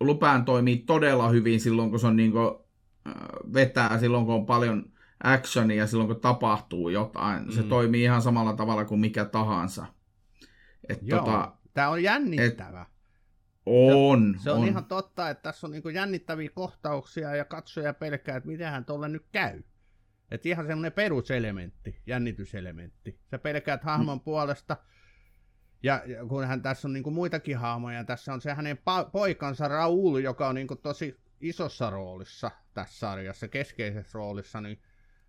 Lupään 0.00 0.44
toimii 0.44 0.76
todella 0.76 1.28
hyvin 1.28 1.60
silloin, 1.60 1.90
kun 1.90 2.00
se 2.00 2.06
on 2.06 2.16
niin 2.16 2.32
kuin, 2.32 2.54
vetää, 3.54 3.98
silloin 3.98 4.26
kun 4.26 4.34
on 4.34 4.46
paljon 4.46 4.92
actionia, 5.24 5.86
silloin 5.86 6.08
kun 6.08 6.20
tapahtuu 6.20 6.88
jotain. 6.88 7.44
Mm. 7.44 7.50
Se 7.50 7.62
toimii 7.62 8.02
ihan 8.02 8.22
samalla 8.22 8.52
tavalla 8.52 8.84
kuin 8.84 9.00
mikä 9.00 9.24
tahansa. 9.24 9.86
Et 10.88 10.98
Joo, 11.02 11.18
tota, 11.18 11.52
tämä 11.74 11.88
on 11.88 12.02
jännittävä. 12.02 12.82
Et, 12.82 12.88
on. 13.66 14.34
Se, 14.38 14.42
se 14.42 14.50
on, 14.50 14.58
on 14.58 14.68
ihan 14.68 14.84
totta, 14.84 15.30
että 15.30 15.42
tässä 15.42 15.66
on 15.66 15.70
niin 15.70 15.94
jännittäviä 15.94 16.50
kohtauksia 16.54 17.36
ja 17.36 17.44
katsoja 17.44 17.94
pelkää, 17.94 18.36
että 18.36 18.48
mitenhän 18.48 18.84
tuolle 18.84 19.08
nyt 19.08 19.26
käy. 19.32 19.62
Että 20.30 20.48
ihan 20.48 20.66
semmoinen 20.66 20.92
peruselementti, 20.92 22.00
jännityselementti. 22.06 23.20
Sä 23.30 23.38
pelkäät 23.38 23.84
hahmon 23.84 24.18
mm. 24.18 24.22
puolesta, 24.24 24.76
ja, 25.82 26.02
ja 26.06 26.26
kun 26.26 26.46
hän 26.46 26.62
tässä 26.62 26.88
on 26.88 26.92
niinku 26.92 27.10
muitakin 27.10 27.56
hahmoja, 27.56 28.04
tässä 28.04 28.32
on 28.32 28.40
se 28.40 28.54
hänen 28.54 28.76
pa- 28.76 29.10
poikansa 29.12 29.68
Raul, 29.68 30.16
joka 30.16 30.48
on 30.48 30.54
niinku 30.54 30.76
tosi 30.76 31.20
isossa 31.40 31.90
roolissa 31.90 32.50
tässä 32.74 32.98
sarjassa, 32.98 33.48
keskeisessä 33.48 34.18
roolissa, 34.18 34.60
niin, 34.60 34.82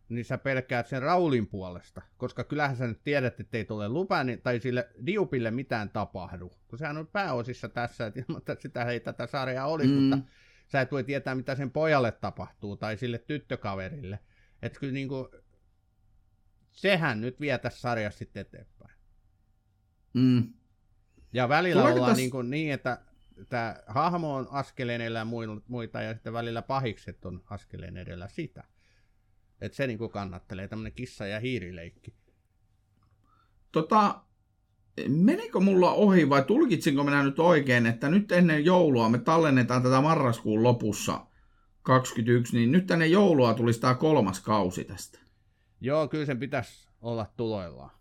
niin 0.10 0.26
sä 0.26 0.38
pelkäät 0.38 0.88
sen 0.88 1.02
Raulin 1.02 1.48
puolesta, 1.48 2.02
koska 2.18 2.44
kyllähän 2.44 2.76
sä 2.76 2.88
nyt 2.88 3.04
tiedät, 3.04 3.40
että 3.40 3.58
ei 3.58 3.66
tule 3.66 3.90
lupaa, 3.90 4.26
tai 4.44 4.60
sille 4.60 4.90
Diupille 5.06 5.52
mitään 5.52 5.90
tapahdu, 5.90 6.52
kun 6.68 6.80
sehän 6.80 6.98
on 6.98 7.08
pääosissa 7.08 7.70
tässä, 7.70 8.06
että 8.06 8.56
sitä 8.60 8.84
ei 8.84 9.00
tätä 9.00 9.28
sarjaa 9.28 9.68
olisi, 9.68 9.94
mm. 9.94 9.96
mutta 9.96 10.18
sä 10.68 10.82
et 10.82 10.92
voi 10.92 11.04
tietää, 11.04 11.36
mitä 11.36 11.56
sen 11.56 11.72
pojalle 11.72 12.12
tapahtuu, 12.12 12.78
tai 12.78 12.98
sille 12.98 13.18
tyttökaverille. 13.18 14.20
Että 14.62 14.80
kyllä 14.80 14.94
niinku, 14.94 15.30
sehän 16.72 17.22
nyt 17.22 17.40
vie 17.40 17.58
tässä 17.58 17.80
sarjassa 17.80 18.18
sitten 18.18 18.42
eteenpäin. 18.42 18.94
Mm. 20.14 20.54
Ja 21.34 21.50
välillä 21.50 21.82
Tuleeko 21.82 21.96
ollaan 21.96 22.12
täs... 22.12 22.18
niin, 22.18 22.32
kuin 22.32 22.50
niin, 22.50 22.74
että 22.74 23.02
tämä 23.50 23.76
hahmo 23.88 24.36
on 24.36 24.48
askeleen 24.52 25.02
edellä 25.02 25.28
muita 25.68 26.02
ja 26.02 26.14
sitten 26.14 26.34
välillä 26.34 26.62
pahikset 26.62 27.26
on 27.26 27.44
askeleen 27.50 27.98
edellä 27.98 28.28
sitä. 28.28 28.64
Että 29.62 29.76
se 29.76 29.88
niinku 29.88 30.10
kannattelee, 30.10 30.68
tämmönen 30.68 30.94
kissa- 30.94 31.28
ja 31.28 31.40
hiirileikki. 31.40 32.14
Tota, 33.72 34.24
menikö 35.08 35.60
mulla 35.60 35.92
ohi 35.92 36.30
vai 36.30 36.44
tulkitsinko 36.44 37.04
minä 37.04 37.24
nyt 37.24 37.40
oikein, 37.40 37.86
että 37.86 38.10
nyt 38.10 38.32
ennen 38.32 38.66
joulua 38.66 39.10
me 39.10 39.18
tallennetaan 39.18 39.84
tätä 39.84 40.02
marraskuun 40.02 40.64
lopussa 40.64 41.26
21, 41.82 42.58
niin 42.58 42.72
nyt 42.72 42.88
tänne 42.88 43.08
joulua 43.08 43.54
tulisi 43.54 43.82
tämä 43.82 43.96
kolmas 43.96 44.40
kausi 44.40 44.84
tästä. 44.84 45.20
Joo, 45.82 46.08
kyllä 46.08 46.26
sen 46.26 46.40
pitäisi 46.40 46.90
olla 47.02 47.26
tuloillaan. 47.38 48.00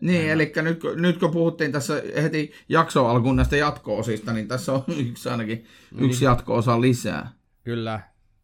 Niin, 0.00 0.20
Aina. 0.20 0.32
eli 0.32 0.52
nyt, 0.62 0.80
nyt 0.96 1.18
kun 1.18 1.30
puhuttiin 1.30 1.72
tässä 1.72 2.02
heti 2.22 2.52
jakso 2.68 3.06
alkuun 3.06 3.36
näistä 3.36 3.56
jatko-osista, 3.56 4.32
niin 4.32 4.48
tässä 4.48 4.72
on 4.72 4.84
yksi 5.08 5.28
ainakin 5.28 5.66
yksi 5.92 6.20
niin. 6.20 6.24
jatko-osa 6.24 6.80
lisää. 6.80 7.30
Kyllä. 7.64 8.00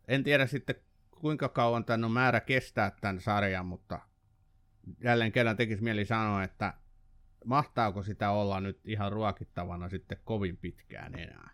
En 0.09 0.25
tiedä 0.25 0.47
sitten 0.47 0.75
kuinka 1.11 1.49
kauan 1.49 1.85
tämän 1.85 2.05
on 2.05 2.11
määrä 2.11 2.41
kestää 2.41 2.93
tämän 3.01 3.21
sarjan, 3.21 3.67
mutta 3.67 4.01
jälleen 5.05 5.33
kerran 5.33 5.57
tekisi 5.57 5.83
mieli 5.83 6.05
sanoa, 6.05 6.43
että 6.43 6.75
mahtaako 7.45 8.03
sitä 8.03 8.31
olla 8.31 8.61
nyt 8.61 8.81
ihan 8.85 9.13
ruokittavana 9.13 9.89
sitten 9.89 10.19
kovin 10.25 10.57
pitkään 10.57 11.15
enää? 11.15 11.51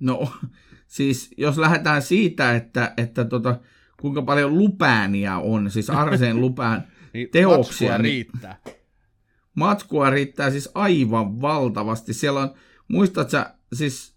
No, 0.00 0.32
siis 0.86 1.34
jos 1.36 1.58
lähdetään 1.58 2.02
siitä, 2.02 2.54
että, 2.54 2.94
että 2.96 3.24
tota, 3.24 3.60
kuinka 4.00 4.22
paljon 4.22 4.58
lupääniä 4.58 5.38
on, 5.38 5.70
siis 5.70 5.90
Arseen 6.00 6.40
lupään 6.40 6.88
niin 7.14 7.28
teoksia. 7.30 7.88
Matskua 7.88 7.98
niin, 7.98 8.04
riittää. 8.04 8.56
Matskua 9.54 10.10
riittää 10.10 10.50
siis 10.50 10.70
aivan 10.74 11.40
valtavasti. 11.40 12.14
Siellä 12.14 12.40
on, 12.40 12.54
muistatko 12.88 13.38
siis 13.72 14.16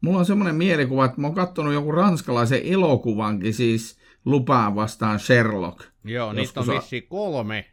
mulla 0.00 0.18
on 0.18 0.26
semmoinen 0.26 0.54
mielikuva, 0.54 1.04
että 1.04 1.20
mä 1.20 1.26
oon 1.26 1.36
kattonut 1.36 1.74
joku 1.74 1.92
ranskalaisen 1.92 2.60
elokuvankin, 2.64 3.54
siis 3.54 3.98
lupaan 4.24 4.74
vastaan 4.74 5.20
Sherlock. 5.20 5.84
Joo, 6.04 6.32
niitä 6.32 6.60
on 6.60 6.66
vissi 6.66 7.02
kolme 7.02 7.70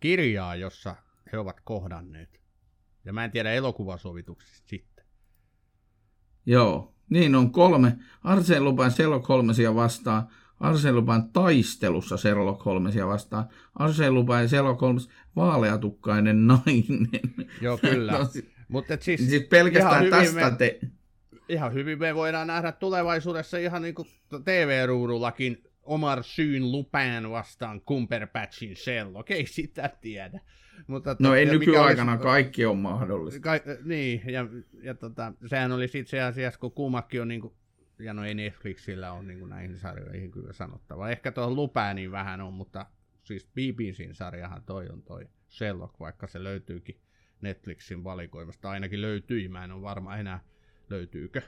kirjaa, 0.00 0.56
jossa 0.56 0.96
he 1.32 1.38
ovat 1.38 1.60
kohdanneet. 1.64 2.40
Ja 3.04 3.12
mä 3.12 3.24
en 3.24 3.30
tiedä 3.30 3.52
elokuvasovituksista 3.52 4.68
sitten. 4.68 4.89
Joo, 6.46 6.94
niin 7.10 7.34
on 7.34 7.52
kolme. 7.52 7.96
Arseen 8.24 8.64
Lupin 8.64 8.90
Sherlock 8.90 9.28
Holmesia 9.28 9.74
vastaan. 9.74 10.28
Arseen 10.60 10.96
Lupin 10.96 11.32
taistelussa 11.32 12.16
Sherlock 12.16 12.64
Holmesia 12.64 13.06
vastaan. 13.06 13.48
Arseen 13.74 14.14
Lupin 14.14 14.48
Sherlock 14.48 14.80
Holmes 14.80 15.08
vaaleatukkainen 15.36 16.46
nainen. 16.46 17.08
Joo, 17.60 17.78
kyllä. 17.78 18.12
no, 18.18 18.28
Mutta 18.68 18.96
siis, 19.00 19.30
siis 19.30 19.42
pelkästään 19.42 20.10
tästä 20.10 20.50
me, 20.50 20.56
te... 20.56 20.80
Ihan 21.48 21.74
hyvin 21.74 21.98
me 21.98 22.14
voidaan 22.14 22.46
nähdä 22.46 22.72
tulevaisuudessa 22.72 23.58
ihan 23.58 23.82
niin 23.82 23.94
kuin 23.94 24.08
TV-ruudullakin 24.44 25.64
Omar 25.82 26.22
Syyn 26.22 26.72
Lupin 26.72 27.30
vastaan 27.30 27.80
Cumberbatchin 27.80 28.76
Sherlock. 28.76 29.30
Ei 29.30 29.46
sitä 29.46 29.90
tiedä. 30.00 30.40
Mutta, 30.86 31.16
no 31.18 31.34
ei 31.34 31.46
nykyaikana 31.46 32.12
olisi, 32.12 32.22
kaikki 32.22 32.66
on 32.66 32.78
mahdollista. 32.78 33.40
Ka, 33.40 33.52
niin, 33.84 34.22
ja, 34.26 34.46
ja 34.82 34.94
tota, 34.94 35.32
sehän 35.46 35.72
oli 35.72 35.86
itse 35.94 36.20
asiassa, 36.20 36.60
kun 36.60 36.72
kummakin 36.72 37.22
on 37.22 37.28
niin 37.28 37.40
kuin, 37.40 37.54
ja 37.98 38.14
no 38.14 38.24
ei 38.24 38.34
Netflixillä 38.34 39.12
ole 39.12 39.22
niin 39.22 39.38
kuin 39.38 39.48
näihin 39.48 39.78
sarjoihin 39.78 40.30
kyllä 40.30 40.52
sanottava. 40.52 41.10
Ehkä 41.10 41.32
tuohon 41.32 41.56
Lupääniin 41.56 42.12
vähän 42.12 42.40
on, 42.40 42.52
mutta 42.52 42.86
siis 43.22 43.46
BBCin 43.46 44.14
sarjahan 44.14 44.62
toi 44.62 44.88
on 44.88 45.02
toi 45.02 45.28
Sherlock, 45.48 46.00
vaikka 46.00 46.26
se 46.26 46.44
löytyykin 46.44 47.00
Netflixin 47.40 48.04
valikoimasta. 48.04 48.70
Ainakin 48.70 49.02
löytyi, 49.02 49.48
mä 49.48 49.64
en 49.64 49.72
ole 49.72 49.82
varma 49.82 50.16
enää 50.16 50.40
löytyykö. 50.90 51.42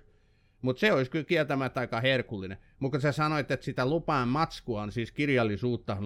Mutta 0.63 0.81
se 0.81 0.93
olisi 0.93 1.11
kyllä 1.11 1.25
kieltämättä 1.25 1.81
aika 1.81 2.01
herkullinen. 2.01 2.59
Mutta 2.79 3.01
sä 3.01 3.13
sanoit, 3.13 3.51
että 3.51 3.65
sitä 3.65 3.87
lupaan 3.87 4.29
matskua 4.29 4.83
on 4.83 4.93
siis 4.93 5.13
kirjallisuutta 5.13 5.97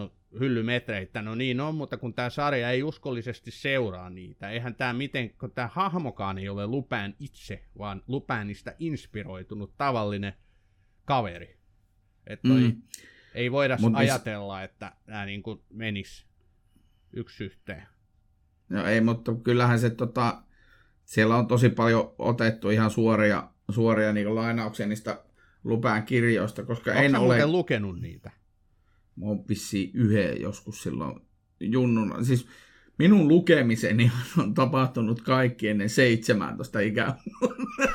hyllymetreitä. 0.41 1.23
No 1.23 1.35
niin 1.35 1.61
on, 1.61 1.75
mutta 1.75 1.97
kun 1.97 2.15
tämä 2.15 2.31
sarja 2.31 2.71
ei 2.71 2.83
uskollisesti 2.83 3.51
seuraa 3.51 4.11
niitä, 4.11 4.51
eihän 4.51 4.75
tämä 4.75 4.93
miten, 4.93 5.31
kun 5.31 5.51
tämä 5.51 5.69
hahmokaan 5.73 6.39
ei 6.39 6.49
ole 6.49 6.67
lupään 6.67 7.15
itse, 7.21 7.65
vaan 7.79 8.03
lupäänistä 8.07 8.75
inspiroitunut 8.79 9.75
tavallinen 9.79 10.33
kaveri. 11.05 11.57
Että 12.27 12.49
mm. 12.49 12.83
ei 13.35 13.53
voida 13.53 13.77
Mut 13.81 13.93
ajatella, 13.97 14.61
mis... 14.61 14.65
että 14.65 14.93
nämä 15.07 15.27
niin 15.27 15.43
kuin 15.43 15.63
menis 15.71 16.27
yksi 17.13 17.45
yhteen. 17.45 17.87
No 18.69 18.87
ei, 18.87 19.01
mutta 19.01 19.35
kyllähän 19.35 19.79
se 19.79 19.91
tota, 19.91 20.43
siellä 21.05 21.37
on 21.37 21.47
tosi 21.47 21.69
paljon 21.69 22.15
otettu 22.19 22.71
ihan 22.71 22.91
suoria 22.91 23.49
suoria 23.71 24.13
niin 24.13 24.35
lainauksia 24.35 24.87
niistä 24.87 25.23
lupään 25.65 26.03
kirjoista, 26.03 26.63
koska 26.63 26.91
Onko 26.91 27.03
en 27.03 27.17
ole... 27.17 27.47
lukenut 27.47 28.01
niitä? 28.01 28.31
Mä 29.17 29.27
oon 29.27 29.49
vissiin 29.49 29.91
yhden 29.95 30.41
joskus 30.41 30.83
silloin 30.83 31.21
junnuna. 31.61 32.25
Siis 32.25 32.47
minun 32.99 33.29
lukemiseni 33.29 34.13
on 34.39 34.55
tapahtunut 34.55 35.23
kaikki 35.23 35.69
ennen 35.69 35.91
17 35.91 36.81
ikää. 36.81 37.19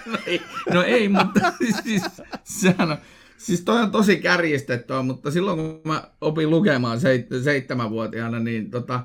no, 0.06 0.18
ei, 0.28 0.42
no 0.74 0.84
ei, 0.84 1.10
mutta 1.10 1.54
siis, 1.84 2.04
sehän 2.44 2.92
on, 2.92 2.98
siis 3.38 3.62
toi 3.62 3.82
on 3.82 3.92
tosi 3.92 4.18
kärjistettyä, 4.18 5.02
mutta 5.02 5.32
silloin 5.32 5.58
kun 5.58 5.82
mä 5.86 6.12
opin 6.22 6.50
lukemaan 6.50 7.00
seit, 7.00 7.28
seitsemänvuotiaana, 7.44 8.40
niin, 8.40 8.72
tota, 8.72 9.00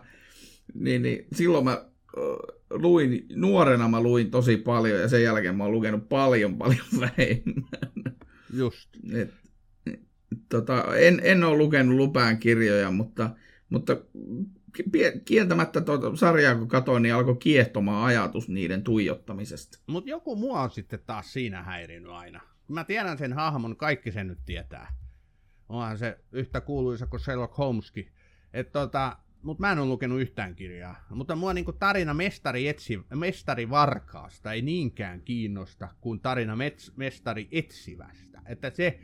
niin, 0.74 1.02
niin 1.02 1.26
silloin 1.32 1.64
mä 1.64 1.84
luin, 2.70 3.26
nuorena 3.34 3.88
mä 3.88 4.00
luin 4.00 4.30
tosi 4.30 4.56
paljon 4.56 5.00
ja 5.00 5.08
sen 5.08 5.22
jälkeen 5.22 5.56
mä 5.56 5.64
oon 5.64 5.72
lukenut 5.72 6.08
paljon 6.08 6.58
paljon 6.58 6.86
vähemmän. 7.00 8.16
Just. 8.52 8.88
Et, 9.14 9.34
tota, 10.48 10.96
en, 10.96 11.20
en 11.24 11.44
ole 11.44 11.58
lukenut 11.58 11.96
Lupään 11.96 12.38
kirjoja, 12.38 12.90
mutta, 12.90 13.30
mutta 13.70 13.96
kieltämättä 15.24 15.80
tuota 15.80 16.16
sarjaa 16.16 16.54
kun 16.54 16.68
katsoin, 16.68 17.02
niin 17.02 17.14
alkoi 17.14 17.36
kiehtomaan 17.36 18.04
ajatus 18.04 18.48
niiden 18.48 18.82
tuijottamisesta. 18.82 19.78
Mutta 19.86 20.10
joku 20.10 20.36
mua 20.36 20.62
on 20.62 20.70
sitten 20.70 21.00
taas 21.06 21.32
siinä 21.32 21.62
häirinyt 21.62 22.10
aina. 22.10 22.40
Mä 22.68 22.84
tiedän 22.84 23.18
sen 23.18 23.32
hahmon, 23.32 23.76
kaikki 23.76 24.12
sen 24.12 24.26
nyt 24.26 24.38
tietää. 24.46 24.94
Onhan 25.68 25.98
se 25.98 26.18
yhtä 26.32 26.60
kuuluisa 26.60 27.06
kuin 27.06 27.20
Sherlock 27.20 27.58
Holmeskin. 27.58 28.12
Että 28.52 28.72
tota, 28.72 29.16
mutta 29.46 29.60
mä 29.60 29.72
en 29.72 29.78
ole 29.78 29.88
lukenut 29.88 30.20
yhtään 30.20 30.54
kirjaa. 30.54 31.06
Mutta 31.10 31.36
mua 31.36 31.52
niinku 31.52 31.72
tarina 31.72 32.14
mestari, 32.14 32.68
etsi, 32.68 33.00
mestari 33.14 33.70
varkaasta 33.70 34.52
ei 34.52 34.62
niinkään 34.62 35.22
kiinnosta 35.22 35.88
kuin 36.00 36.20
tarina 36.20 36.56
mets, 36.56 36.92
mestari 36.96 37.48
etsivästä. 37.52 38.42
Että 38.46 38.70
se, 38.70 38.98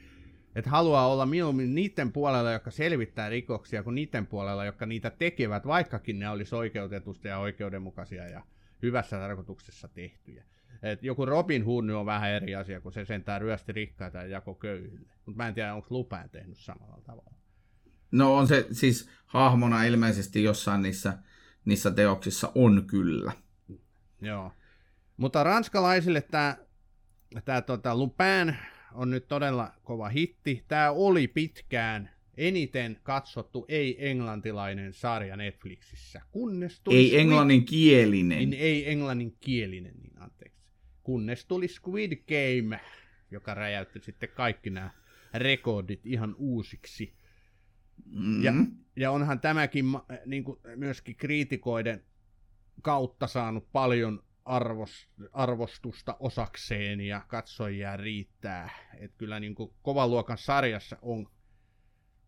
että 0.55 0.71
haluaa 0.71 1.09
olla 1.09 1.27
mieluummin 1.27 1.75
niiden 1.75 2.13
puolella, 2.13 2.53
jotka 2.53 2.71
selvittää 2.71 3.29
rikoksia, 3.29 3.83
kuin 3.83 3.95
niiden 3.95 4.27
puolella, 4.27 4.65
jotka 4.65 4.87
niitä 4.87 5.11
tekevät, 5.11 5.67
vaikkakin 5.67 6.19
ne 6.19 6.29
olisi 6.29 6.55
oikeutetusta 6.55 7.29
ja 7.29 7.39
oikeudenmukaisia 7.39 8.27
ja 8.29 8.43
hyvässä 8.83 9.19
tarkoituksessa 9.19 9.89
tehtyjä. 9.89 10.45
Et 10.83 11.03
joku 11.03 11.27
Robin 11.27 11.65
Hood 11.65 11.89
on 11.89 12.07
vähän 12.07 12.31
eri 12.31 12.55
asia, 12.55 12.81
kun 12.81 12.93
se 12.93 13.05
sentään 13.05 13.41
ryösti 13.41 13.73
rikkaita 13.73 14.19
ja 14.19 14.27
jako 14.27 14.55
köyhille. 14.55 15.13
Mutta 15.27 15.37
mä 15.37 15.49
en 15.49 15.55
tiedä, 15.55 15.75
onko 15.75 15.87
Lupään 15.91 16.31
tehnyt 16.31 16.59
samalla 16.59 17.01
tavalla. 17.05 17.42
No 18.13 18.37
on 18.37 18.49
se 18.49 18.67
siis 18.73 19.09
hahmona 19.27 19.85
ilmeisesti 19.85 20.43
jossain 20.43 20.83
niissä, 20.83 21.19
niissä 21.65 21.91
teoksissa 21.91 22.53
on 22.55 22.85
kyllä. 22.87 23.33
Joo. 24.21 24.53
Mutta 25.17 25.45
ranskalaisille 25.45 26.21
tämä 26.21 26.57
tää, 27.45 27.63
tota, 27.63 27.97
Lupin 27.97 28.57
on 28.93 29.11
nyt 29.11 29.29
todella 29.29 29.73
kova 29.83 30.09
hitti. 30.09 30.65
Tämä 30.69 30.91
oli 30.91 31.29
pitkään 31.29 32.11
eniten 32.37 33.01
katsottu 33.03 33.65
ei-englantilainen 33.69 34.93
sarja 34.93 35.37
Netflixissä. 35.37 36.23
Kunnes 36.31 36.81
tuli 36.81 36.97
ei 36.97 37.21
englanninkielinen. 37.21 38.39
Niin, 38.39 38.53
ei 38.53 38.91
englanninkielinen, 38.91 39.95
niin 40.03 40.23
anteeksi. 40.23 40.63
Kunnes 41.03 41.45
tuli 41.45 41.69
Squid 41.69 42.13
Game, 42.17 42.81
joka 43.31 43.55
räjäytti 43.55 44.01
sitten 44.01 44.29
kaikki 44.29 44.71
nämä 44.71 44.91
rekordit 45.35 46.07
ihan 46.07 46.35
uusiksi. 46.39 47.15
Mm-hmm. 48.07 48.43
Ja, 48.43 48.53
ja 48.97 49.11
onhan 49.11 49.41
tämäkin 49.41 49.85
niin 50.27 50.45
kuin 50.45 50.59
myöskin 50.77 51.17
kriitikoiden 51.17 52.05
kautta 52.83 53.27
saanut 53.27 53.73
paljon 53.73 54.25
arvos, 54.45 55.09
arvostusta 55.33 56.17
osakseen 56.21 57.01
ja 57.01 57.21
katsojia 57.29 57.97
riittää. 57.97 58.71
Että 58.99 59.19
kyllä 59.19 59.41
niin 59.41 59.55
kuin 59.55 59.73
kovan 59.83 60.11
luokan 60.11 60.39
sarjassa 60.39 60.97
on. 61.03 61.29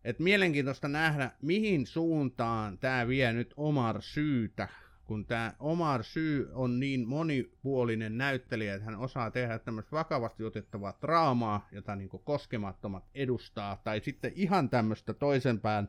Et 0.03 0.19
mielenkiintoista 0.19 0.87
nähdä, 0.87 1.31
mihin 1.41 1.87
suuntaan 1.87 2.77
tämä 2.77 3.07
vie 3.07 3.33
nyt 3.33 3.53
Omar 3.57 4.01
syytä 4.01 4.67
kun 5.05 5.25
tämä 5.25 5.53
Omar 5.59 6.03
Syy 6.03 6.49
on 6.53 6.79
niin 6.79 7.07
monipuolinen 7.07 8.17
näyttelijä, 8.17 8.73
että 8.73 8.85
hän 8.85 8.99
osaa 8.99 9.31
tehdä 9.31 9.59
tämmöistä 9.59 9.91
vakavasti 9.91 10.43
otettavaa 10.43 10.97
draamaa, 11.01 11.67
jota 11.71 11.95
niin 11.95 12.09
koskemattomat 12.09 13.03
edustaa, 13.13 13.81
tai 13.83 13.99
sitten 13.99 14.31
ihan 14.35 14.69
tämmöistä 14.69 15.13
toisenpään 15.13 15.87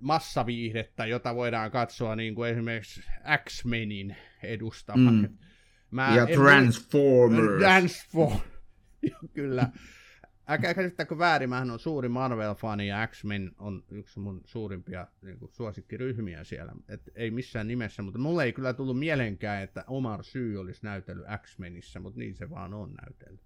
massaviihdettä, 0.00 1.06
jota 1.06 1.34
voidaan 1.34 1.70
katsoa 1.70 2.16
niin 2.16 2.34
kuin 2.34 2.50
esimerkiksi 2.50 3.02
X-Menin 3.44 4.16
edustama. 4.42 5.10
Mm. 5.10 5.38
Mä 5.90 6.16
ja 6.16 6.26
Transformers. 6.26 7.58
Transformers. 7.58 8.42
Kyllä. 9.34 9.68
Älkää 10.48 10.74
käsittäkö 10.74 11.18
väärin, 11.18 11.48
mähän 11.48 11.70
on 11.70 11.78
suuri 11.78 12.08
Marvel-fani 12.08 12.88
ja 12.88 13.06
X-Men 13.06 13.52
on 13.58 13.84
yksi 13.90 14.20
mun 14.20 14.40
suurimpia 14.44 15.06
niin 15.22 15.38
kuin, 15.38 15.52
suosikkiryhmiä 15.52 16.44
siellä. 16.44 16.72
Et 16.88 17.02
ei 17.14 17.30
missään 17.30 17.68
nimessä, 17.68 18.02
mutta 18.02 18.18
mulle 18.18 18.44
ei 18.44 18.52
kyllä 18.52 18.72
tullut 18.72 18.98
mielenkään, 18.98 19.62
että 19.62 19.84
Omar 19.86 20.24
Syy 20.24 20.60
olisi 20.60 20.80
näytellyt 20.82 21.26
X-Menissä, 21.42 22.00
mutta 22.00 22.18
niin 22.18 22.34
se 22.34 22.50
vaan 22.50 22.74
on 22.74 22.94
näytellyt. 23.02 23.40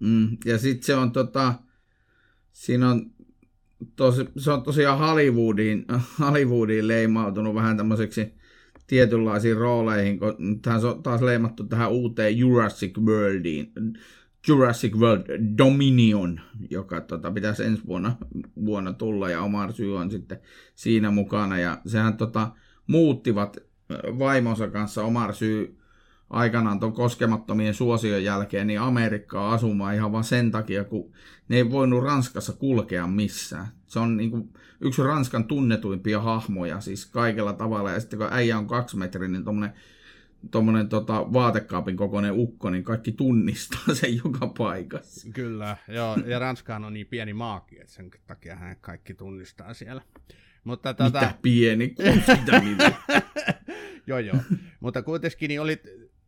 Mm, 0.00 0.36
ja 0.44 0.58
sitten 0.58 0.86
se 0.86 0.94
on 0.94 1.12
tota, 1.12 1.54
siinä 2.52 2.90
on 2.90 3.10
tosi, 3.96 4.28
se 4.36 4.50
on 4.50 4.62
tosiaan 4.62 4.98
Hollywoodiin, 4.98 5.84
Hollywoodiin 6.20 6.88
leimautunut 6.88 7.54
vähän 7.54 7.76
tämmöiseksi 7.76 8.34
tietynlaisiin 8.86 9.56
rooleihin, 9.56 10.18
kun 10.18 10.60
tähän 10.62 10.84
on 10.84 11.02
taas 11.02 11.22
leimattu 11.22 11.64
tähän 11.64 11.90
uuteen 11.90 12.38
Jurassic 12.38 12.98
Worldiin, 12.98 13.72
Jurassic 14.48 14.94
World 14.94 15.24
Dominion, 15.58 16.40
joka 16.70 17.00
tota, 17.00 17.30
pitäisi 17.30 17.64
ensi 17.64 17.82
vuonna, 17.86 18.16
vuonna 18.64 18.92
tulla, 18.92 19.30
ja 19.30 19.42
Omar 19.42 19.72
Syy 19.72 19.96
on 19.96 20.10
sitten 20.10 20.40
siinä 20.74 21.10
mukana, 21.10 21.58
ja 21.58 21.80
sehän 21.86 22.16
tota, 22.16 22.50
muuttivat 22.86 23.56
vaimonsa 24.18 24.68
kanssa 24.68 25.02
Omar 25.04 25.34
Syy 25.34 25.76
aikanaan 26.30 26.80
tuon 26.80 26.92
koskemattomien 26.92 27.74
suosion 27.74 28.24
jälkeen 28.24 28.66
niin 28.66 28.80
Amerikkaa 28.80 29.52
asumaan 29.52 29.94
ihan 29.94 30.12
vaan 30.12 30.24
sen 30.24 30.50
takia, 30.50 30.84
kun 30.84 31.12
ne 31.48 31.56
ei 31.56 31.70
voinut 31.70 32.04
Ranskassa 32.04 32.52
kulkea 32.52 33.06
missään. 33.06 33.66
Se 33.86 33.98
on 33.98 34.16
niin 34.16 34.30
kuin 34.30 34.52
yksi 34.80 35.02
Ranskan 35.02 35.44
tunnetuimpia 35.44 36.20
hahmoja 36.20 36.80
siis 36.80 37.06
kaikella 37.06 37.52
tavalla. 37.52 37.90
Ja 37.90 38.00
sitten 38.00 38.18
kun 38.18 38.28
äijä 38.30 38.58
on 38.58 38.66
kaksi 38.66 38.96
metriä, 38.96 39.28
niin 39.28 39.44
tuommoinen 39.44 39.76
tuommoinen 40.50 40.88
tota, 40.88 41.32
vaatekaapin 41.32 41.96
kokoinen 41.96 42.32
ukko, 42.32 42.70
niin 42.70 42.84
kaikki 42.84 43.12
tunnistaa 43.12 43.94
sen 44.00 44.16
joka 44.16 44.46
paikassa. 44.58 45.28
Kyllä, 45.34 45.76
joo, 45.88 46.16
ja 46.26 46.38
Ranskahan 46.38 46.84
on 46.84 46.92
niin 46.92 47.06
pieni 47.06 47.32
maakin, 47.32 47.80
että 47.80 47.92
sen 47.92 48.10
takia 48.26 48.56
hän 48.56 48.76
kaikki 48.80 49.14
tunnistaa 49.14 49.74
siellä. 49.74 50.02
Mutta, 50.64 50.94
tota... 50.94 51.20
Mitä 51.20 51.34
pieni? 51.42 51.94
Mitä 52.64 52.92
joo, 54.06 54.18
joo. 54.18 54.36
Mutta 54.80 55.02
kuitenkin 55.02 55.48
niin 55.48 55.60
olit 55.60 55.82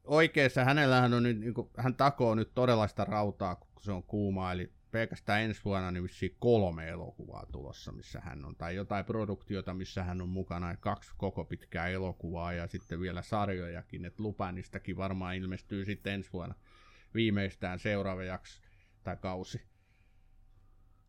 oikeassa, 0.04 0.64
hänellähän 0.64 1.14
on 1.14 1.22
nyt, 1.22 1.40
niin 1.40 1.54
kuin, 1.54 1.70
hän 1.76 1.94
takoo 1.94 2.34
nyt 2.34 2.54
todellaista 2.54 3.04
rautaa, 3.04 3.54
kun 3.54 3.82
se 3.82 3.92
on 3.92 4.02
kuuma, 4.02 4.52
eli 4.52 4.70
pelkästään 4.92 5.42
ensi 5.42 5.60
vuonna 5.64 5.90
niin 5.90 6.36
kolme 6.38 6.88
elokuvaa 6.88 7.46
tulossa, 7.52 7.92
missä 7.92 8.20
hän 8.20 8.44
on, 8.44 8.56
tai 8.56 8.74
jotain 8.74 9.04
produktiota, 9.04 9.74
missä 9.74 10.02
hän 10.02 10.20
on 10.20 10.28
mukana, 10.28 10.76
kaksi 10.76 11.10
koko 11.16 11.44
pitkää 11.44 11.88
elokuvaa 11.88 12.52
ja 12.52 12.66
sitten 12.66 13.00
vielä 13.00 13.22
sarjojakin, 13.22 14.04
että 14.04 14.22
Lupanistakin 14.22 14.96
varmaan 14.96 15.36
ilmestyy 15.36 15.84
sitten 15.84 16.12
ensi 16.12 16.30
vuonna 16.32 16.54
viimeistään 17.14 17.78
seuraava 17.78 18.24
jakso 18.24 18.60
tai 19.02 19.16
kausi. 19.16 19.62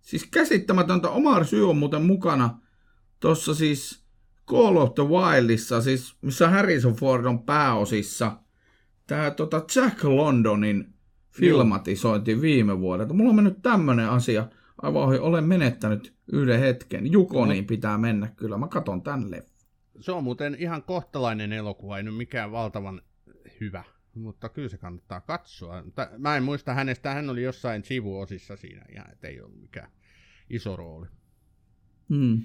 Siis 0.01 0.25
käsittämätöntä, 0.25 1.09
Omar 1.09 1.45
Syy 1.45 1.69
on 1.69 1.77
muuten 1.77 2.01
mukana 2.01 2.59
tuossa 3.19 3.55
siis 3.55 4.05
Call 4.47 4.77
of 4.77 4.95
the 4.95 5.03
Wildissa, 5.03 5.81
siis 5.81 6.17
missä 6.21 6.49
Harrison 6.49 6.95
Ford 6.95 7.25
on 7.25 7.43
pääosissa– 7.43 8.31
tämä 9.07 9.31
tota 9.31 9.61
Jack 9.75 10.03
Londonin 10.03 10.92
filmatisointi 11.33 12.41
viime 12.41 12.79
vuodelta. 12.79 13.13
Mulla 13.13 13.29
on 13.29 13.35
mennyt 13.35 13.61
tämmöinen 13.61 14.09
asia 14.09 14.47
aivan 14.81 15.01
ohi. 15.01 15.17
Olen 15.17 15.43
menettänyt 15.43 16.13
yhden 16.31 16.59
hetken. 16.59 17.11
Jukoniin 17.11 17.65
pitää 17.65 17.97
mennä 17.97 18.27
kyllä. 18.35 18.57
Mä 18.57 18.67
katon 18.67 19.01
tän 19.01 19.31
leffan. 19.31 19.53
Se 19.99 20.11
on 20.11 20.23
muuten 20.23 20.55
ihan 20.59 20.83
kohtalainen 20.83 21.53
elokuva, 21.53 21.97
ei 21.97 22.03
nyt 22.03 22.17
mikään 22.17 22.51
valtavan 22.51 23.01
hyvä, 23.61 23.83
mutta 24.15 24.49
kyllä 24.49 24.69
se 24.69 24.77
kannattaa 24.77 25.21
katsoa. 25.21 25.83
Mä 26.17 26.37
en 26.37 26.43
muista 26.43 26.73
hänestä, 26.73 27.13
hän 27.13 27.29
oli 27.29 27.43
jossain 27.43 27.83
sivuosissa 27.83 28.55
siinä 28.55 28.85
ihan, 28.91 29.11
että 29.11 29.27
ei 29.27 29.41
ollut 29.41 29.61
mikään 29.61 29.91
iso 30.49 30.75
rooli. 30.75 31.07
Hmm. 32.09 32.41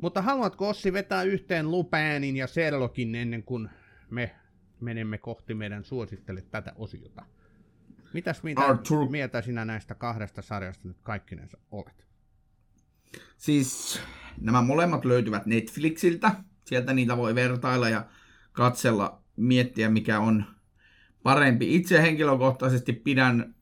Mutta 0.00 0.22
haluatko 0.22 0.68
Ossi 0.68 0.92
vetää 0.92 1.22
yhteen 1.22 1.70
Lupäänin 1.70 2.36
ja 2.36 2.46
Serlokin 2.46 3.14
ennen 3.14 3.42
kuin 3.42 3.68
me 4.10 4.36
menemme 4.80 5.18
kohti 5.18 5.54
meidän 5.54 5.84
suosittele 5.84 6.42
tätä 6.42 6.72
osiota. 6.76 7.24
Mitäs 8.12 8.42
mitä 8.42 8.60
Arthur... 8.60 9.10
mieltä 9.10 9.42
sinä 9.42 9.64
näistä 9.64 9.94
kahdesta 9.94 10.42
sarjasta 10.42 10.88
nyt 10.88 10.96
kaikkinensa 11.02 11.58
olet? 11.70 12.06
Siis 13.36 14.00
nämä 14.40 14.62
molemmat 14.62 15.04
löytyvät 15.04 15.46
Netflixiltä. 15.46 16.30
Sieltä 16.66 16.92
niitä 16.92 17.16
voi 17.16 17.34
vertailla 17.34 17.88
ja 17.88 18.04
katsella, 18.52 19.22
miettiä 19.36 19.88
mikä 19.88 20.20
on 20.20 20.44
parempi. 21.22 21.74
Itse 21.74 22.02
henkilökohtaisesti 22.02 22.92
pidän 22.92 23.54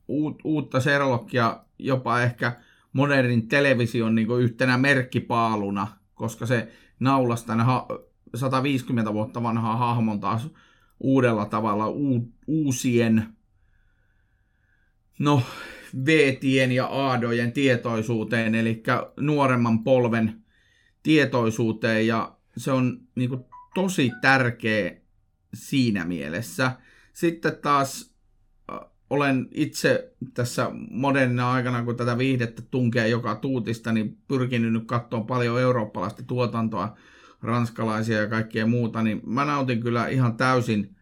uutta 0.44 0.80
Sherlockia 0.80 1.64
jopa 1.78 2.20
ehkä 2.20 2.60
modernin 2.92 3.48
television 3.48 4.14
niin 4.14 4.40
yhtenä 4.40 4.78
merkkipaaluna, 4.78 5.86
koska 6.14 6.46
se 6.46 6.72
naulasi 7.00 7.46
tänne 7.46 7.64
150 8.34 9.12
vuotta 9.12 9.42
vanhaa 9.42 9.76
hahmon 9.76 10.20
taas 10.20 10.48
uudella 11.00 11.44
tavalla 11.44 11.88
u- 11.88 12.32
uusien 12.46 13.36
no, 15.20 15.42
V-tien 16.04 16.72
ja 16.72 16.86
aadojen 16.86 17.52
tietoisuuteen, 17.52 18.54
eli 18.54 18.82
nuoremman 19.20 19.84
polven 19.84 20.42
tietoisuuteen, 21.02 22.06
ja 22.06 22.36
se 22.56 22.72
on 22.72 23.00
niin 23.14 23.28
kuin, 23.28 23.44
tosi 23.74 24.12
tärkeä 24.20 24.96
siinä 25.54 26.04
mielessä. 26.04 26.72
Sitten 27.12 27.56
taas 27.62 28.14
olen 29.10 29.48
itse 29.50 30.12
tässä 30.34 30.70
modernina 30.90 31.52
aikana, 31.52 31.84
kun 31.84 31.96
tätä 31.96 32.18
viihdettä 32.18 32.62
tunkee 32.70 33.08
joka 33.08 33.34
tuutista, 33.34 33.92
niin 33.92 34.18
pyrkinyt 34.28 34.72
nyt 34.72 34.86
katsoa 34.86 35.20
paljon 35.20 35.60
eurooppalaista 35.60 36.22
tuotantoa, 36.22 36.96
ranskalaisia 37.42 38.20
ja 38.20 38.26
kaikkea 38.28 38.66
muuta, 38.66 39.02
niin 39.02 39.20
mä 39.26 39.44
nautin 39.44 39.80
kyllä 39.80 40.06
ihan 40.06 40.36
täysin 40.36 40.96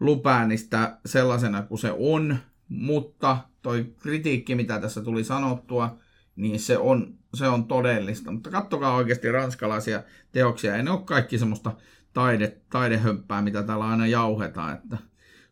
Lupäänistä 0.00 0.98
sellaisena 1.06 1.62
kuin 1.62 1.78
se 1.78 1.92
on, 1.98 2.38
mutta 2.68 3.38
toi 3.62 3.94
kritiikki, 3.98 4.54
mitä 4.54 4.80
tässä 4.80 5.02
tuli 5.02 5.24
sanottua, 5.24 5.98
niin 6.36 6.60
se 6.60 6.78
on, 6.78 7.14
se 7.34 7.48
on 7.48 7.64
todellista. 7.64 8.32
Mutta 8.32 8.50
kattokaa 8.50 8.94
oikeasti 8.94 9.32
ranskalaisia 9.32 10.02
teoksia, 10.32 10.76
ei 10.76 10.82
ne 10.82 10.90
ole 10.90 11.02
kaikki 11.04 11.38
semmoista 11.38 11.72
taide, 12.12 12.56
taidehömppää, 12.70 13.42
mitä 13.42 13.62
täällä 13.62 13.88
aina 13.88 14.06
jauhetaan, 14.06 14.74
että 14.74 14.98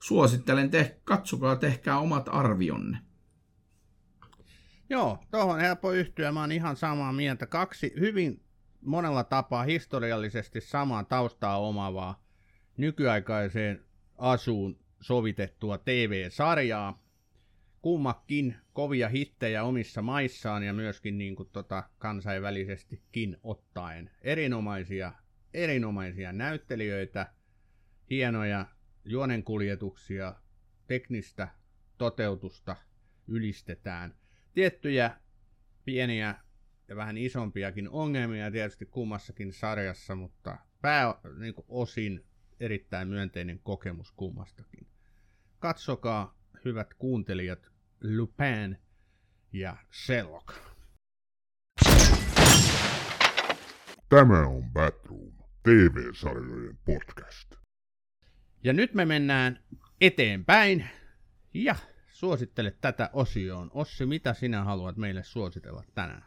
suosittelen, 0.02 0.70
te, 0.70 1.00
katsokaa, 1.04 1.56
tehkää 1.56 1.98
omat 1.98 2.28
arvionne. 2.32 2.98
Joo, 4.90 5.18
tuohon 5.30 5.60
helppo 5.60 5.92
yhtyä, 5.92 6.32
mä 6.32 6.40
oon 6.40 6.52
ihan 6.52 6.76
samaa 6.76 7.12
mieltä. 7.12 7.46
Kaksi 7.46 7.92
hyvin 8.00 8.42
monella 8.80 9.24
tapaa 9.24 9.62
historiallisesti 9.62 10.60
samaa 10.60 11.04
taustaa 11.04 11.60
omavaa 11.60 12.24
nykyaikaiseen 12.76 13.84
asuun 14.18 14.78
sovitettua 15.00 15.78
TV-sarjaa. 15.78 17.03
Kummakin 17.84 18.56
kovia 18.72 19.08
hittejä 19.08 19.64
omissa 19.64 20.02
maissaan 20.02 20.62
ja 20.62 20.72
myöskin 20.72 21.18
niin 21.18 21.36
kuin 21.36 21.48
tota, 21.52 21.82
kansainvälisestikin 21.98 23.36
ottaen. 23.42 24.10
Erinomaisia, 24.22 25.12
erinomaisia 25.54 26.32
näyttelijöitä, 26.32 27.32
hienoja 28.10 28.66
juonenkuljetuksia, 29.04 30.34
teknistä 30.86 31.48
toteutusta 31.98 32.76
ylistetään. 33.28 34.14
Tiettyjä 34.54 35.16
pieniä 35.84 36.34
ja 36.88 36.96
vähän 36.96 37.18
isompiakin 37.18 37.88
ongelmia 37.88 38.50
tietysti 38.50 38.86
kummassakin 38.86 39.52
sarjassa, 39.52 40.14
mutta 40.14 40.58
pää 40.80 41.14
niin 41.38 41.54
osin 41.68 42.24
erittäin 42.60 43.08
myönteinen 43.08 43.60
kokemus 43.62 44.12
kummastakin. 44.12 44.86
Katsokaa, 45.58 46.38
hyvät 46.64 46.94
kuuntelijat, 46.94 47.73
Lupin 48.04 48.78
ja 49.52 49.76
Sherlock. 50.04 50.54
Tämä 54.08 54.46
on 54.46 54.64
Batroom, 54.72 55.32
TV-sarjojen 55.62 56.78
podcast. 56.84 57.54
Ja 58.64 58.72
nyt 58.72 58.94
me 58.94 59.04
mennään 59.04 59.60
eteenpäin 60.00 60.84
ja 61.54 61.76
suosittele 62.08 62.76
tätä 62.80 63.10
osioon. 63.12 63.70
Ossi, 63.74 64.06
mitä 64.06 64.34
sinä 64.34 64.64
haluat 64.64 64.96
meille 64.96 65.22
suositella 65.22 65.84
tänään? 65.94 66.24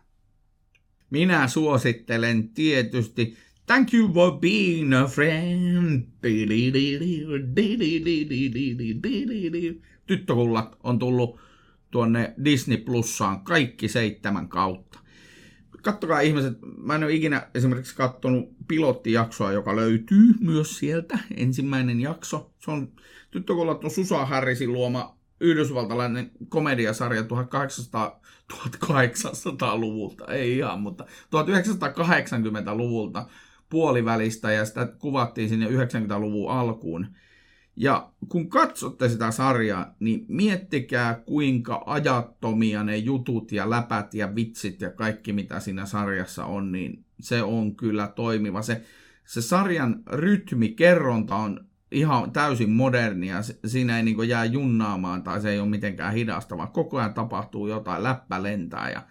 Minä 1.09 1.47
suosittelen 1.47 2.49
tietysti 2.49 3.37
Thank 3.65 3.93
you 3.93 4.13
for 4.13 4.39
being 4.39 4.95
a 4.95 5.07
friend. 5.07 6.07
Tyttöhullat 10.07 10.75
on 10.83 10.99
tullut 10.99 11.46
tuonne 11.91 12.33
Disney 12.45 12.77
Plussaan 12.77 13.43
kaikki 13.43 13.87
seitsemän 13.87 14.49
kautta. 14.49 14.99
Kattokaa 15.83 16.19
ihmiset, 16.19 16.57
mä 16.77 16.95
en 16.95 17.03
ole 17.03 17.13
ikinä 17.13 17.47
esimerkiksi 17.55 17.95
kattonut 17.95 18.49
pilottijaksoa, 18.67 19.51
joka 19.51 19.75
löytyy 19.75 20.33
myös 20.39 20.77
sieltä, 20.77 21.19
ensimmäinen 21.37 21.99
jakso. 21.99 22.53
Se 22.59 22.71
on 22.71 22.91
Tyttökullat 23.31 23.83
on 23.83 23.91
Susa 23.91 24.25
Harrisin 24.25 24.73
luoma 24.73 25.17
yhdysvaltalainen 25.39 26.31
komediasarja 26.49 27.23
1800, 27.23 28.21
1800-luvulta, 28.53 30.25
ei 30.25 30.57
ihan, 30.57 30.81
mutta 30.81 31.03
1980-luvulta 31.03 33.25
puolivälistä 33.69 34.51
ja 34.51 34.65
sitä 34.65 34.85
kuvattiin 34.85 35.49
sinne 35.49 35.67
90-luvun 35.67 36.51
alkuun. 36.51 37.07
Ja 37.79 38.11
kun 38.29 38.49
katsotte 38.49 39.09
sitä 39.09 39.31
sarjaa, 39.31 39.95
niin 39.99 40.25
miettikää 40.27 41.13
kuinka 41.15 41.83
ajattomia 41.85 42.83
ne 42.83 42.97
jutut 42.97 43.51
ja 43.51 43.69
läpät 43.69 44.13
ja 44.13 44.35
vitsit 44.35 44.81
ja 44.81 44.89
kaikki 44.89 45.33
mitä 45.33 45.59
siinä 45.59 45.85
sarjassa 45.85 46.45
on, 46.45 46.71
niin 46.71 47.05
se 47.19 47.43
on 47.43 47.75
kyllä 47.75 48.07
toimiva. 48.07 48.61
Se, 48.61 48.81
se 49.25 49.41
sarjan 49.41 50.03
rytmi, 50.11 50.69
kerronta 50.69 51.35
on 51.35 51.65
ihan 51.91 52.31
täysin 52.31 52.69
modernia. 52.69 53.41
Siinä 53.65 53.97
ei 53.97 54.03
niin 54.03 54.29
jää 54.29 54.45
junnaamaan 54.45 55.23
tai 55.23 55.41
se 55.41 55.49
ei 55.49 55.59
ole 55.59 55.69
mitenkään 55.69 56.13
hidasta, 56.13 56.57
vaan 56.57 56.71
koko 56.71 56.97
ajan 56.97 57.13
tapahtuu 57.13 57.67
jotain, 57.67 58.03
läppä 58.03 58.43
lentää 58.43 58.89
ja 58.89 59.01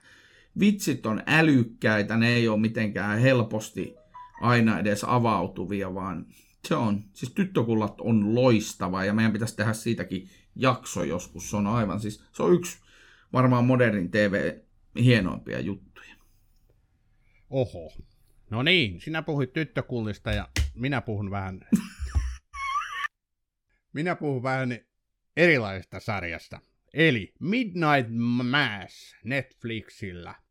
vitsit 0.61 1.07
on 1.07 1.23
älykkäitä, 1.27 2.17
ne 2.17 2.29
ei 2.29 2.49
ole 2.49 2.61
mitenkään 2.61 3.19
helposti 3.19 3.95
aina 4.41 4.79
edes 4.79 5.05
avautuvia, 5.05 5.95
vaan 5.95 6.27
se 6.69 6.75
on, 6.75 7.05
siis 7.13 7.33
tyttökullat 7.33 8.01
on 8.01 8.35
loistava 8.35 9.05
ja 9.05 9.13
meidän 9.13 9.33
pitäisi 9.33 9.57
tehdä 9.57 9.73
siitäkin 9.73 10.31
jakso 10.57 11.05
joskus. 11.05 11.51
Se 11.51 11.57
on 11.57 11.67
aivan, 11.67 12.01
siis 12.01 12.25
se 12.33 12.43
on 12.43 12.55
yksi 12.55 12.79
varmaan 13.33 13.65
modernin 13.65 14.11
TV 14.11 14.59
hienoimpia 14.99 15.61
juttuja. 15.61 16.15
Oho. 17.51 17.93
No 18.51 18.63
niin, 18.63 19.01
sinä 19.01 19.23
puhuit 19.23 19.53
tyttökullista 19.53 20.31
ja 20.31 20.49
minä 20.75 21.01
puhun 21.01 21.31
vähän... 21.31 21.61
minä 23.93 24.17
puhun 24.17 24.43
vähän 24.43 24.79
erilaisesta 25.37 26.01
sarjasta. 26.01 26.61
Eli 26.95 27.35
Midnight 27.41 28.11
Mass 28.43 29.17
Netflixillä– 29.25 30.35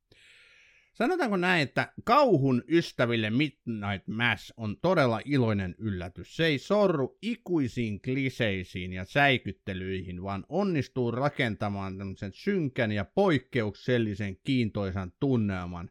Sanotaanko 0.95 1.37
näin, 1.37 1.61
että 1.63 1.93
kauhun 2.03 2.63
ystäville 2.69 3.29
Midnight 3.29 4.07
Mass 4.07 4.53
on 4.57 4.77
todella 4.81 5.21
iloinen 5.25 5.75
yllätys. 5.77 6.35
Se 6.35 6.45
ei 6.45 6.59
sorru 6.59 7.17
ikuisiin 7.21 8.01
kliseisiin 8.01 8.93
ja 8.93 9.05
säikyttelyihin, 9.05 10.23
vaan 10.23 10.45
onnistuu 10.49 11.11
rakentamaan 11.11 11.97
tämmöisen 11.97 12.31
synkän 12.33 12.91
ja 12.91 13.05
poikkeuksellisen 13.05 14.37
kiintoisan 14.43 15.11
tunnelman 15.19 15.89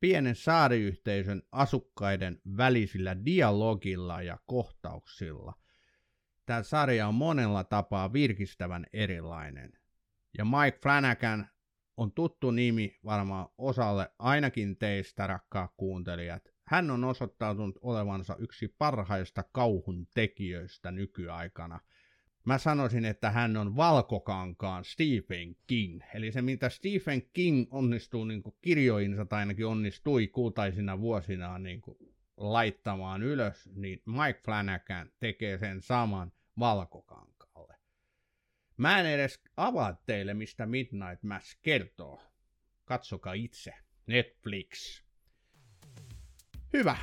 pienen 0.00 0.36
saariyhteisön 0.36 1.42
asukkaiden 1.52 2.40
välisillä 2.56 3.24
dialogilla 3.24 4.22
ja 4.22 4.38
kohtauksilla. 4.46 5.54
Tämä 6.46 6.62
sarja 6.62 7.08
on 7.08 7.14
monella 7.14 7.64
tapaa 7.64 8.12
virkistävän 8.12 8.86
erilainen. 8.92 9.72
Ja 10.38 10.44
Mike 10.44 10.78
Flanagan 10.82 11.49
on 12.00 12.12
tuttu 12.12 12.50
nimi 12.50 12.98
varmaan 13.04 13.48
osalle 13.58 14.10
ainakin 14.18 14.76
teistä, 14.76 15.26
rakkaat 15.26 15.72
kuuntelijat. 15.76 16.42
Hän 16.64 16.90
on 16.90 17.04
osoittautunut 17.04 17.78
olevansa 17.82 18.36
yksi 18.38 18.74
parhaista 18.78 19.42
kauhun 19.52 20.06
tekijöistä 20.14 20.90
nykyaikana. 20.90 21.80
Mä 22.44 22.58
sanoisin, 22.58 23.04
että 23.04 23.30
hän 23.30 23.56
on 23.56 23.76
valkokankaan 23.76 24.84
Stephen 24.84 25.56
King. 25.66 26.00
Eli 26.14 26.32
se, 26.32 26.42
mitä 26.42 26.68
Stephen 26.68 27.22
King 27.32 27.66
onnistuu 27.70 28.24
niin 28.24 28.42
kirjoinsa 28.60 29.24
tai 29.24 29.38
ainakin 29.38 29.66
onnistui 29.66 30.28
kultaisina 30.28 31.00
vuosina 31.00 31.58
niin 31.58 31.82
laittamaan 32.36 33.22
ylös, 33.22 33.70
niin 33.74 34.02
Mike 34.06 34.40
Flanagan 34.44 35.10
tekee 35.18 35.58
sen 35.58 35.82
saman 35.82 36.32
valkokankaan. 36.58 37.39
Mä 38.80 39.00
en 39.00 39.06
edes 39.06 39.40
avaa 39.56 39.92
teille, 40.06 40.34
mistä 40.34 40.66
Midnight 40.66 41.22
Mass 41.22 41.56
kertoo. 41.62 42.22
Katsokaa 42.84 43.32
itse. 43.32 43.74
Netflix. 44.06 45.02
Hyvä. 46.72 46.96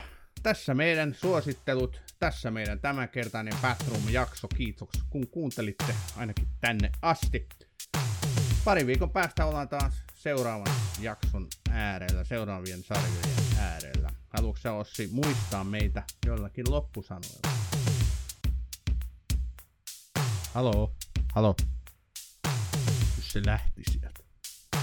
Tässä 0.43 0.73
meidän 0.73 1.13
suosittelut. 1.13 2.01
Tässä 2.19 2.51
meidän 2.51 2.79
tämänkertainen 2.79 3.53
Bathroom-jakso. 3.61 4.47
Kiitos 4.47 4.89
kun 5.09 5.27
kuuntelitte 5.27 5.95
ainakin 6.15 6.47
tänne 6.61 6.91
asti. 7.01 7.47
Pari 8.65 8.87
viikon 8.87 9.09
päästä 9.09 9.45
ollaan 9.45 9.69
taas 9.69 10.03
seuraavan 10.15 10.75
jakson 10.99 11.47
äärellä, 11.69 12.23
seuraavien 12.23 12.83
sarjojen 12.83 13.57
äärellä. 13.59 14.09
Haluatko 14.29 14.79
Ossi 14.79 15.09
muistaa 15.11 15.63
meitä 15.63 16.03
jollakin 16.25 16.65
loppusanoilla? 16.69 17.49
Haloo? 20.53 20.93
Halo? 21.37 21.55
Jos 23.17 23.31
se 23.31 23.41
lähti 23.45 23.81
sieltä. 23.91 24.23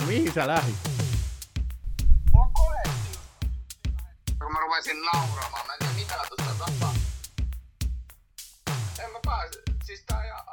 No 0.00 0.06
mihin 0.06 0.32
sä 0.32 0.46
lähit? 0.46 0.76
Mua 2.32 2.50
kohesti 2.52 3.18
kun 4.38 4.52
mä 4.52 4.60
rupesin 4.60 4.96
nauramaan. 5.12 5.66
Mä 5.66 5.72
en 5.72 5.78
tiedä 5.78 5.94
mitä 5.94 6.14
tuossa 6.28 6.64
tapaa. 6.64 6.94
En 9.04 9.12
mä 9.12 9.18
pääse. 9.24 9.62
Siis 9.84 10.04
tää 10.06 10.24
ihan 10.24 10.44